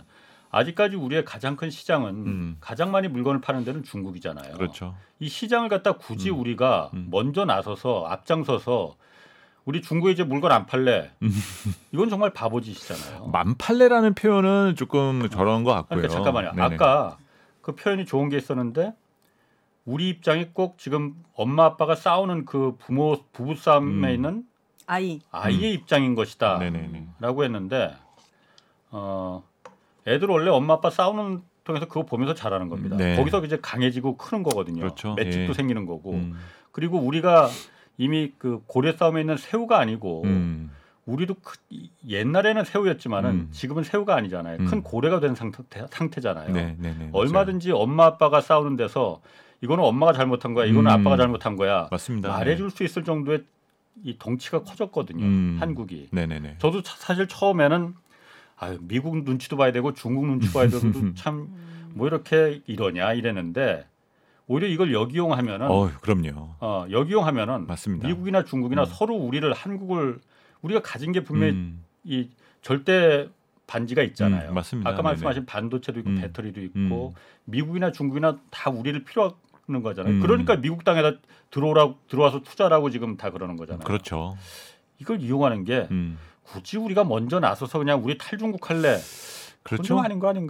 아직까지 0.50 0.96
우리의 0.96 1.24
가장 1.24 1.56
큰 1.56 1.70
시장은 1.70 2.10
음. 2.14 2.56
가장 2.60 2.90
많이 2.90 3.08
물건을 3.08 3.40
파는 3.40 3.64
데는 3.64 3.82
중국이잖아요. 3.82 4.54
그렇죠. 4.54 4.94
이 5.18 5.28
시장을 5.28 5.68
갖다 5.68 5.92
굳이 5.92 6.30
음. 6.30 6.40
우리가 6.40 6.90
음. 6.94 7.08
먼저 7.10 7.44
나서서 7.44 8.06
앞장서서 8.06 8.96
우리 9.64 9.82
중국에 9.82 10.12
이제 10.12 10.22
물건 10.22 10.52
안 10.52 10.66
팔래. 10.66 11.10
음. 11.22 11.30
이건 11.92 12.08
정말 12.08 12.32
바보 12.32 12.60
짓이잖아요. 12.60 13.26
만팔레라는 13.26 14.14
표현은 14.14 14.76
조금 14.76 15.28
저런 15.28 15.64
것 15.64 15.72
같고요. 15.72 16.02
그러니까 16.02 16.14
잠깐만요. 16.14 16.52
네네. 16.52 16.74
아까 16.74 17.18
그 17.62 17.74
표현이 17.74 18.06
좋은 18.06 18.28
게 18.28 18.36
있었는데 18.36 18.94
우리 19.84 20.08
입장이 20.08 20.50
꼭 20.52 20.78
지금 20.78 21.14
엄마 21.34 21.64
아빠가 21.64 21.96
싸우는 21.96 22.44
그 22.44 22.76
부모 22.78 23.16
부부 23.32 23.56
싸움에 23.56 24.08
음. 24.08 24.14
있는 24.14 24.44
아이. 24.86 25.20
아이의 25.32 25.74
입장인 25.74 26.14
것이다. 26.14 26.58
네네네. 26.58 27.08
라고 27.18 27.42
했는데 27.42 27.92
어 28.90 29.42
애들 30.06 30.28
원래 30.28 30.50
엄마 30.50 30.74
아빠 30.74 30.90
싸우는 30.90 31.42
통해서 31.64 31.86
그거 31.86 32.04
보면서 32.04 32.34
자라는 32.34 32.68
겁니다. 32.68 32.96
네. 32.96 33.16
거기서 33.16 33.44
이제 33.44 33.58
강해지고 33.60 34.16
크는 34.16 34.42
거거든요. 34.44 34.80
그렇죠. 34.82 35.14
맷집도 35.14 35.50
예. 35.50 35.52
생기는 35.52 35.84
거고. 35.86 36.12
음. 36.12 36.34
그리고 36.72 36.98
우리가 36.98 37.48
이미 37.98 38.32
그 38.38 38.60
고래 38.66 38.92
싸움에 38.92 39.20
있는 39.22 39.36
새우가 39.36 39.78
아니고 39.78 40.22
음. 40.24 40.70
우리도 41.06 41.34
크, 41.42 41.56
이- 41.70 41.90
옛날에는 42.08 42.64
새우였지만은 42.64 43.30
음. 43.30 43.48
지금은 43.50 43.82
새우가 43.84 44.14
아니잖아요. 44.14 44.58
음. 44.60 44.66
큰 44.66 44.82
고래가 44.82 45.18
된 45.20 45.34
상태, 45.34 45.62
상태잖아요. 45.90 46.52
네, 46.52 46.76
네, 46.78 46.94
네. 46.98 47.08
얼마든지 47.12 47.72
엄마 47.72 48.06
아빠가 48.06 48.40
싸우는 48.40 48.76
데서 48.76 49.20
이거는 49.60 49.82
엄마가 49.82 50.12
잘못한 50.12 50.52
거야, 50.54 50.66
이거는 50.66 50.90
음. 50.90 51.00
아빠가 51.00 51.16
잘못한 51.16 51.56
거야 51.56 51.88
맞습니다. 51.90 52.28
말해줄 52.28 52.70
수 52.70 52.84
있을 52.84 53.02
정도의 53.04 53.42
이 54.04 54.16
덩치가 54.18 54.62
커졌거든요. 54.62 55.24
음. 55.24 55.56
한국이. 55.58 56.08
네, 56.12 56.26
네, 56.26 56.38
네. 56.38 56.56
저도 56.58 56.82
차- 56.82 56.96
사실 56.98 57.26
처음에는 57.26 57.94
아유, 58.56 58.78
미국 58.80 59.22
눈치도 59.24 59.56
봐야 59.56 59.72
되고 59.72 59.92
중국 59.92 60.26
눈치 60.26 60.52
봐야 60.52 60.68
되고 60.68 60.80
참 61.14 61.66
뭐 61.96 62.06
이렇게 62.06 62.60
이러냐 62.66 63.14
이랬는데 63.14 63.86
오히려 64.46 64.68
이걸 64.68 64.92
역이용하면은 64.92 65.66
어, 65.68 65.86
어, 65.86 65.90
그럼요. 66.02 66.54
역이용하면은 66.90 67.66
맞습니다. 67.66 68.06
미국이나 68.06 68.44
중국이나 68.44 68.82
음. 68.82 68.86
서로 68.86 69.14
우리를 69.14 69.50
한국을 69.52 70.20
우리가 70.62 70.82
가진 70.82 71.10
게 71.12 71.24
분명히 71.24 71.52
음. 71.54 71.84
이 72.04 72.28
절대 72.62 73.28
반지가 73.66 74.02
있잖아요. 74.02 74.50
음, 74.50 74.54
맞습니다. 74.54 74.90
아까 74.90 74.98
네네. 74.98 75.08
말씀하신 75.08 75.46
반도체도 75.46 75.98
있고 76.00 76.10
음. 76.10 76.20
배터리도 76.20 76.60
있고 76.62 77.14
음. 77.16 77.20
미국이나 77.46 77.90
중국이나 77.90 78.38
다 78.50 78.70
우리를 78.70 79.02
필요하는 79.02 79.82
거잖아요. 79.82 80.14
음. 80.16 80.20
그러니까 80.20 80.56
미국 80.56 80.84
땅에다 80.84 81.14
들어오라 81.50 81.94
들어와서 82.08 82.42
투자라고 82.42 82.90
지금 82.90 83.16
다 83.16 83.30
그러는 83.30 83.56
거잖아요. 83.56 83.84
그렇죠. 83.84 84.36
이걸 84.98 85.20
이용하는 85.22 85.64
게 85.64 85.88
음. 85.90 86.18
굳이 86.46 86.78
우리가 86.78 87.04
먼저 87.04 87.40
나서서 87.40 87.78
그냥 87.78 88.02
우리 88.04 88.16
탈중국 88.18 88.70
할래? 88.70 88.98
그렇죠. 89.62 90.00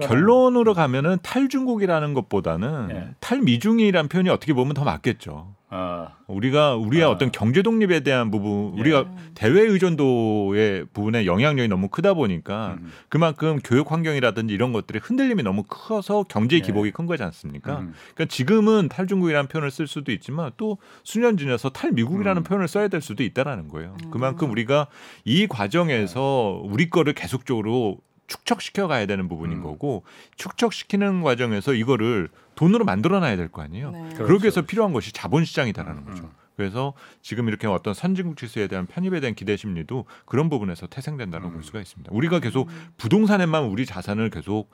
결론으로 0.06 0.74
가면은 0.74 1.16
탈중국이라는 1.22 2.12
것보다는 2.12 2.88
예. 2.90 3.08
탈미중이라는 3.20 4.08
표현이 4.08 4.28
어떻게 4.28 4.52
보면 4.52 4.74
더 4.74 4.84
맞겠죠. 4.84 5.54
아, 5.68 6.10
우리가 6.28 6.76
우리의 6.76 7.04
아. 7.04 7.10
어떤 7.10 7.32
경제 7.32 7.60
독립에 7.60 8.00
대한 8.00 8.30
부분, 8.30 8.74
예. 8.76 8.80
우리가 8.80 9.10
대외 9.34 9.62
의존도의 9.62 10.86
부분에 10.92 11.26
영향력이 11.26 11.68
너무 11.68 11.88
크다 11.88 12.14
보니까 12.14 12.76
음, 12.78 12.92
그만큼 13.08 13.58
교육 13.64 13.90
환경이라든지 13.90 14.54
이런 14.54 14.72
것들이 14.72 15.00
흔들림이 15.02 15.42
너무 15.42 15.64
커서 15.64 16.24
경제 16.28 16.56
예. 16.56 16.60
기복이 16.60 16.92
큰 16.92 17.06
거지 17.06 17.24
않습니까? 17.24 17.80
음. 17.80 17.94
그러니까 18.14 18.32
지금은 18.32 18.88
탈중국이라는 18.88 19.48
표현을 19.48 19.72
쓸 19.72 19.88
수도 19.88 20.12
있지만 20.12 20.52
또 20.56 20.78
수년 21.02 21.36
지나서 21.36 21.70
탈미국이라는 21.70 22.42
음. 22.42 22.44
표현을 22.44 22.68
써야 22.68 22.86
될 22.86 23.00
수도 23.00 23.24
있다라는 23.24 23.66
거예요. 23.68 23.96
음. 24.04 24.10
그만큼 24.12 24.50
우리가 24.52 24.86
이 25.24 25.48
과정에서 25.48 26.62
우리 26.64 26.90
거를 26.90 27.12
계속적으로 27.12 27.98
축적시켜 28.26 28.86
가야 28.88 29.06
되는 29.06 29.28
부분인 29.28 29.58
음. 29.58 29.62
거고 29.62 30.02
축적시키는 30.36 31.22
과정에서 31.22 31.74
이거를 31.74 32.28
돈으로 32.54 32.84
만들어 32.84 33.20
놔야 33.20 33.36
될 33.36 33.48
거 33.48 33.62
아니에요. 33.62 33.90
네. 33.90 34.02
그렇죠. 34.04 34.24
그러기 34.24 34.44
위해서 34.44 34.62
필요한 34.62 34.92
것이 34.92 35.12
자본시장이다라는 35.12 36.02
음, 36.02 36.04
거죠. 36.06 36.22
음. 36.24 36.30
그래서 36.56 36.94
지금 37.20 37.48
이렇게 37.48 37.66
어떤 37.66 37.92
선진국 37.92 38.36
지수에 38.38 38.66
대한 38.66 38.86
편입에 38.86 39.20
대한 39.20 39.34
기대 39.34 39.56
심리도 39.56 40.06
그런 40.24 40.48
부분에서 40.48 40.86
태생된다고 40.86 41.48
음. 41.48 41.52
볼 41.52 41.62
수가 41.62 41.80
있습니다. 41.80 42.10
우리가 42.12 42.40
계속 42.40 42.68
부동산에만 42.96 43.64
우리 43.64 43.84
자산을 43.84 44.30
계속 44.30 44.70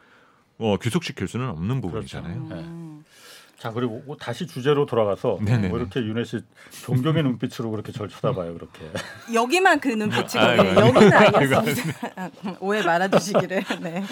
어, 0.59 0.76
규속시킬 0.78 1.26
수는 1.26 1.48
없는 1.50 1.80
부분이잖아요. 1.80 2.44
그렇죠. 2.44 2.64
음. 2.64 3.05
자 3.62 3.70
그리고 3.70 4.02
뭐 4.06 4.16
다시 4.16 4.44
주제로 4.48 4.86
돌아가서 4.86 5.38
네네네. 5.40 5.68
뭐 5.68 5.78
이렇게 5.78 6.00
윤혜 6.00 6.24
씨 6.24 6.40
존경의 6.82 7.22
눈빛으로 7.22 7.70
그렇게 7.70 7.92
절 7.92 8.08
쳐다봐요 8.08 8.54
그렇게. 8.54 8.80
여기만 9.32 9.78
그 9.78 9.86
눈빛이거든요. 9.86 10.80
아이고, 10.80 10.80
여기는 10.80 11.12
아니었습니다. 11.12 12.30
오해 12.58 12.82
말아주시기를. 12.82 13.62
네. 13.82 14.02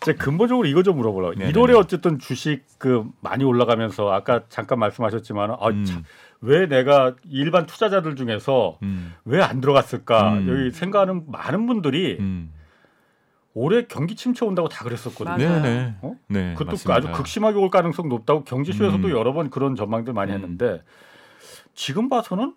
제가 0.00 0.22
근본적으로 0.22 0.68
이거 0.68 0.82
좀 0.82 0.98
물어보려고. 0.98 1.32
네네네. 1.32 1.52
1월에 1.52 1.78
어쨌든 1.78 2.18
주식 2.18 2.66
그 2.76 3.06
많이 3.22 3.42
올라가면서 3.42 4.12
아까 4.12 4.42
잠깐 4.50 4.78
말씀하셨지만 4.80 5.52
아, 5.52 5.68
음. 5.68 5.84
참, 5.86 6.04
왜 6.42 6.66
내가 6.66 7.14
일반 7.30 7.64
투자자들 7.64 8.16
중에서 8.16 8.76
음. 8.82 9.14
왜안 9.24 9.62
들어갔을까 9.62 10.34
음. 10.34 10.48
여기 10.50 10.70
생각하는 10.72 11.22
많은 11.28 11.66
분들이 11.66 12.18
음. 12.20 12.52
올해 13.54 13.86
경기 13.86 14.16
침체 14.16 14.44
온다고 14.44 14.68
다 14.68 14.84
그랬었거든요. 14.84 15.36
네네. 15.36 15.94
어? 16.02 16.16
네. 16.28 16.52
그것도 16.54 16.72
맞습니다. 16.72 16.94
아주 16.94 17.12
극심하게 17.12 17.56
올 17.58 17.70
가능성 17.70 18.08
높다고 18.08 18.42
경제쇼에서도 18.44 19.06
음. 19.06 19.10
여러 19.10 19.32
번 19.32 19.48
그런 19.50 19.76
전망들 19.76 20.12
많이 20.12 20.32
음. 20.32 20.34
했는데 20.36 20.82
지금 21.74 22.08
봐서는 22.08 22.54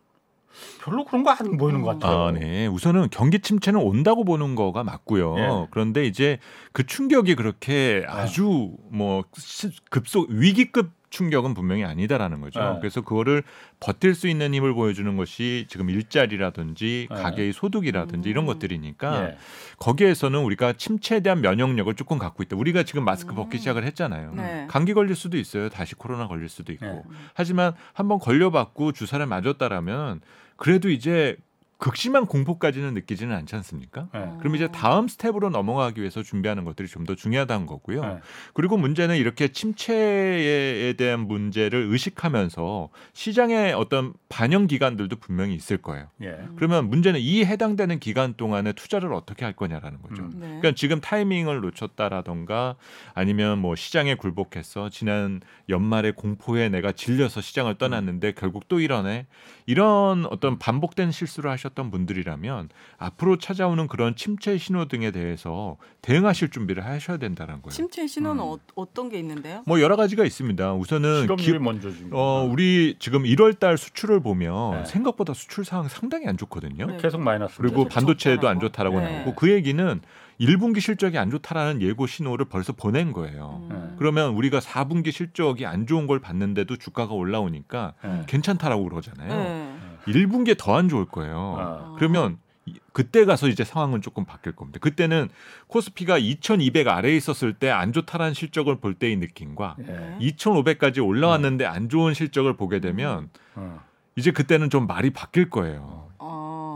별로 0.82 1.06
그런 1.06 1.24
거 1.24 1.30
안 1.30 1.58
보이는 1.58 1.84
것 1.84 2.00
같아요. 2.00 2.20
아, 2.20 2.32
네. 2.32 2.66
우선은 2.66 3.10
경기 3.12 3.40
침체는 3.40 3.80
온다고 3.80 4.24
보는 4.26 4.56
거가 4.56 4.84
맞고요. 4.84 5.36
예. 5.38 5.68
그런데 5.70 6.06
이제 6.06 6.40
그 6.72 6.84
충격이 6.84 7.36
그렇게 7.36 8.04
아주 8.08 8.72
뭐 8.90 9.24
시- 9.38 9.70
급속 9.92 10.28
위기급 10.32 10.90
충격은 11.10 11.54
분명히 11.54 11.84
아니다라는 11.84 12.42
거죠. 12.42 12.60
예. 12.60 12.80
그래서 12.80 13.02
그거를 13.02 13.44
버틸 13.80 14.14
수 14.14 14.28
있는 14.28 14.54
힘을 14.54 14.74
보여주는 14.74 15.16
것이 15.16 15.66
지금 15.70 15.90
일자리라든지 15.90 17.08
예. 17.10 17.16
가계의 17.16 17.54
소득이라든지 17.54 18.30
이런 18.30 18.44
음. 18.44 18.48
것들이니까 18.48 19.24
예. 19.24 19.38
거기에서는 19.80 20.40
우리가 20.40 20.74
침체에 20.74 21.22
대한 21.22 21.42
면역력을 21.42 21.94
조금 21.96 22.18
갖고 22.18 22.44
있다. 22.44 22.58
우리가 22.58 22.84
지금 22.84 23.06
마스크 23.06 23.34
벗기 23.34 23.58
시작을 23.58 23.84
했잖아요. 23.86 24.34
네. 24.36 24.66
감기 24.70 24.94
걸릴 24.94 25.16
수도 25.16 25.38
있어요. 25.38 25.70
다시 25.70 25.96
코로나 25.96 26.28
걸릴 26.28 26.50
수도 26.50 26.74
있고. 26.74 26.86
네. 26.86 27.02
하지만 27.34 27.74
한번 27.94 28.20
걸려봤고 28.20 28.92
주사를 28.92 29.26
맞았다라면 29.26 30.22
그래도 30.58 30.90
이제 30.90 31.38
극심한 31.78 32.26
공포까지는 32.26 32.94
느끼지는 32.96 33.36
않지 33.36 33.56
않습니까? 33.56 34.10
예. 34.16 34.30
그럼 34.40 34.56
이제 34.56 34.68
다음 34.68 35.08
스텝으로 35.08 35.50
넘어가기 35.50 36.02
위해서 36.02 36.24
준비하는 36.24 36.64
것들이 36.64 36.88
좀 36.88 37.06
더 37.08 37.16
중요하다는 37.16 37.68
거고요. 37.68 38.04
예. 38.04 38.20
그리고 38.54 38.76
문제는 38.78 39.16
이렇게 39.16 39.48
침체에 39.48 40.94
대한 40.94 41.22
문제를 41.22 41.88
의식하면서 41.90 42.90
시장의 43.14 43.74
어떤 43.74 44.14
반영 44.30 44.68
기관들도 44.68 45.16
분명히 45.18 45.56
있을 45.56 45.78
거예요. 45.78 46.08
예. 46.22 46.38
그러면 46.56 46.90
문제는 46.90 47.20
이 47.20 47.46
해당되는 47.46 48.00
기간 48.00 48.34
동안에 48.34 48.74
투자를 48.74 49.14
어떻게 49.14 49.46
할 49.46 49.54
거냐라는 49.54 50.02
거죠. 50.02 50.24
음. 50.24 50.32
네. 50.36 50.48
그러니까 50.48 50.72
지금 50.74 51.00
타이밍을 51.00 51.62
놓쳤다라던가 51.62 52.76
아니면 53.14 53.60
뭐 53.60 53.76
시장에 53.76 54.16
굴복해서 54.16 54.90
지난 54.90 55.42
연말에 55.70 56.12
공포에 56.12 56.70
내가 56.70 56.92
질려서 56.92 57.42
시장을 57.42 57.76
떠났는데 57.76 58.34
결국 58.34 58.68
또 58.68 58.80
이러네 58.80 59.28
이런 59.66 60.26
어떤 60.26 60.58
반복된 60.60 61.12
실수를 61.12 61.52
하셨 61.52 61.67
던 61.70 61.92
분들이라면 61.92 62.70
앞으로 62.98 63.38
찾아오는 63.38 63.88
그런 63.88 64.16
침체 64.16 64.58
신호 64.58 64.86
등에 64.86 65.12
대해서 65.12 65.78
대응하실 66.02 66.50
준비를 66.50 66.86
하셔야 66.86 67.18
된다는 67.18 67.62
거예요. 67.62 67.72
침체 67.72 68.08
신호는 68.08 68.44
음. 68.44 68.48
어, 68.50 68.58
어떤 68.76 69.10
게 69.10 69.20
있는데요? 69.20 69.64
뭐 69.66 69.82
여러 69.82 69.96
가지가 69.96 70.24
있습니다. 70.26 70.74
우선은 70.74 71.22
실업률이 71.24 71.52
기- 71.54 71.60
먼저 71.60 71.92
지금. 71.92 72.10
어, 72.14 72.48
우리 72.50 72.96
지금 73.00 73.24
1월 73.24 73.60
달 73.60 73.78
수출을 73.78 74.20
보면 74.22 74.72
네. 74.84 74.86
생각보다 74.86 75.34
수출 75.34 75.66
상황 75.66 75.88
상당히 75.88 76.28
안 76.28 76.38
좋거든요. 76.38 76.86
네. 76.88 76.98
계속 76.98 77.22
마이너스. 77.22 77.58
그리고 77.58 77.84
계속 77.84 77.90
반도체도 77.94 78.48
안 78.48 78.60
좋다라고. 78.60 79.00
네. 79.00 79.18
나오고 79.18 79.36
그 79.36 79.52
얘기는 79.52 80.02
1분기 80.40 80.80
실적이 80.82 81.18
안 81.18 81.32
좋다라는 81.32 81.82
예고 81.82 82.06
신호를 82.06 82.46
벌써 82.46 82.72
보낸 82.72 83.12
거예요. 83.12 83.68
음. 83.72 83.96
그러면 83.98 84.36
우리가 84.36 84.60
4분기 84.60 85.12
실적이 85.12 85.66
안 85.66 85.88
좋은 85.88 86.06
걸 86.06 86.20
봤는데도 86.20 86.76
주가가 86.76 87.16
올라오니까 87.16 87.94
예. 88.06 88.24
괜찮다라고 88.28 88.84
그러잖아요. 88.88 89.77
네. 90.08 90.20
예. 90.20 90.26
1분기에 90.26 90.58
더 90.58 90.76
안 90.76 90.90
좋을 90.90 91.06
거예요. 91.06 91.36
어. 91.38 91.96
그러면 91.98 92.38
이- 92.66 92.74
그때 92.92 93.24
가서 93.26 93.48
이제 93.48 93.64
상황은 93.64 94.02
조금 94.02 94.26
바뀔 94.26 94.56
겁니다. 94.56 94.80
그때는 94.82 95.30
코스피가 95.68 96.18
2,200 96.18 96.88
아래에 96.88 97.16
있었을 97.16 97.54
때 97.54 97.70
안 97.70 97.94
좋다라는 97.94 98.34
실적을 98.34 98.80
볼 98.80 98.94
때의 98.94 99.16
느낌과 99.18 99.76
예. 99.88 100.18
2,500까지 100.20 101.06
올라왔는데 101.06 101.66
안 101.66 101.90
좋은 101.90 102.14
실적을 102.14 102.58
보게 102.58 102.80
되면 102.80 103.30
어. 103.56 103.80
이제 104.16 104.32
그때는 104.32 104.70
좀 104.70 104.88
말이 104.88 105.12
바뀔 105.12 105.50
거예요. 105.50 106.07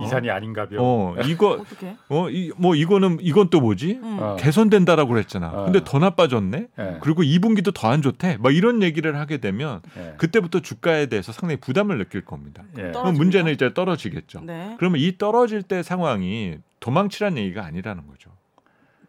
어. 0.01 0.05
이산이 0.05 0.29
아닌가벼. 0.29 0.77
어, 0.79 1.15
이거 1.27 1.51
어떻게? 1.51 1.95
어, 2.09 2.29
이, 2.29 2.51
뭐 2.57 2.75
이거는 2.75 3.17
이건 3.21 3.49
또 3.49 3.61
뭐지? 3.61 3.99
음. 4.01 4.17
어. 4.19 4.35
개선된다라고 4.39 5.09
그랬잖아. 5.13 5.49
어. 5.49 5.65
근데 5.65 5.81
더 5.85 5.99
나빠졌네. 5.99 6.67
예. 6.79 6.97
그리고 7.01 7.23
2분기도 7.23 7.73
더 7.73 7.87
안 7.91 8.01
좋대. 8.01 8.37
막 8.39 8.55
이런 8.55 8.81
얘기를 8.83 9.17
하게 9.19 9.37
되면 9.37 9.81
예. 9.97 10.13
그때부터 10.17 10.59
주가에 10.61 11.07
대해서 11.07 11.31
상당히 11.31 11.59
부담을 11.59 11.97
느낄 11.97 12.23
겁니다. 12.25 12.63
예. 12.77 12.91
떨어- 12.91 13.01
그럼 13.03 13.15
문제는 13.15 13.51
이제 13.53 13.73
떨어지겠죠. 13.73 14.41
네. 14.45 14.75
그러면 14.79 14.99
이 15.01 15.17
떨어질 15.17 15.61
때 15.63 15.83
상황이 15.83 16.57
도망치란 16.79 17.37
얘기가 17.37 17.65
아니라는 17.65 18.07
거죠. 18.07 18.29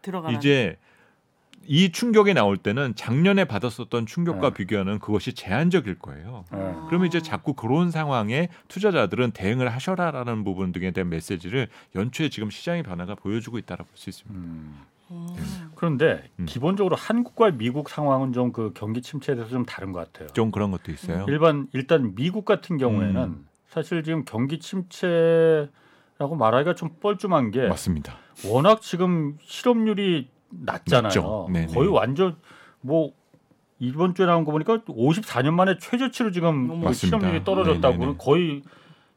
들어가라. 0.01 0.37
이제 0.37 0.77
이 1.65 1.91
충격이 1.91 2.33
나올 2.33 2.57
때는 2.57 2.95
작년에 2.95 3.45
받았었던 3.45 4.05
충격과 4.05 4.49
네. 4.49 4.53
비교하는 4.53 4.99
그것이 4.99 5.33
제한적일 5.33 5.99
거예요. 5.99 6.45
예. 6.53 6.57
그러면 6.87 7.07
이제 7.07 7.21
자꾸 7.21 7.53
그런 7.53 7.89
상황에 7.91 8.49
투자자들은 8.67 9.31
대응을 9.31 9.69
하셔라라는 9.69 10.43
부분 10.43 10.71
등에 10.71 10.91
대한 10.91 11.09
메시지를 11.09 11.67
연초에 11.95 12.29
지금 12.29 12.49
시장의 12.49 12.83
변화가 12.83 13.15
보여주고 13.15 13.57
있다고 13.57 13.83
볼 13.83 13.93
수 13.95 14.09
있습니다. 14.09 14.39
음. 14.39 14.81
음. 15.11 15.35
그런데 15.75 16.23
음. 16.39 16.45
기본적으로 16.45 16.95
한국과 16.95 17.51
미국 17.51 17.89
상황은 17.89 18.33
좀 18.33 18.51
그 18.51 18.71
경기 18.75 19.01
침체에 19.01 19.35
대해서 19.35 19.51
좀 19.51 19.65
다른 19.65 19.91
것 19.91 19.99
같아요. 20.11 20.27
좀 20.33 20.51
그런 20.51 20.71
것도 20.71 20.91
있어요. 20.91 21.25
일반 21.27 21.67
일단 21.73 22.13
미국 22.15 22.45
같은 22.45 22.77
경우에는 22.77 23.21
음. 23.21 23.47
사실 23.67 24.03
지금 24.03 24.23
경기 24.25 24.59
침체라고 24.59 26.35
말하기가 26.37 26.75
좀 26.75 26.89
뻘쭘한 26.99 27.51
게 27.51 27.67
맞습니다. 27.67 28.17
워낙 28.47 28.81
지금 28.81 29.37
실업률이 29.41 30.29
낮잖아요. 30.61 31.03
낮죠. 31.03 31.47
네네. 31.51 31.67
거의 31.73 31.89
완전 31.89 32.35
뭐 32.81 33.11
이번 33.79 34.13
주에 34.15 34.25
나온 34.25 34.45
거 34.45 34.51
보니까 34.51 34.79
54년 34.79 35.53
만에 35.53 35.77
최저치로 35.77 36.31
지금. 36.31 36.91
실업률이 36.93 37.43
떨어졌다고 37.43 37.97
네네네. 37.97 38.15
거의 38.19 38.61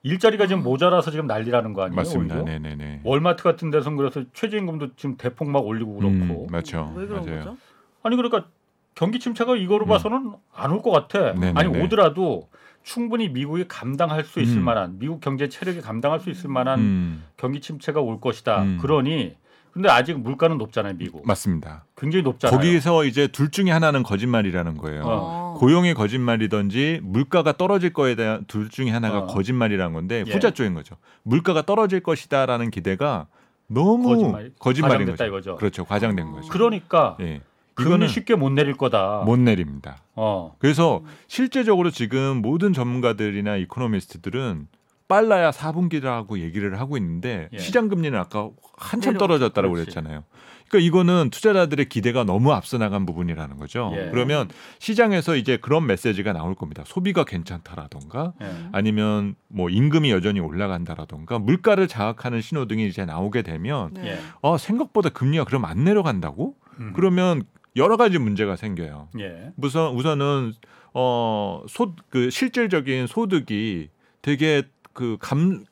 일자리가 0.03 0.47
지금 0.47 0.63
모자라서 0.63 1.11
지금 1.11 1.27
난리라는 1.27 1.73
거 1.73 1.83
아니에요? 1.83 1.97
맞습니다. 1.97 2.37
오히려? 2.37 2.45
네네네. 2.59 3.01
월마트 3.05 3.43
같은 3.43 3.71
데서는 3.71 3.97
그래서 3.97 4.23
최저임금도 4.33 4.95
지금 4.97 5.17
대폭 5.17 5.49
막 5.51 5.65
올리고 5.67 5.95
그렇고 5.97 6.15
음, 6.15 6.47
맞죠. 6.51 6.93
왜 6.97 7.07
그런 7.07 7.25
맞아요. 7.25 7.39
거죠? 7.41 7.57
아니 8.03 8.17
그러니까 8.17 8.47
경기 8.95 9.19
침체가 9.19 9.57
이거로 9.57 9.85
음. 9.87 9.89
봐서는 9.89 10.33
안 10.55 10.71
올 10.73 10.81
것 10.83 10.91
같아. 10.91 11.33
네네네. 11.33 11.53
아니 11.61 11.83
오더라도 11.83 12.49
충분히 12.83 13.29
미국이 13.29 13.67
감당할 13.67 14.23
수 14.23 14.41
있을 14.41 14.59
음. 14.59 14.65
만한 14.65 14.99
미국 15.01 15.21
경제 15.21 15.49
체력이 15.49 15.81
감당할 15.81 16.21
수 16.21 16.31
있을 16.31 16.49
만한 16.51 16.79
음, 16.79 17.25
경기 17.37 17.61
침체가 17.61 18.01
올 18.01 18.21
것이다. 18.21 18.63
음. 18.63 18.79
그러니 18.81 19.35
근데 19.77 19.91
아직 19.91 20.19
물가는 20.19 20.57
높잖아요, 20.57 20.95
미국. 20.97 21.27
맞습니다. 21.27 21.85
굉장히 21.99 22.23
높잖아요. 22.23 22.57
거기서 22.57 23.05
이제 23.05 23.27
둘 23.29 23.51
중에 23.51 23.71
하나는 23.71 24.03
거짓말이라는 24.05 24.79
거예요. 24.79 25.03
어. 25.05 25.55
고용의 25.59 25.93
거짓말이든지 25.93 27.01
물가가 27.03 27.53
떨어질 27.53 27.93
거에 27.93 28.15
대한 28.15 28.47
둘 28.49 28.71
중에 28.71 28.89
하나가 28.89 29.19
어. 29.19 29.27
거짓말이라는 29.27 29.93
건데 29.93 30.25
예. 30.27 30.33
후자 30.33 30.51
쪽인 30.51 30.73
거죠. 30.73 30.97
물가가 31.25 31.61
떨어질 31.61 32.01
것이다라는 32.01 32.71
기대가 32.71 33.27
너무 33.67 34.09
거짓말, 34.09 34.51
과장됐다 34.59 35.11
거죠. 35.13 35.27
이거죠. 35.27 35.57
그렇죠. 35.57 35.85
과장된 35.85 36.33
거죠. 36.33 36.49
그러니까 36.49 37.19
예. 37.21 37.43
이거는 37.79 38.09
쉽게 38.09 38.35
못 38.35 38.49
내릴 38.49 38.79
거다. 38.79 39.25
못 39.27 39.39
내립니다. 39.39 39.99
어. 40.15 40.57
그래서 40.59 41.03
실제적으로 41.27 41.91
지금 41.91 42.41
모든 42.41 42.73
전문가들이나 42.73 43.57
이코노미스트들은 43.57 44.69
빨라야 45.09 45.51
4분기라고 45.51 46.39
얘기를 46.41 46.79
하고 46.81 46.97
있는데 46.97 47.49
예. 47.53 47.59
시장 47.59 47.89
금리는 47.89 48.19
아까 48.19 48.51
한참. 48.77 49.17
떨어졌다고. 49.17 49.71
그랬잖아요. 49.73 50.25
그러니까 50.69 50.87
이거는 50.87 51.31
투자자들의 51.31 51.89
기대가 51.89 52.25
너무 52.25 52.53
앞서 52.53 52.77
나간 52.77 53.07
부분이라는 53.07 53.57
거죠. 53.57 53.93
예. 53.95 54.09
그러면 54.11 54.49
시장에서 54.81 55.37
이제 55.37 55.57
그런 55.59 55.87
메시지가 55.87 56.33
나올 56.33 56.57
겁니다. 56.57 56.83
소비가 56.85 57.25
괜찮다라던가 57.25 58.33
예. 58.43 58.47
아니면 58.73 59.37
뭐 59.47 59.71
임금이 59.71 60.11
여전히 60.11 60.41
올라간다라던가 60.41 61.39
물가를 61.39 61.87
자극하는 61.87 62.41
신호 62.41 62.67
등이 62.67 62.89
이제 62.89 63.05
나오게 63.05 63.43
되면 63.43 63.95
네. 63.95 64.09
예. 64.15 64.19
어, 64.43 64.59
생각보다 64.59 65.11
금리가 65.11 65.45
그럼 65.45 65.65
안 65.67 65.85
내려간다고? 65.85 66.57
음. 66.81 66.93
그러면 66.97 67.43
여러 67.77 67.97
가지 67.97 68.19
문제가 68.19 68.57
생겨요. 68.57 69.09
예. 69.21 69.53
우선 69.59 69.95
우선은 69.95 70.53
어 70.95 71.63
소 71.69 71.95
그 72.11 72.31
실질적인 72.31 73.07
소득이 73.07 73.91
되게 74.23 74.63
그 74.97 75.17
감 75.21 75.65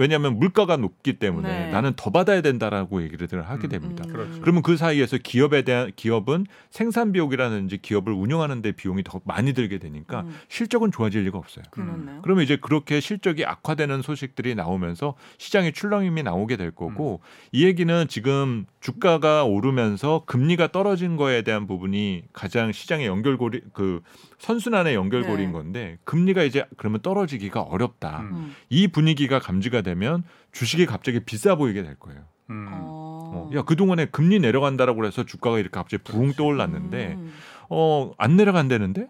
왜냐하면 0.00 0.38
물가가 0.38 0.78
높기 0.78 1.18
때문에 1.18 1.66
네. 1.66 1.70
나는 1.70 1.92
더 1.94 2.10
받아야 2.10 2.40
된다라고 2.40 3.02
얘기를 3.02 3.28
하게 3.42 3.66
음, 3.66 3.68
됩니다. 3.68 4.02
그렇죠. 4.10 4.40
그러면 4.40 4.62
그 4.62 4.78
사이에서 4.78 5.18
기업에 5.18 5.60
대한 5.60 5.92
기업은 5.94 6.46
생산 6.70 7.12
비용이라든지 7.12 7.78
기업을 7.82 8.14
운영하는데 8.14 8.72
비용이 8.72 9.02
더 9.02 9.20
많이 9.24 9.52
들게 9.52 9.76
되니까 9.76 10.22
음. 10.22 10.34
실적은 10.48 10.90
좋아질 10.90 11.24
리가 11.24 11.36
없어요. 11.36 11.64
그렇네요. 11.70 12.20
그러면 12.22 12.44
이제 12.44 12.56
그렇게 12.56 12.98
실적이 13.00 13.44
악화되는 13.44 14.00
소식들이 14.00 14.54
나오면서 14.54 15.16
시장에 15.36 15.70
출렁임이 15.70 16.22
나오게 16.22 16.56
될 16.56 16.70
거고 16.70 17.20
이 17.52 17.66
얘기는 17.66 18.08
지금 18.08 18.64
주가가 18.80 19.44
오르면서 19.44 20.22
금리가 20.26 20.72
떨어진 20.72 21.16
거에 21.16 21.42
대한 21.42 21.66
부분이 21.66 22.24
가장 22.32 22.72
시장의 22.72 23.06
연결고리 23.06 23.60
그 23.74 24.00
선순환의 24.38 24.94
연결고리인 24.94 25.48
네. 25.48 25.52
건데 25.52 25.98
금리가 26.04 26.42
이제 26.44 26.64
그러면 26.78 27.00
떨어지기가 27.02 27.60
어렵다. 27.60 28.20
음. 28.20 28.30
음. 28.32 28.54
이 28.70 28.88
분위기가 28.88 29.38
감지가 29.38 29.82
되면 29.82 30.24
주식이 30.52 30.86
갑자기 30.86 31.20
비싸 31.20 31.56
보이게 31.56 31.82
될 31.82 31.94
거예요. 31.96 32.22
음. 32.48 32.68
어. 32.72 33.10
어, 33.32 33.50
야 33.54 33.62
그동안에 33.62 34.06
금리 34.06 34.40
내려간다라고 34.40 35.04
해서 35.04 35.24
주가가 35.24 35.58
이렇게 35.58 35.70
갑자기 35.72 36.02
부흥 36.02 36.20
그렇지. 36.20 36.36
떠올랐는데 36.38 37.16
음. 37.18 37.32
어안 37.68 38.36
내려간다는데 38.36 39.08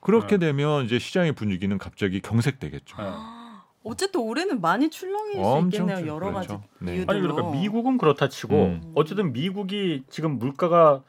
그렇게 0.00 0.36
네. 0.36 0.46
되면 0.46 0.84
이제 0.84 0.98
시장의 0.98 1.32
분위기는 1.32 1.78
갑자기 1.78 2.20
경색되겠죠. 2.20 2.96
예. 3.00 3.41
어쨌든 3.84 4.20
올해는 4.20 4.60
많이 4.60 4.90
출렁일 4.90 5.32
수 5.44 5.60
있겠네요. 5.64 5.96
출- 5.98 6.06
여러 6.06 6.32
가지 6.32 6.48
그렇죠. 6.48 6.64
네. 6.78 6.96
이유들로. 6.96 7.12
아니 7.12 7.20
그러니까 7.26 7.50
미국은 7.58 7.98
그렇다 7.98 8.28
치고 8.28 8.54
음. 8.54 8.92
어쨌든 8.94 9.32
미국이 9.32 10.04
지금 10.08 10.38
물가가 10.38 11.02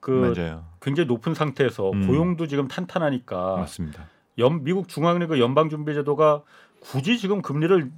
그 0.00 0.34
맞아요. 0.36 0.64
굉장히 0.80 1.06
높은 1.08 1.34
상태에서 1.34 1.90
음. 1.90 2.06
고용도 2.06 2.46
지금 2.46 2.68
탄탄하니까 2.68 3.56
맞습니다. 3.56 4.06
연, 4.38 4.62
미국 4.64 4.88
중앙은행 4.88 5.38
연방준비제도가 5.38 6.42
굳이 6.80 7.18
지금 7.18 7.40
금리를 7.42 7.90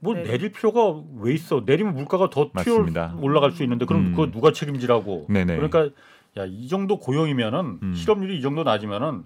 뭐 0.00 0.14
네. 0.14 0.22
내릴 0.24 0.52
필요가 0.52 1.00
왜 1.20 1.32
있어? 1.32 1.62
내리면 1.64 1.94
물가가 1.94 2.28
더 2.28 2.50
튀어. 2.62 2.84
올라갈 3.20 3.52
수 3.52 3.62
있는데 3.62 3.86
그럼 3.86 4.06
음. 4.06 4.10
그거 4.12 4.30
누가 4.30 4.52
책임지라고? 4.52 5.26
네네. 5.30 5.56
그러니까 5.56 5.88
야 6.36 6.44
이 6.44 6.68
정도 6.68 6.98
고용이면은 6.98 7.78
음. 7.82 7.94
실업률이 7.94 8.36
이 8.38 8.42
정도 8.42 8.62
낮으면은 8.62 9.24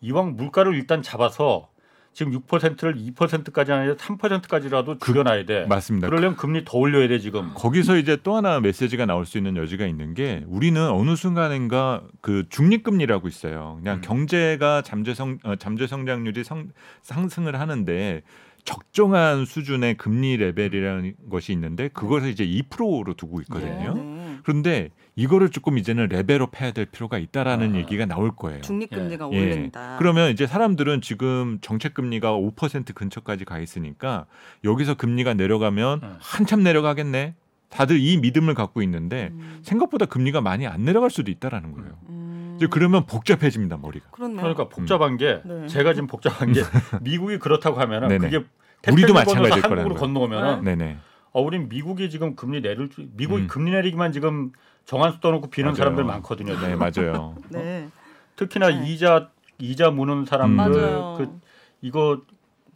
이왕 0.00 0.36
물가를 0.36 0.74
일단 0.74 1.02
잡아서 1.02 1.68
지금 2.12 2.32
6%를 2.40 2.94
2%까지 2.94 3.72
아니라 3.72 3.94
3%까지라도 3.94 4.98
줄여놔야 4.98 5.46
돼. 5.46 5.66
맞습니다. 5.66 6.08
그러려면 6.08 6.36
금리 6.36 6.64
더 6.64 6.78
올려야 6.78 7.08
돼 7.08 7.18
지금. 7.18 7.52
거기서 7.54 7.96
이제 7.96 8.18
또 8.22 8.36
하나 8.36 8.60
메시지가 8.60 9.06
나올 9.06 9.24
수 9.24 9.38
있는 9.38 9.56
여지가 9.56 9.86
있는 9.86 10.14
게 10.14 10.44
우리는 10.46 10.80
어느 10.90 11.16
순간인가 11.16 12.02
그 12.20 12.44
중립금리라고 12.50 13.28
있어요. 13.28 13.78
그냥 13.78 13.96
음. 13.96 14.00
경제가 14.02 14.82
잠재 14.82 15.14
성 15.14 15.38
어, 15.44 15.56
잠재 15.56 15.86
성장률이 15.86 16.44
성, 16.44 16.68
상승을 17.02 17.58
하는데 17.58 18.22
적정한 18.64 19.44
수준의 19.44 19.96
금리 19.96 20.36
레벨이라는 20.36 21.14
것이 21.30 21.52
있는데 21.52 21.88
그것을 21.88 22.28
이제 22.28 22.46
2%로 22.46 23.14
두고 23.14 23.40
있거든요. 23.42 23.94
네. 23.94 24.11
그런데 24.42 24.90
이거를 25.16 25.50
조금 25.50 25.78
이제는 25.78 26.08
레벨업 26.08 26.60
해야 26.60 26.72
될 26.72 26.86
필요가 26.86 27.18
있다라는 27.18 27.74
아. 27.74 27.78
얘기가 27.78 28.06
나올 28.06 28.34
거예요. 28.34 28.60
중립금리가 28.62 29.28
예. 29.32 29.52
오른다. 29.52 29.96
그러면 29.98 30.30
이제 30.30 30.46
사람들은 30.46 31.00
지금 31.00 31.58
정책 31.60 31.94
금리가 31.94 32.32
5% 32.32 32.94
근처까지 32.94 33.44
가 33.44 33.58
있으니까 33.58 34.26
여기서 34.64 34.94
금리가 34.94 35.34
내려가면 35.34 36.00
음. 36.02 36.16
한참 36.20 36.62
내려가겠네. 36.62 37.34
다들 37.68 37.98
이 37.98 38.18
믿음을 38.18 38.54
갖고 38.54 38.82
있는데 38.82 39.30
음. 39.32 39.60
생각보다 39.62 40.04
금리가 40.06 40.40
많이 40.42 40.66
안 40.66 40.84
내려갈 40.84 41.10
수도 41.10 41.30
있다라는 41.30 41.72
거예요. 41.72 41.98
음. 42.10 42.54
이제 42.56 42.66
그러면 42.70 43.06
복잡해집니다 43.06 43.78
머리가. 43.78 44.10
그렇네요. 44.10 44.40
그러니까 44.40 44.68
복잡한 44.68 45.16
게 45.16 45.40
네. 45.44 45.66
제가 45.68 45.94
지금 45.94 46.06
복잡한 46.06 46.52
게 46.52 46.60
미국이 47.02 47.38
그렇다고 47.38 47.80
하면은 47.80 48.08
네네. 48.08 48.30
그게 48.30 48.44
우리도 48.90 49.14
마찬가지일 49.14 49.62
거라는 49.62 49.84
한국으로 49.84 49.94
거예요. 49.94 49.98
건너오면은 50.00 50.64
네네. 50.64 50.98
어, 51.32 51.40
우린 51.40 51.68
미국이 51.68 52.10
지금 52.10 52.36
금리 52.36 52.60
내릴 52.60 52.90
줄 52.90 53.08
미국이 53.14 53.42
음. 53.42 53.46
금리 53.46 53.70
내리기만 53.70 54.12
지금 54.12 54.52
정한수 54.84 55.20
떠놓고 55.20 55.48
비는 55.48 55.68
맞아요. 55.70 55.76
사람들 55.76 56.04
많거든요. 56.04 56.60
네 56.60 56.76
맞아요. 56.76 57.36
네. 57.48 57.88
특히나 58.36 58.68
네. 58.68 58.86
이자 58.88 59.30
이자 59.58 59.90
무는 59.90 60.24
사람들 60.24 60.56
맞아요. 60.56 61.14
그 61.18 61.40
이거 61.80 62.20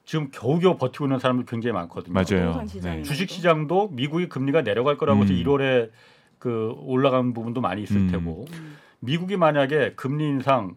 지금 0.04 0.30
겨우겨우 0.30 0.78
버티고 0.78 1.06
있는 1.06 1.18
사람들 1.18 1.46
굉장히 1.46 1.74
많거든요. 1.74 2.14
맞아요. 2.14 2.64
네. 2.82 3.02
주식 3.02 3.28
시장도 3.28 3.90
미국이 3.92 4.28
금리가 4.28 4.62
내려갈 4.62 4.96
거라고 4.96 5.24
해서 5.24 5.32
음. 5.32 5.42
1월에 5.42 5.90
그 6.38 6.74
올라간 6.78 7.34
부분도 7.34 7.60
많이 7.60 7.82
있을 7.82 7.96
음. 7.96 8.08
테고 8.10 8.46
음. 8.52 8.76
미국이 9.00 9.36
만약에 9.36 9.94
금리 9.96 10.24
인상 10.24 10.76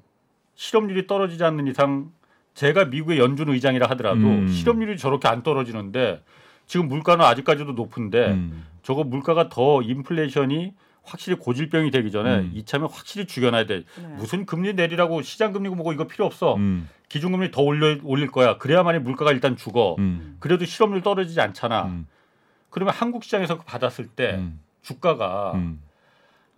실업률이 0.56 1.08
떨어지지 1.08 1.44
않는 1.44 1.68
이상 1.68 2.12
제가 2.56 2.86
미국의 2.86 3.20
연준 3.20 3.50
의장이라 3.50 3.88
하더라도 3.92 4.20
음. 4.20 4.48
실업률이 4.48 4.98
저렇게 4.98 5.28
안 5.30 5.44
떨어지는데 5.44 6.22
지금 6.70 6.88
물가는 6.88 7.26
아직까지도 7.26 7.72
높은데 7.72 8.28
음. 8.28 8.64
저거 8.84 9.04
물가가 9.04 9.50
더 9.50 9.82
인플레이션이 9.82 10.74
확실히 11.02 11.36
고질병이 11.40 11.90
되기 11.90 12.12
전에 12.12 12.42
음. 12.42 12.52
이참에 12.54 12.86
확실히 12.90 13.26
죽여놔야 13.26 13.66
돼. 13.66 13.78
네. 13.80 14.08
무슨 14.18 14.46
금리 14.46 14.76
내리라고 14.76 15.24
시장 15.24 15.52
금리고 15.52 15.74
뭐고 15.74 15.94
이거 15.94 16.06
필요 16.06 16.28
없어. 16.28 16.54
음. 16.58 16.88
기준금리 17.10 17.50
더 17.50 17.64
올려 17.64 17.98
올릴 18.04 18.30
거야. 18.30 18.60
그래야만이 18.60 19.00
물가가 19.00 19.32
일단 19.32 19.58
죽어. 19.58 19.96
음. 19.98 20.38
그래도 20.40 20.64
실업률 20.64 21.02
떨어지지 21.02 21.42
않잖아. 21.42 21.86
음. 21.86 22.08
그러면 22.70 22.94
한국 22.94 23.24
시장에서 23.24 23.58
받았을 23.58 24.06
때 24.06 24.36
음. 24.36 24.60
주가가 24.84 25.54
음. 25.56 25.82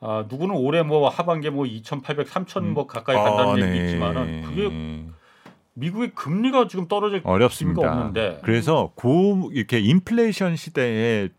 아, 0.02 0.26
누구는 0.28 0.56
올해 0.56 0.84
뭐 0.84 1.08
하반기에 1.08 1.52
뭐 1.52 1.66
2,800, 1.66 2.28
3,000뭐 2.28 2.86
가까이 2.86 3.16
간다는 3.16 3.54
아, 3.54 3.66
얘기 3.66 3.80
네. 3.80 3.86
있지만은 3.86 4.42
그게 4.42 4.68
미국의 5.74 6.12
금리가 6.14 6.68
지금 6.68 6.88
떨어질 6.88 7.22
어렵습니다. 7.24 7.92
없는데. 7.92 8.42
그래서 8.44 8.92
고 8.96 9.50
이렇게 9.54 9.80
인플레이션 9.80 10.56
시대에 10.56 11.30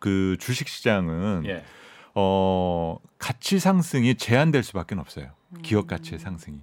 그 0.00 0.36
주식 0.40 0.68
시장은 0.68 1.44
예. 1.46 1.64
어 2.14 2.98
가치 3.18 3.58
상승이 3.58 4.16
제한될 4.16 4.62
수밖에 4.62 4.94
없어요. 4.96 5.30
기업 5.62 5.86
가치의 5.86 6.18
상승이. 6.18 6.58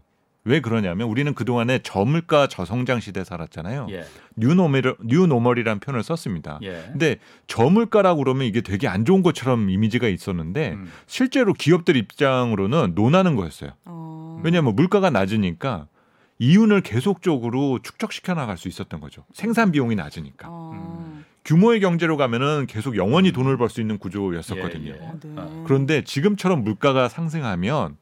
왜 0.47 0.59
그러냐면 0.59 1.07
우리는 1.09 1.33
그동안에 1.33 1.79
저물가 1.79 2.47
저성장 2.47 2.99
시대 2.99 3.21
에 3.21 3.23
살았잖아요. 3.23 3.87
예. 3.89 4.03
뉴노멀 4.35 4.97
뉴노멀이라는 5.03 5.79
표현을 5.79 6.03
썼습니다. 6.03 6.59
예. 6.61 6.83
근데 6.91 7.17
저물가라고 7.47 8.19
그러면 8.23 8.45
이게 8.45 8.61
되게 8.61 8.87
안 8.87 9.05
좋은 9.05 9.23
것처럼 9.23 9.71
이미지가 9.71 10.07
있었는데 10.07 10.73
음. 10.73 10.91
실제로 11.07 11.53
기업들 11.53 11.95
입장으로는 11.95 12.93
노나는 12.93 13.35
거였어요. 13.35 13.71
어. 13.85 14.39
왜냐하면 14.43 14.75
물가가 14.75 15.09
낮으니까 15.09 15.87
이윤을 16.39 16.81
계속적으로 16.81 17.79
축적시켜 17.81 18.33
나갈 18.33 18.57
수 18.57 18.67
있었던 18.67 18.99
거죠. 18.99 19.23
생산 19.33 19.71
비용이 19.71 19.95
낮으니까. 19.95 20.47
어. 20.49 21.21
규모의 21.45 21.79
경제로 21.79 22.17
가면은 22.17 22.65
계속 22.67 22.97
영원히 22.97 23.31
돈을 23.31 23.57
벌 23.57 23.69
수 23.69 23.79
있는 23.79 23.97
구조였었거든요. 23.99 24.91
예, 24.91 24.95
예. 24.95 24.99
어, 24.99 25.19
네. 25.21 25.33
아. 25.37 25.63
그런데 25.65 26.03
지금처럼 26.03 26.63
물가가 26.63 27.07
상승하면 27.07 27.97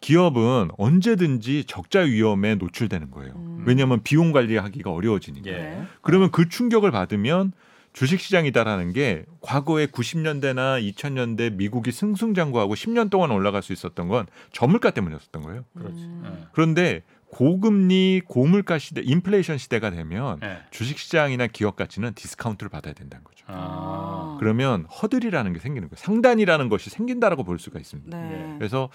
기업은 0.00 0.70
언제든지 0.78 1.64
적자 1.66 2.00
위험에 2.00 2.54
노출되는 2.54 3.10
거예요. 3.10 3.32
음. 3.34 3.64
왜냐하면 3.66 4.02
비용 4.04 4.30
관리하기가 4.30 4.90
어려워지니까. 4.92 5.50
예. 5.50 5.52
네. 5.56 5.82
그러면 6.02 6.30
그 6.30 6.48
충격을 6.48 6.90
받으면 6.92 7.52
주식 7.92 8.20
시장이다라는 8.20 8.92
게 8.92 9.24
과거에 9.40 9.86
90년대나 9.86 10.80
2000년대 10.94 11.54
미국이 11.54 11.90
승승장구하고 11.92 12.74
10년 12.74 13.10
동안 13.10 13.30
올라갈 13.30 13.62
수 13.62 13.72
있었던 13.72 14.06
건 14.08 14.26
저물가 14.52 14.90
때문이었던 14.90 15.42
거예요. 15.42 15.64
음. 15.76 16.44
그런데 16.52 17.02
고금리 17.30 18.22
고물가 18.26 18.78
시대, 18.78 19.02
인플레이션 19.04 19.58
시대가 19.58 19.90
되면 19.90 20.38
예. 20.42 20.46
예. 20.46 20.58
주식 20.70 20.98
시장이나 20.98 21.46
기업 21.46 21.76
가치는 21.76 22.14
디스카운트를 22.14 22.70
받아야 22.70 22.94
된다는 22.94 23.24
거죠. 23.24 23.44
아. 23.48 24.36
그러면 24.38 24.84
허들이라는 24.84 25.52
게 25.52 25.58
생기는 25.58 25.88
거예요. 25.88 25.96
상단이라는 25.96 26.68
것이 26.68 26.90
생긴다라고 26.90 27.44
볼 27.44 27.58
수가 27.58 27.78
있습니다. 27.78 28.16
네. 28.18 28.54
그래서 28.58 28.88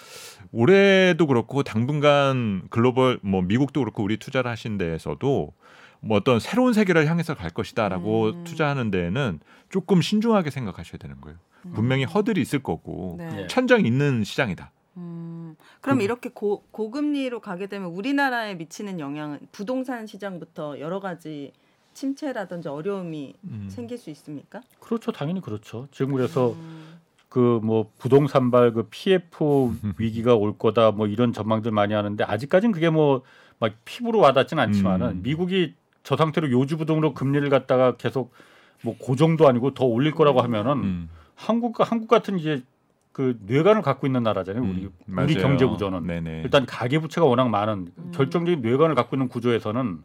올해도 0.51 1.27
그렇고 1.27 1.63
당분간 1.63 2.63
글로벌 2.69 3.19
뭐 3.21 3.41
미국도 3.41 3.81
그렇고 3.81 4.03
우리 4.03 4.17
투자를 4.17 4.49
하신 4.49 4.77
데에서도 4.77 5.53
뭐 6.01 6.17
어떤 6.17 6.39
새로운 6.39 6.73
세계를 6.73 7.07
향해서 7.07 7.35
갈 7.35 7.51
것이다라고 7.51 8.29
음. 8.29 8.43
투자하는 8.43 8.91
데에는 8.91 9.39
조금 9.69 10.01
신중하게 10.01 10.49
생각하셔야 10.49 10.97
되는 10.97 11.21
거예요. 11.21 11.37
분명히 11.73 12.05
허들이 12.05 12.41
있을 12.41 12.59
거고 12.59 13.15
네. 13.19 13.43
예. 13.43 13.47
천장이 13.47 13.85
있는 13.85 14.23
시장이다. 14.23 14.71
음, 14.97 15.55
그럼 15.79 15.99
그- 15.99 16.03
이렇게 16.03 16.29
고, 16.29 16.63
고금리로 16.71 17.39
가게 17.39 17.67
되면 17.67 17.89
우리나라에 17.89 18.55
미치는 18.55 18.99
영향은 18.99 19.39
부동산 19.51 20.05
시장부터 20.07 20.79
여러 20.79 20.99
가지 20.99 21.53
침체라든지 21.93 22.67
어려움이 22.69 23.35
음. 23.45 23.67
생길 23.69 23.97
수 23.97 24.09
있습니까? 24.11 24.61
그렇죠. 24.79 25.11
당연히 25.11 25.41
그렇죠. 25.41 25.87
지금 25.91 26.13
그래서 26.13 26.51
음, 26.51 26.99
그뭐 27.29 27.91
부동산발 27.97 28.73
그 28.73 28.87
PF 28.89 29.71
위기가 29.97 30.35
올 30.35 30.57
거다 30.57 30.91
뭐 30.91 31.07
이런 31.07 31.31
전망들 31.33 31.71
많이 31.71 31.93
하는데 31.93 32.23
아직까지는 32.23 32.71
그게 32.73 32.89
뭐 32.89 33.23
막 33.61 33.73
피부로 33.85 34.17
와닿지는 34.17 34.63
않지만은 34.63 35.07
음. 35.07 35.21
미국이 35.21 35.75
저 36.01 36.17
상태로 36.17 36.49
요주부동으로 36.49 37.13
금리를 37.13 37.47
갖다가 37.51 37.95
계속 37.95 38.33
뭐 38.81 38.95
고정도 38.97 39.47
아니고 39.47 39.75
더 39.75 39.85
올릴 39.85 40.13
거라고 40.13 40.41
하면은 40.41 40.71
음. 40.83 41.09
한국 41.35 41.75
한국 41.79 42.07
같은 42.07 42.39
이제 42.39 42.63
그 43.11 43.37
뇌관을 43.45 43.81
갖고 43.81 44.07
있는 44.07 44.23
나라잖아요. 44.23 44.63
우리 44.63 44.85
음, 44.85 44.91
우리 45.07 45.13
맞아요. 45.35 45.37
경제 45.47 45.65
구조는 45.65 46.07
네네. 46.07 46.41
일단 46.43 46.65
가계 46.65 46.99
부채가 46.99 47.27
워낙 47.27 47.49
많은 47.49 47.91
음. 47.97 48.11
결정적인 48.13 48.61
뇌관을 48.61 48.95
갖고 48.95 49.15
있는 49.15 49.27
구조에서는 49.27 49.99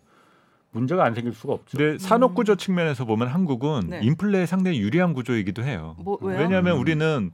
문제가 0.72 1.04
안 1.04 1.14
생길 1.14 1.32
수가 1.32 1.54
없죠. 1.54 1.78
근데 1.78 1.98
산업 1.98 2.34
구조 2.34 2.56
측면에서 2.56 3.04
보면 3.04 3.28
한국은 3.28 3.90
네. 3.90 4.00
인플레에 4.02 4.46
상당히 4.46 4.80
유리한 4.80 5.14
구조이기도 5.14 5.62
해요. 5.62 5.96
뭐? 5.98 6.18
왜냐하면 6.20 6.76
음. 6.76 6.80
우리는 6.80 7.30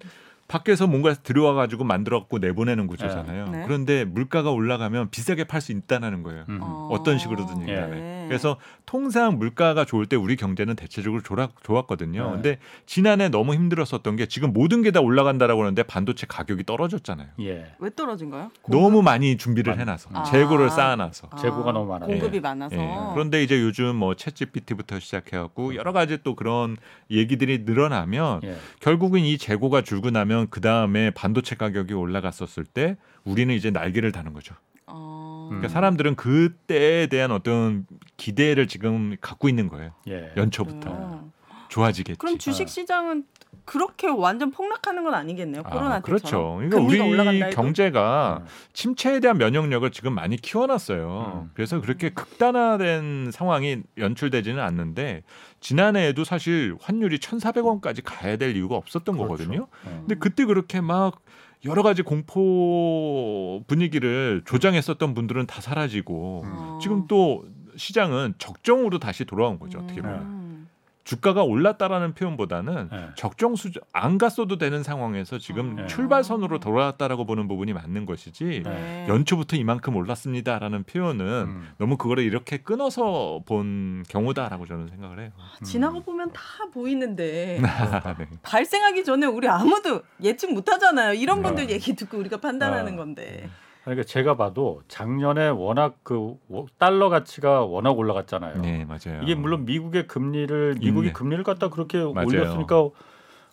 밖에서 0.53 0.87
뭔가 0.87 1.15
들여와 1.15 1.55
가지고 1.55 1.85
만들었고 1.85 2.39
내보내는 2.39 2.87
구조잖아요. 2.87 3.49
네. 3.49 3.63
그런데 3.67 4.05
물가가 4.05 4.51
올라가면 4.51 5.09
비싸게 5.11 5.45
팔 5.45 5.63
수 5.63 5.73
있다는 5.73 6.23
거예요. 6.23 6.45
음. 6.51 6.59
어. 6.61 6.89
어떤 6.93 7.19
식으로든 7.19 7.67
예. 7.69 7.75
간에. 7.77 8.25
그래서 8.29 8.59
통상 8.85 9.39
물가가 9.39 9.85
좋을 9.85 10.07
때 10.07 10.17
우리 10.17 10.37
경제는 10.37 10.77
대체적으로 10.77 11.23
좋아, 11.23 11.49
좋았거든요. 11.63 12.25
네. 12.27 12.31
근데 12.33 12.59
지난해 12.87 13.29
너무 13.31 13.55
힘들었었던 13.55 14.17
게 14.17 14.27
지금 14.27 14.53
모든 14.53 14.83
게 14.83 14.93
다 14.93 15.01
올라간다라고 15.01 15.63
하는데 15.63 15.83
반도체 15.85 16.27
가격이 16.27 16.65
떨어졌잖아요. 16.65 17.29
예. 17.41 17.73
왜 17.79 17.91
떨어진가요? 17.97 18.51
너무 18.69 19.01
많이 19.01 19.39
준비를. 19.39 19.79
해놔서 19.79 20.11
아. 20.13 20.23
재고를 20.25 20.69
쌓아놔서. 20.69 21.29
아, 21.31 21.37
재고가 21.37 21.73
너무 21.73 21.87
많아요. 21.91 22.11
공급이 22.11 22.37
예. 22.37 22.41
많아서. 22.41 22.77
예. 22.77 22.91
그런데 23.15 23.43
이제 23.43 23.59
요즘 23.59 23.97
뭐 23.97 24.13
챗GPT부터 24.13 25.01
시작해갖고 25.01 25.77
여러 25.77 25.93
가지 25.95 26.19
또 26.23 26.35
그런 26.35 26.77
얘기들이 27.11 27.61
늘어나면 27.61 28.41
예. 28.45 28.57
결국은 28.81 29.21
이 29.21 29.39
재고가 29.39 29.81
줄고 29.81 30.11
나면 30.11 30.42
그 30.51 30.61
다음에 30.61 31.11
반도체 31.11 31.57
가격이 31.57 31.95
올라갔었을 31.95 32.65
때 32.65 32.97
우리는 33.25 33.55
이제 33.55 33.71
날개를 33.71 34.13
다는 34.13 34.33
거죠. 34.33 34.55
어. 34.87 35.47
그러니까 35.51 35.69
사람들은 35.69 36.17
그때에 36.17 37.07
대한 37.07 37.31
어떤 37.31 37.87
기대를 38.17 38.69
지금 38.69 39.17
갖고 39.21 39.49
있는 39.49 39.69
거예요. 39.69 39.93
예. 40.09 40.33
연초부터 40.37 40.91
어. 40.91 41.33
좋아지겠지. 41.69 42.19
그럼 42.19 42.39
주식 42.39 42.69
시장은 42.69 43.25
그렇게 43.65 44.09
완전 44.09 44.51
폭락하는 44.51 45.05
건 45.05 45.15
아니겠네요. 45.15 45.63
코로나 45.63 45.97
아. 45.97 46.01
그렇죠. 46.01 46.57
그러니까 46.59 46.81
우리. 46.81 47.51
경제가 47.51 48.41
음. 48.43 48.47
침체에 48.73 49.21
대한 49.21 49.39
면역력을 49.39 49.89
지금 49.91 50.15
많이 50.15 50.37
키워놨어요. 50.37 51.43
음. 51.45 51.51
그래서 51.55 51.81
그렇게 51.81 52.11
극단화된 52.11 53.31
상황이 53.33 53.83
연출되지는 53.99 54.63
않는데 54.63 55.23
지난해에도 55.61 56.25
사실 56.25 56.77
환율이 56.81 57.19
1,400원까지 57.19 58.03
가야 58.05 58.37
될 58.37 58.57
이유가 58.57 58.77
없었던 58.77 59.17
그렇죠. 59.17 59.29
거거든요. 59.29 59.67
어. 59.85 59.97
근데 60.01 60.15
그때 60.17 60.45
그렇게 60.45 60.81
막 60.81 61.21
여러 61.65 61.83
가지 61.83 62.03
공포 62.03 63.63
분위기를 63.67 64.43
조장했었던 64.45 65.15
분들은 65.15 65.47
다 65.47 65.61
사라지고 65.61 66.43
어. 66.45 66.79
지금 66.83 67.07
또 67.07 67.45
시장은 67.77 68.35
적정으로 68.39 68.99
다시 68.99 69.25
돌아온 69.25 69.59
거죠. 69.59 69.79
어떻게 69.79 70.03
보면 70.03 70.21
음. 70.21 70.69
주가가 71.05 71.43
올랐다라는 71.43 72.15
표현보다는 72.15 72.89
예. 72.93 73.09
적정 73.17 73.57
수준 73.57 73.83
안 73.93 74.19
갔어도 74.19 74.57
되는 74.57 74.83
상황에서 74.83 75.39
지금 75.39 75.77
네. 75.77 75.87
출발선으로 75.87 76.61
돌아왔다라고 76.61 77.27
보는 77.27 77.49
부분이 77.49 77.73
맞는 77.73 78.07
것이지 78.07 78.63
네. 78.65 79.07
연초부터 79.09 79.57
이만큼 79.57 79.97
올랐습니다라는 79.97 80.85
표현은 80.85 81.27
음. 81.27 81.69
너무 81.79 81.97
그거를 81.97 82.23
이렇게 82.23 82.59
끊어서 82.59 83.41
본 83.47 84.05
경우다라고 84.09 84.67
저는 84.67 84.89
생각을 84.89 85.21
해요. 85.21 85.31
지나고 85.65 86.03
보면 86.03 86.33
다 86.33 86.43
보이는데 86.73 87.59
네. 87.63 88.29
발생하기 88.43 89.05
전에 89.05 89.27
우리 89.27 89.49
아무도 89.49 90.03
예측 90.23 90.53
못하잖아요. 90.53 91.15
이런 91.15 91.39
네. 91.39 91.49
분들 91.49 91.71
얘기 91.71 91.97
듣고 91.97 92.19
우리가 92.19 92.37
판단하는 92.39 92.95
아. 92.95 92.97
건데. 92.97 93.51
그러니까 93.85 94.05
제가 94.05 94.37
봐도 94.37 94.81
작년에 94.89 95.49
워낙 95.49 95.97
그 96.03 96.37
워- 96.49 96.67
달러 96.79 97.09
가치가 97.09 97.63
워낙 97.65 97.99
올라갔잖아요. 97.99 98.61
네, 98.63 98.85
맞아요. 98.85 99.21
이게 99.23 99.35
물론 99.35 99.65
미국의 99.65 100.07
금리를 100.07 100.77
미국이 100.81 101.09
네. 101.09 101.13
금리를 101.13 101.43
갖다 101.43 101.69
그렇게 101.69 101.99
맞아요. 101.99 102.27
올렸으니까 102.29 102.89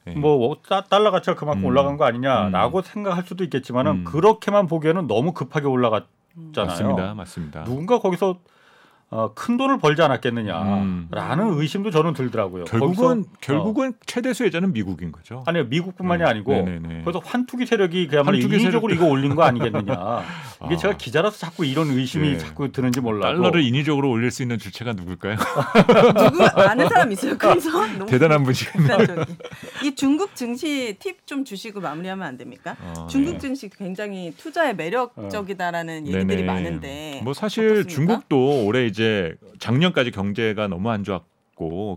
네. 0.05 0.13
뭐 0.15 0.55
달러 0.89 1.11
가치가 1.11 1.35
그만큼 1.35 1.63
음. 1.63 1.65
올라간 1.67 1.97
거 1.97 2.05
아니냐라고 2.05 2.81
생각할 2.83 3.23
수도 3.23 3.43
있겠지만은 3.43 3.91
음. 3.91 4.03
그렇게만 4.03 4.67
보기에는 4.67 5.07
너무 5.07 5.33
급하게 5.33 5.65
올라갔잖아요. 5.67 6.65
맞습니다, 6.67 7.13
맞습니다. 7.15 7.63
누군가 7.63 7.99
거기서 7.99 8.37
어, 9.11 9.31
큰 9.33 9.57
돈을 9.57 9.79
벌지 9.79 10.03
않았겠느냐라는 10.03 11.07
음. 11.09 11.09
의심도 11.59 11.89
저는 11.89 12.13
들더라고요. 12.13 12.65
결국은 12.65 12.95
거기서, 13.23 13.29
결국은 13.41 13.93
최대 14.05 14.33
수혜자는 14.33 14.71
미국인 14.71 15.11
거죠. 15.11 15.37
어, 15.37 15.43
아니요 15.47 15.63
미국뿐만이 15.65 16.21
네. 16.23 16.29
아니고 16.29 16.51
네네네. 16.53 17.03
거기서 17.05 17.19
환투기 17.25 17.65
세력이 17.65 18.07
그야말로 18.07 18.37
환투기 18.37 18.61
인위적으로 18.61 18.93
세력도- 18.93 18.95
이거 18.95 19.05
올린 19.07 19.33
거 19.35 19.43
아니겠느냐. 19.43 19.93
이게 20.65 20.75
아. 20.75 20.77
제가 20.77 20.97
기자라서 20.97 21.37
자꾸 21.37 21.65
이런 21.65 21.89
의심이 21.91 22.31
네. 22.31 22.37
자꾸 22.37 22.71
드는지 22.71 22.99
몰라도 22.99 23.37
달러를 23.37 23.63
인위적으로 23.63 24.09
올릴 24.09 24.29
수 24.29 24.41
있는 24.41 24.57
주체가 24.57 24.91
누굴까요? 24.93 25.37
누구 26.19 26.43
아는 26.43 26.89
사람 26.89 27.11
있어요? 27.11 27.37
그래서 27.37 27.69
너무 27.87 28.05
대단한 28.11 28.43
분이시군요. 28.43 28.87
극단적인. 28.87 29.35
이 29.85 29.95
중국 29.95 30.35
증시 30.35 30.97
팁 30.99 31.25
좀 31.25 31.45
주시고 31.45 31.79
마무리하면 31.79 32.27
안 32.27 32.37
됩니까? 32.37 32.75
어, 32.81 33.07
중국 33.07 33.33
네. 33.33 33.37
증시 33.37 33.69
굉장히 33.69 34.33
투자에 34.35 34.73
매력적이다라는 34.73 36.07
얘기들이 36.07 36.25
네네. 36.25 36.43
많은데 36.43 37.21
뭐 37.23 37.33
사실 37.33 37.65
어떻습니까? 37.65 37.93
중국도 37.93 38.65
올해 38.65 38.85
이제 38.87 39.35
작년까지 39.59 40.11
경제가 40.11 40.67
너무 40.67 40.89
안 40.89 41.03
좋았고 41.03 41.27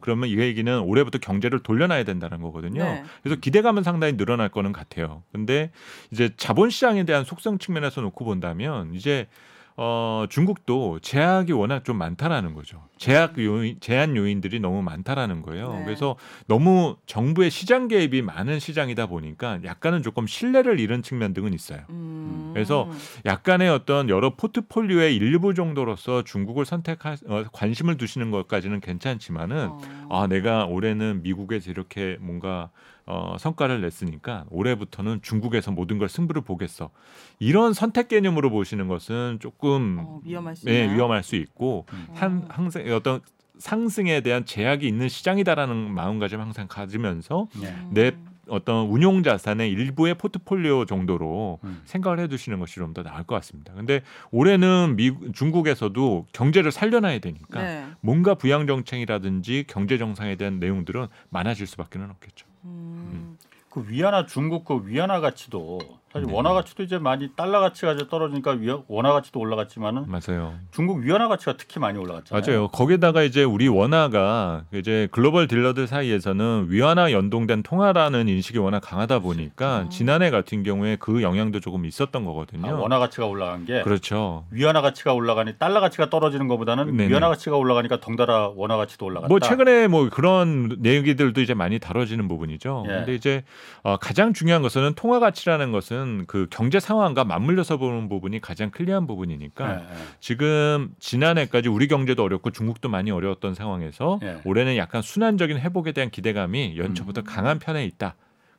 그러면 0.02 0.28
이 0.28 0.38
얘기는 0.38 0.80
올해부터 0.80 1.18
경제를 1.18 1.60
돌려놔야 1.60 2.04
된다는 2.04 2.40
거거든요. 2.40 2.82
네. 2.82 3.04
그래서 3.22 3.40
기대감은 3.40 3.82
상당히 3.82 4.16
늘어날 4.16 4.48
거는 4.48 4.72
같아요. 4.72 5.22
근데 5.30 5.70
이제 6.10 6.30
자본 6.36 6.70
시장에 6.70 7.04
대한 7.04 7.24
속성 7.24 7.58
측면에서 7.58 8.00
놓고 8.00 8.24
본다면 8.24 8.94
이제 8.94 9.28
어, 9.76 10.26
중국도 10.28 10.98
제약이 11.00 11.52
워낙 11.52 11.84
좀 11.84 11.96
많다라는 11.96 12.54
거죠. 12.54 12.82
제약 12.98 13.38
요인, 13.38 13.78
제한 13.80 14.16
요인들이 14.16 14.60
너무 14.60 14.82
많다라는 14.82 15.42
거예요. 15.42 15.72
네. 15.72 15.84
그래서 15.84 16.16
너무 16.46 16.96
정부의 17.06 17.50
시장 17.50 17.88
개입이 17.88 18.22
많은 18.22 18.58
시장이다 18.58 19.06
보니까 19.06 19.60
약간은 19.64 20.02
조금 20.02 20.26
신뢰를 20.26 20.78
잃은 20.78 21.02
측면 21.02 21.32
등은 21.32 21.54
있어요. 21.54 21.80
음. 21.90 22.50
그래서 22.52 22.88
약간의 23.24 23.70
어떤 23.70 24.08
여러 24.08 24.36
포트폴리오의 24.36 25.16
일부 25.16 25.54
정도로서 25.54 26.22
중국을 26.22 26.64
선택할 26.64 27.16
어, 27.26 27.44
관심을 27.52 27.96
두시는 27.96 28.30
것까지는 28.30 28.80
괜찮지만은 28.80 29.68
어. 29.70 30.08
아 30.10 30.26
내가 30.26 30.66
올해는 30.66 31.22
미국에서 31.22 31.70
이렇게 31.70 32.18
뭔가 32.20 32.70
어, 33.06 33.36
성과를 33.38 33.80
냈으니까 33.80 34.44
올해부터는 34.50 35.22
중국에서 35.22 35.72
모든 35.72 35.98
걸 35.98 36.08
승부를 36.08 36.42
보겠어 36.42 36.90
이런 37.38 37.72
선택 37.72 38.08
개념으로 38.08 38.50
보시는 38.50 38.88
것은 38.88 39.38
조금 39.40 39.98
어, 40.00 40.20
위험할 40.24 40.56
수 40.56 40.66
네, 40.66 40.82
있나요? 40.82 40.96
위험할 40.96 41.22
수 41.22 41.36
있고 41.36 41.86
음. 41.92 42.06
한 42.14 42.46
항상 42.48 42.86
어떤 42.92 43.20
상승에 43.58 44.20
대한 44.22 44.44
제약이 44.44 44.86
있는 44.86 45.08
시장이다라는 45.08 45.92
마음가짐 45.92 46.40
항상 46.40 46.66
가지면서 46.68 47.48
네. 47.60 47.68
음. 47.68 47.90
내 47.92 48.12
어떤 48.48 48.86
운용 48.86 49.22
자산의 49.22 49.70
일부의 49.70 50.14
포트폴리오 50.14 50.84
정도로 50.86 51.60
음. 51.64 51.80
생각을 51.84 52.18
해두시는 52.20 52.58
것이 52.58 52.76
좀 52.76 52.92
더 52.92 53.02
나을 53.02 53.22
것 53.22 53.34
같습니다. 53.36 53.72
근데 53.72 54.02
올해는 54.30 54.96
미, 54.96 55.12
중국에서도 55.32 56.26
경제를 56.32 56.70
살려놔야 56.72 57.20
되니까 57.20 57.62
네. 57.62 57.86
뭔가 58.00 58.34
부양 58.34 58.66
정책이라든지 58.66 59.64
경제 59.66 59.96
정상에 59.96 60.36
대한 60.36 60.58
내용들은 60.58 61.06
많아질 61.30 61.66
수밖에는 61.66 62.10
없겠죠. 62.10 62.46
음. 62.64 63.38
그 63.70 63.86
위안화 63.88 64.26
중국 64.26 64.64
그 64.66 64.82
위안화 64.86 65.20
가치도 65.20 65.78
사실 66.12 66.26
네. 66.26 66.34
원화 66.34 66.52
가치도 66.52 66.82
이제 66.82 66.98
많이 66.98 67.30
달러 67.34 67.60
가치가 67.60 67.92
이제 67.92 68.06
떨어지니까 68.06 68.52
위, 68.52 68.70
원화 68.86 69.12
가치도 69.14 69.40
올라갔지만은 69.40 70.04
맞아요. 70.08 70.54
중국 70.70 70.98
위안화 70.98 71.28
가치가 71.28 71.54
특히 71.56 71.80
많이 71.80 71.98
올라갔잖아요. 71.98 72.42
맞아요. 72.44 72.68
거기다가 72.68 73.22
이제 73.22 73.42
우리 73.44 73.66
원화가 73.66 74.64
이제 74.74 75.08
글로벌 75.10 75.48
딜러들 75.48 75.86
사이에서는 75.86 76.66
위안화 76.68 77.12
연동된 77.12 77.62
통화라는 77.62 78.28
인식이 78.28 78.58
워낙 78.58 78.80
강하다 78.80 79.20
보니까 79.20 79.82
음. 79.82 79.90
지난해 79.90 80.28
같은 80.28 80.62
경우에 80.62 80.96
그 81.00 81.22
영향도 81.22 81.60
조금 81.60 81.86
있었던 81.86 82.26
거거든요. 82.26 82.68
아, 82.68 82.74
원화 82.74 82.98
가치가 82.98 83.24
올라간 83.24 83.64
게 83.64 83.80
그렇죠. 83.82 84.44
위안화 84.50 84.82
가치가 84.82 85.14
올라가니 85.14 85.54
달러 85.58 85.80
가치가 85.80 86.10
떨어지는 86.10 86.46
것보다는 86.46 86.94
네네. 86.94 87.08
위안화 87.08 87.30
가치가 87.30 87.56
올라가니까 87.56 88.00
덩달아 88.00 88.50
원화 88.54 88.76
가치도 88.76 89.06
올라갔다. 89.06 89.28
뭐 89.28 89.40
최근에 89.40 89.88
뭐 89.88 90.10
그런 90.10 90.76
얘기들도 90.84 91.40
이제 91.40 91.54
많이 91.54 91.78
다뤄지는 91.78 92.28
부분이죠. 92.28 92.84
예. 92.86 92.92
근데 92.92 93.14
이제 93.14 93.44
어, 93.82 93.96
가장 93.96 94.34
중요한 94.34 94.60
것은 94.60 94.92
통화 94.94 95.18
가치라는 95.18 95.72
것은 95.72 96.01
그 96.26 96.46
경제 96.50 96.80
상황과 96.80 97.24
맞물려서 97.24 97.76
보는 97.76 98.08
부분이 98.08 98.40
가장 98.40 98.70
클리어한 98.70 99.06
부분이니까 99.06 99.70
예, 99.70 99.82
예. 99.82 99.96
지금 100.20 100.90
지난해까지 100.98 101.68
우리 101.68 101.88
경제도 101.88 102.22
어렵고 102.22 102.50
중국도 102.50 102.88
많이 102.88 103.10
어려웠던 103.10 103.54
상황에서 103.54 104.20
예. 104.22 104.40
올해는 104.44 104.76
약간 104.76 105.02
순환적인 105.02 105.58
회복에 105.58 105.92
대한 105.92 106.10
기대감이 106.10 106.76
연초부터 106.76 107.22
음. 107.22 107.24
강한 107.24 107.58
편에 107.58 107.84
있다. 107.86 108.14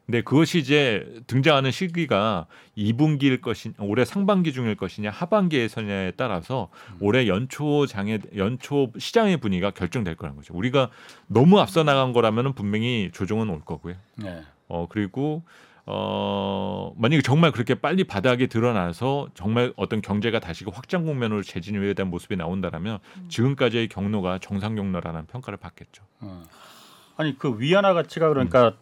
근데 0.05 0.21
그것이 0.21 0.59
이제 0.59 1.21
등장하는 1.27 1.71
시기가 1.71 2.47
2분기일 2.77 3.39
것이 3.39 3.71
올해 3.79 4.03
상반기 4.03 4.51
중일 4.51 4.75
것이냐 4.75 5.09
하반기에서냐에 5.09 6.11
따라서 6.17 6.69
음. 6.91 6.97
올해 6.99 7.27
연초 7.27 7.85
장에 7.87 8.19
연초 8.35 8.91
시장의 8.97 9.37
분위기가 9.37 9.71
결정될 9.71 10.15
거라는 10.15 10.35
거죠. 10.35 10.53
우리가 10.53 10.89
너무 11.27 11.59
앞서 11.59 11.83
나간 11.83 12.11
거라면은 12.11 12.53
분명히 12.53 13.11
조정은 13.13 13.49
올 13.49 13.61
거고요. 13.61 13.95
예. 14.25 14.43
어 14.67 14.87
그리고 14.89 15.43
어 15.85 16.93
만약에 16.95 17.21
정말 17.21 17.51
그렇게 17.51 17.75
빨리 17.75 18.05
바닥이 18.05 18.47
드러나서 18.47 19.27
정말 19.33 19.73
어떤 19.75 20.01
경제가 20.01 20.39
다시 20.39 20.63
확장 20.71 21.03
국면으로 21.05 21.43
재진입에 21.43 21.93
대한 21.93 22.09
모습이 22.09 22.37
나온다라면 22.37 22.99
음. 23.17 23.25
지금까지의 23.29 23.89
경로가 23.89 24.39
정상 24.39 24.75
경로라는 24.75 25.25
평가를 25.27 25.57
받겠죠. 25.57 26.03
어. 26.21 26.43
아니 27.17 27.37
그 27.37 27.59
위안화 27.59 27.93
가치가 27.93 28.29
그러니까 28.29 28.75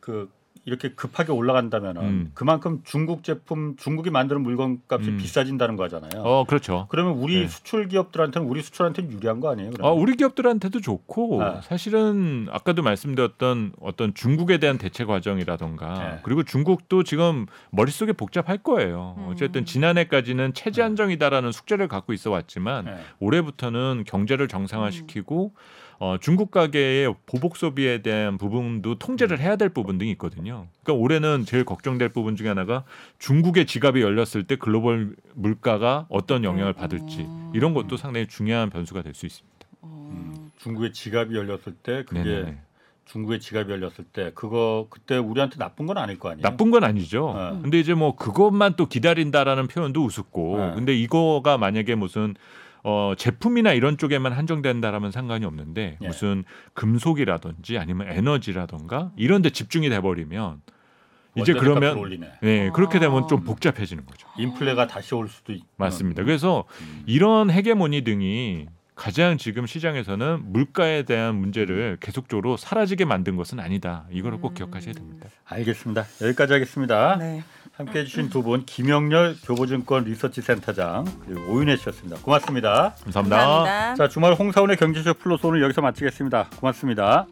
그 0.00 0.30
이렇게 0.66 0.90
급하게 0.90 1.32
올라간다면은 1.32 2.02
음. 2.02 2.30
그만큼 2.34 2.80
중국 2.84 3.22
제품 3.22 3.76
중국이 3.76 4.10
만드는 4.10 4.42
물건 4.42 4.80
값이 4.88 5.10
음. 5.10 5.16
비싸진다는 5.18 5.76
거잖아요. 5.76 6.22
어 6.22 6.44
그렇죠. 6.44 6.86
그러면 6.88 7.14
우리 7.14 7.40
네. 7.40 7.48
수출 7.48 7.88
기업들한테는 7.88 8.48
우리 8.48 8.62
수출한테는 8.62 9.12
유리한 9.12 9.40
거 9.40 9.50
아니에요? 9.50 9.68
어, 9.68 9.72
그러면? 9.76 9.98
우리 9.98 10.16
기업들한테도 10.16 10.80
좋고 10.80 11.42
네. 11.42 11.60
사실은 11.62 12.48
아까도 12.50 12.82
말씀드렸던 12.82 13.72
어떤 13.80 14.14
중국에 14.14 14.58
대한 14.58 14.78
대체 14.78 15.04
과정이라던가 15.04 15.94
네. 15.98 16.20
그리고 16.22 16.42
중국도 16.42 17.02
지금 17.02 17.46
머릿속에 17.70 18.12
복잡할 18.12 18.58
거예요. 18.58 19.16
음. 19.18 19.28
어쨌든 19.28 19.66
지난해까지는 19.66 20.54
체제 20.54 20.80
네. 20.80 20.86
안정이다라는 20.86 21.52
숙제를 21.52 21.88
갖고 21.88 22.12
있어 22.14 22.30
왔지만 22.30 22.86
예. 22.86 22.96
올해부터는 23.20 24.04
경제를 24.06 24.48
정상화시키고 24.48 25.52
어, 26.04 26.18
중국 26.20 26.50
가계의 26.50 27.14
보복 27.24 27.56
소비에 27.56 28.02
대한 28.02 28.36
부분도 28.36 28.98
통제를 28.98 29.40
해야 29.40 29.56
될 29.56 29.70
부분 29.70 29.96
등이 29.96 30.10
있거든요. 30.12 30.66
그러니까 30.82 31.02
올해는 31.02 31.46
제일 31.46 31.64
걱정될 31.64 32.10
부분 32.10 32.36
중에 32.36 32.48
하나가 32.48 32.84
중국의 33.18 33.64
지갑이 33.64 34.02
열렸을 34.02 34.44
때 34.46 34.56
글로벌 34.56 35.16
물가가 35.34 36.04
어떤 36.10 36.44
영향을 36.44 36.74
받을지 36.74 37.22
음. 37.22 37.52
이런 37.54 37.72
것도 37.72 37.96
상당히 37.96 38.26
중요한 38.26 38.68
변수가 38.68 39.00
될 39.00 39.14
수 39.14 39.24
있습니다. 39.24 39.66
어. 39.80 40.10
음. 40.12 40.50
중국의 40.58 40.92
지갑이 40.92 41.34
열렸을 41.34 41.72
때 41.82 42.04
그게 42.04 42.22
네네. 42.22 42.58
중국의 43.06 43.40
지갑이 43.40 43.70
열렸을 43.72 44.04
때 44.12 44.32
그거 44.34 44.88
그때 44.90 45.16
우리한테 45.16 45.56
나쁜 45.56 45.86
건 45.86 45.96
아닐 45.96 46.18
거 46.18 46.28
아니에요? 46.30 46.42
나쁜 46.42 46.70
건 46.70 46.84
아니죠. 46.84 47.28
어. 47.28 47.60
근데 47.62 47.78
이제 47.80 47.94
뭐 47.94 48.14
그것만 48.14 48.74
또 48.76 48.86
기다린다라는 48.86 49.68
표현도 49.68 50.04
우습고. 50.04 50.58
네. 50.58 50.72
근데 50.74 50.94
이거가 50.94 51.56
만약에 51.56 51.94
무슨 51.94 52.34
어 52.84 53.14
제품이나 53.16 53.72
이런 53.72 53.96
쪽에만 53.96 54.32
한정된다라면 54.32 55.10
상관이 55.10 55.44
없는데 55.46 55.98
예. 56.00 56.06
무슨 56.06 56.44
금속이라든지 56.74 57.78
아니면 57.78 58.08
에너지라던가 58.08 59.10
이런 59.16 59.40
데 59.42 59.50
집중이 59.50 59.88
돼 59.88 60.00
버리면 60.00 60.60
이제 61.36 61.52
그러면 61.52 61.98
올리네. 61.98 62.32
네, 62.42 62.70
그렇게 62.70 62.98
되면 62.98 63.24
아. 63.24 63.26
좀 63.26 63.42
복잡해지는 63.42 64.06
거죠. 64.06 64.28
인플레가 64.38 64.86
다시 64.86 65.14
올 65.14 65.28
수도 65.28 65.52
있. 65.52 65.64
맞습니다. 65.76 66.22
음. 66.22 66.26
그래서 66.26 66.64
음. 66.82 67.02
이런 67.06 67.50
헤게모니 67.50 68.02
등이 68.02 68.66
가장 68.94 69.38
지금 69.38 69.66
시장에서는 69.66 70.52
물가에 70.52 71.02
대한 71.02 71.34
문제를 71.34 71.96
계속적으로 72.00 72.56
사라지게 72.56 73.04
만든 73.04 73.34
것은 73.36 73.58
아니다. 73.58 74.06
이거를 74.12 74.38
꼭 74.38 74.52
음. 74.52 74.54
기억하셔야 74.54 74.94
됩니다. 74.94 75.28
알겠습니다. 75.46 76.04
여기까지 76.22 76.52
하겠습니다. 76.52 77.16
네. 77.16 77.42
함께 77.76 78.00
해주신 78.00 78.30
두 78.30 78.42
분 78.42 78.64
김영렬 78.64 79.36
교보증권 79.44 80.04
리서치 80.04 80.42
센터장 80.42 81.04
그리고 81.26 81.40
오윤혜 81.52 81.76
씨였습니다. 81.76 82.18
고맙습니다. 82.22 82.94
감사합니다. 83.02 83.36
감사합니다. 83.36 83.94
자 83.96 84.08
주말 84.08 84.34
홍사원의 84.34 84.76
경제쇼 84.76 85.14
플러스 85.14 85.46
오늘 85.46 85.62
여기서 85.62 85.80
마치겠습니다. 85.82 86.50
고맙습니다. 86.60 87.26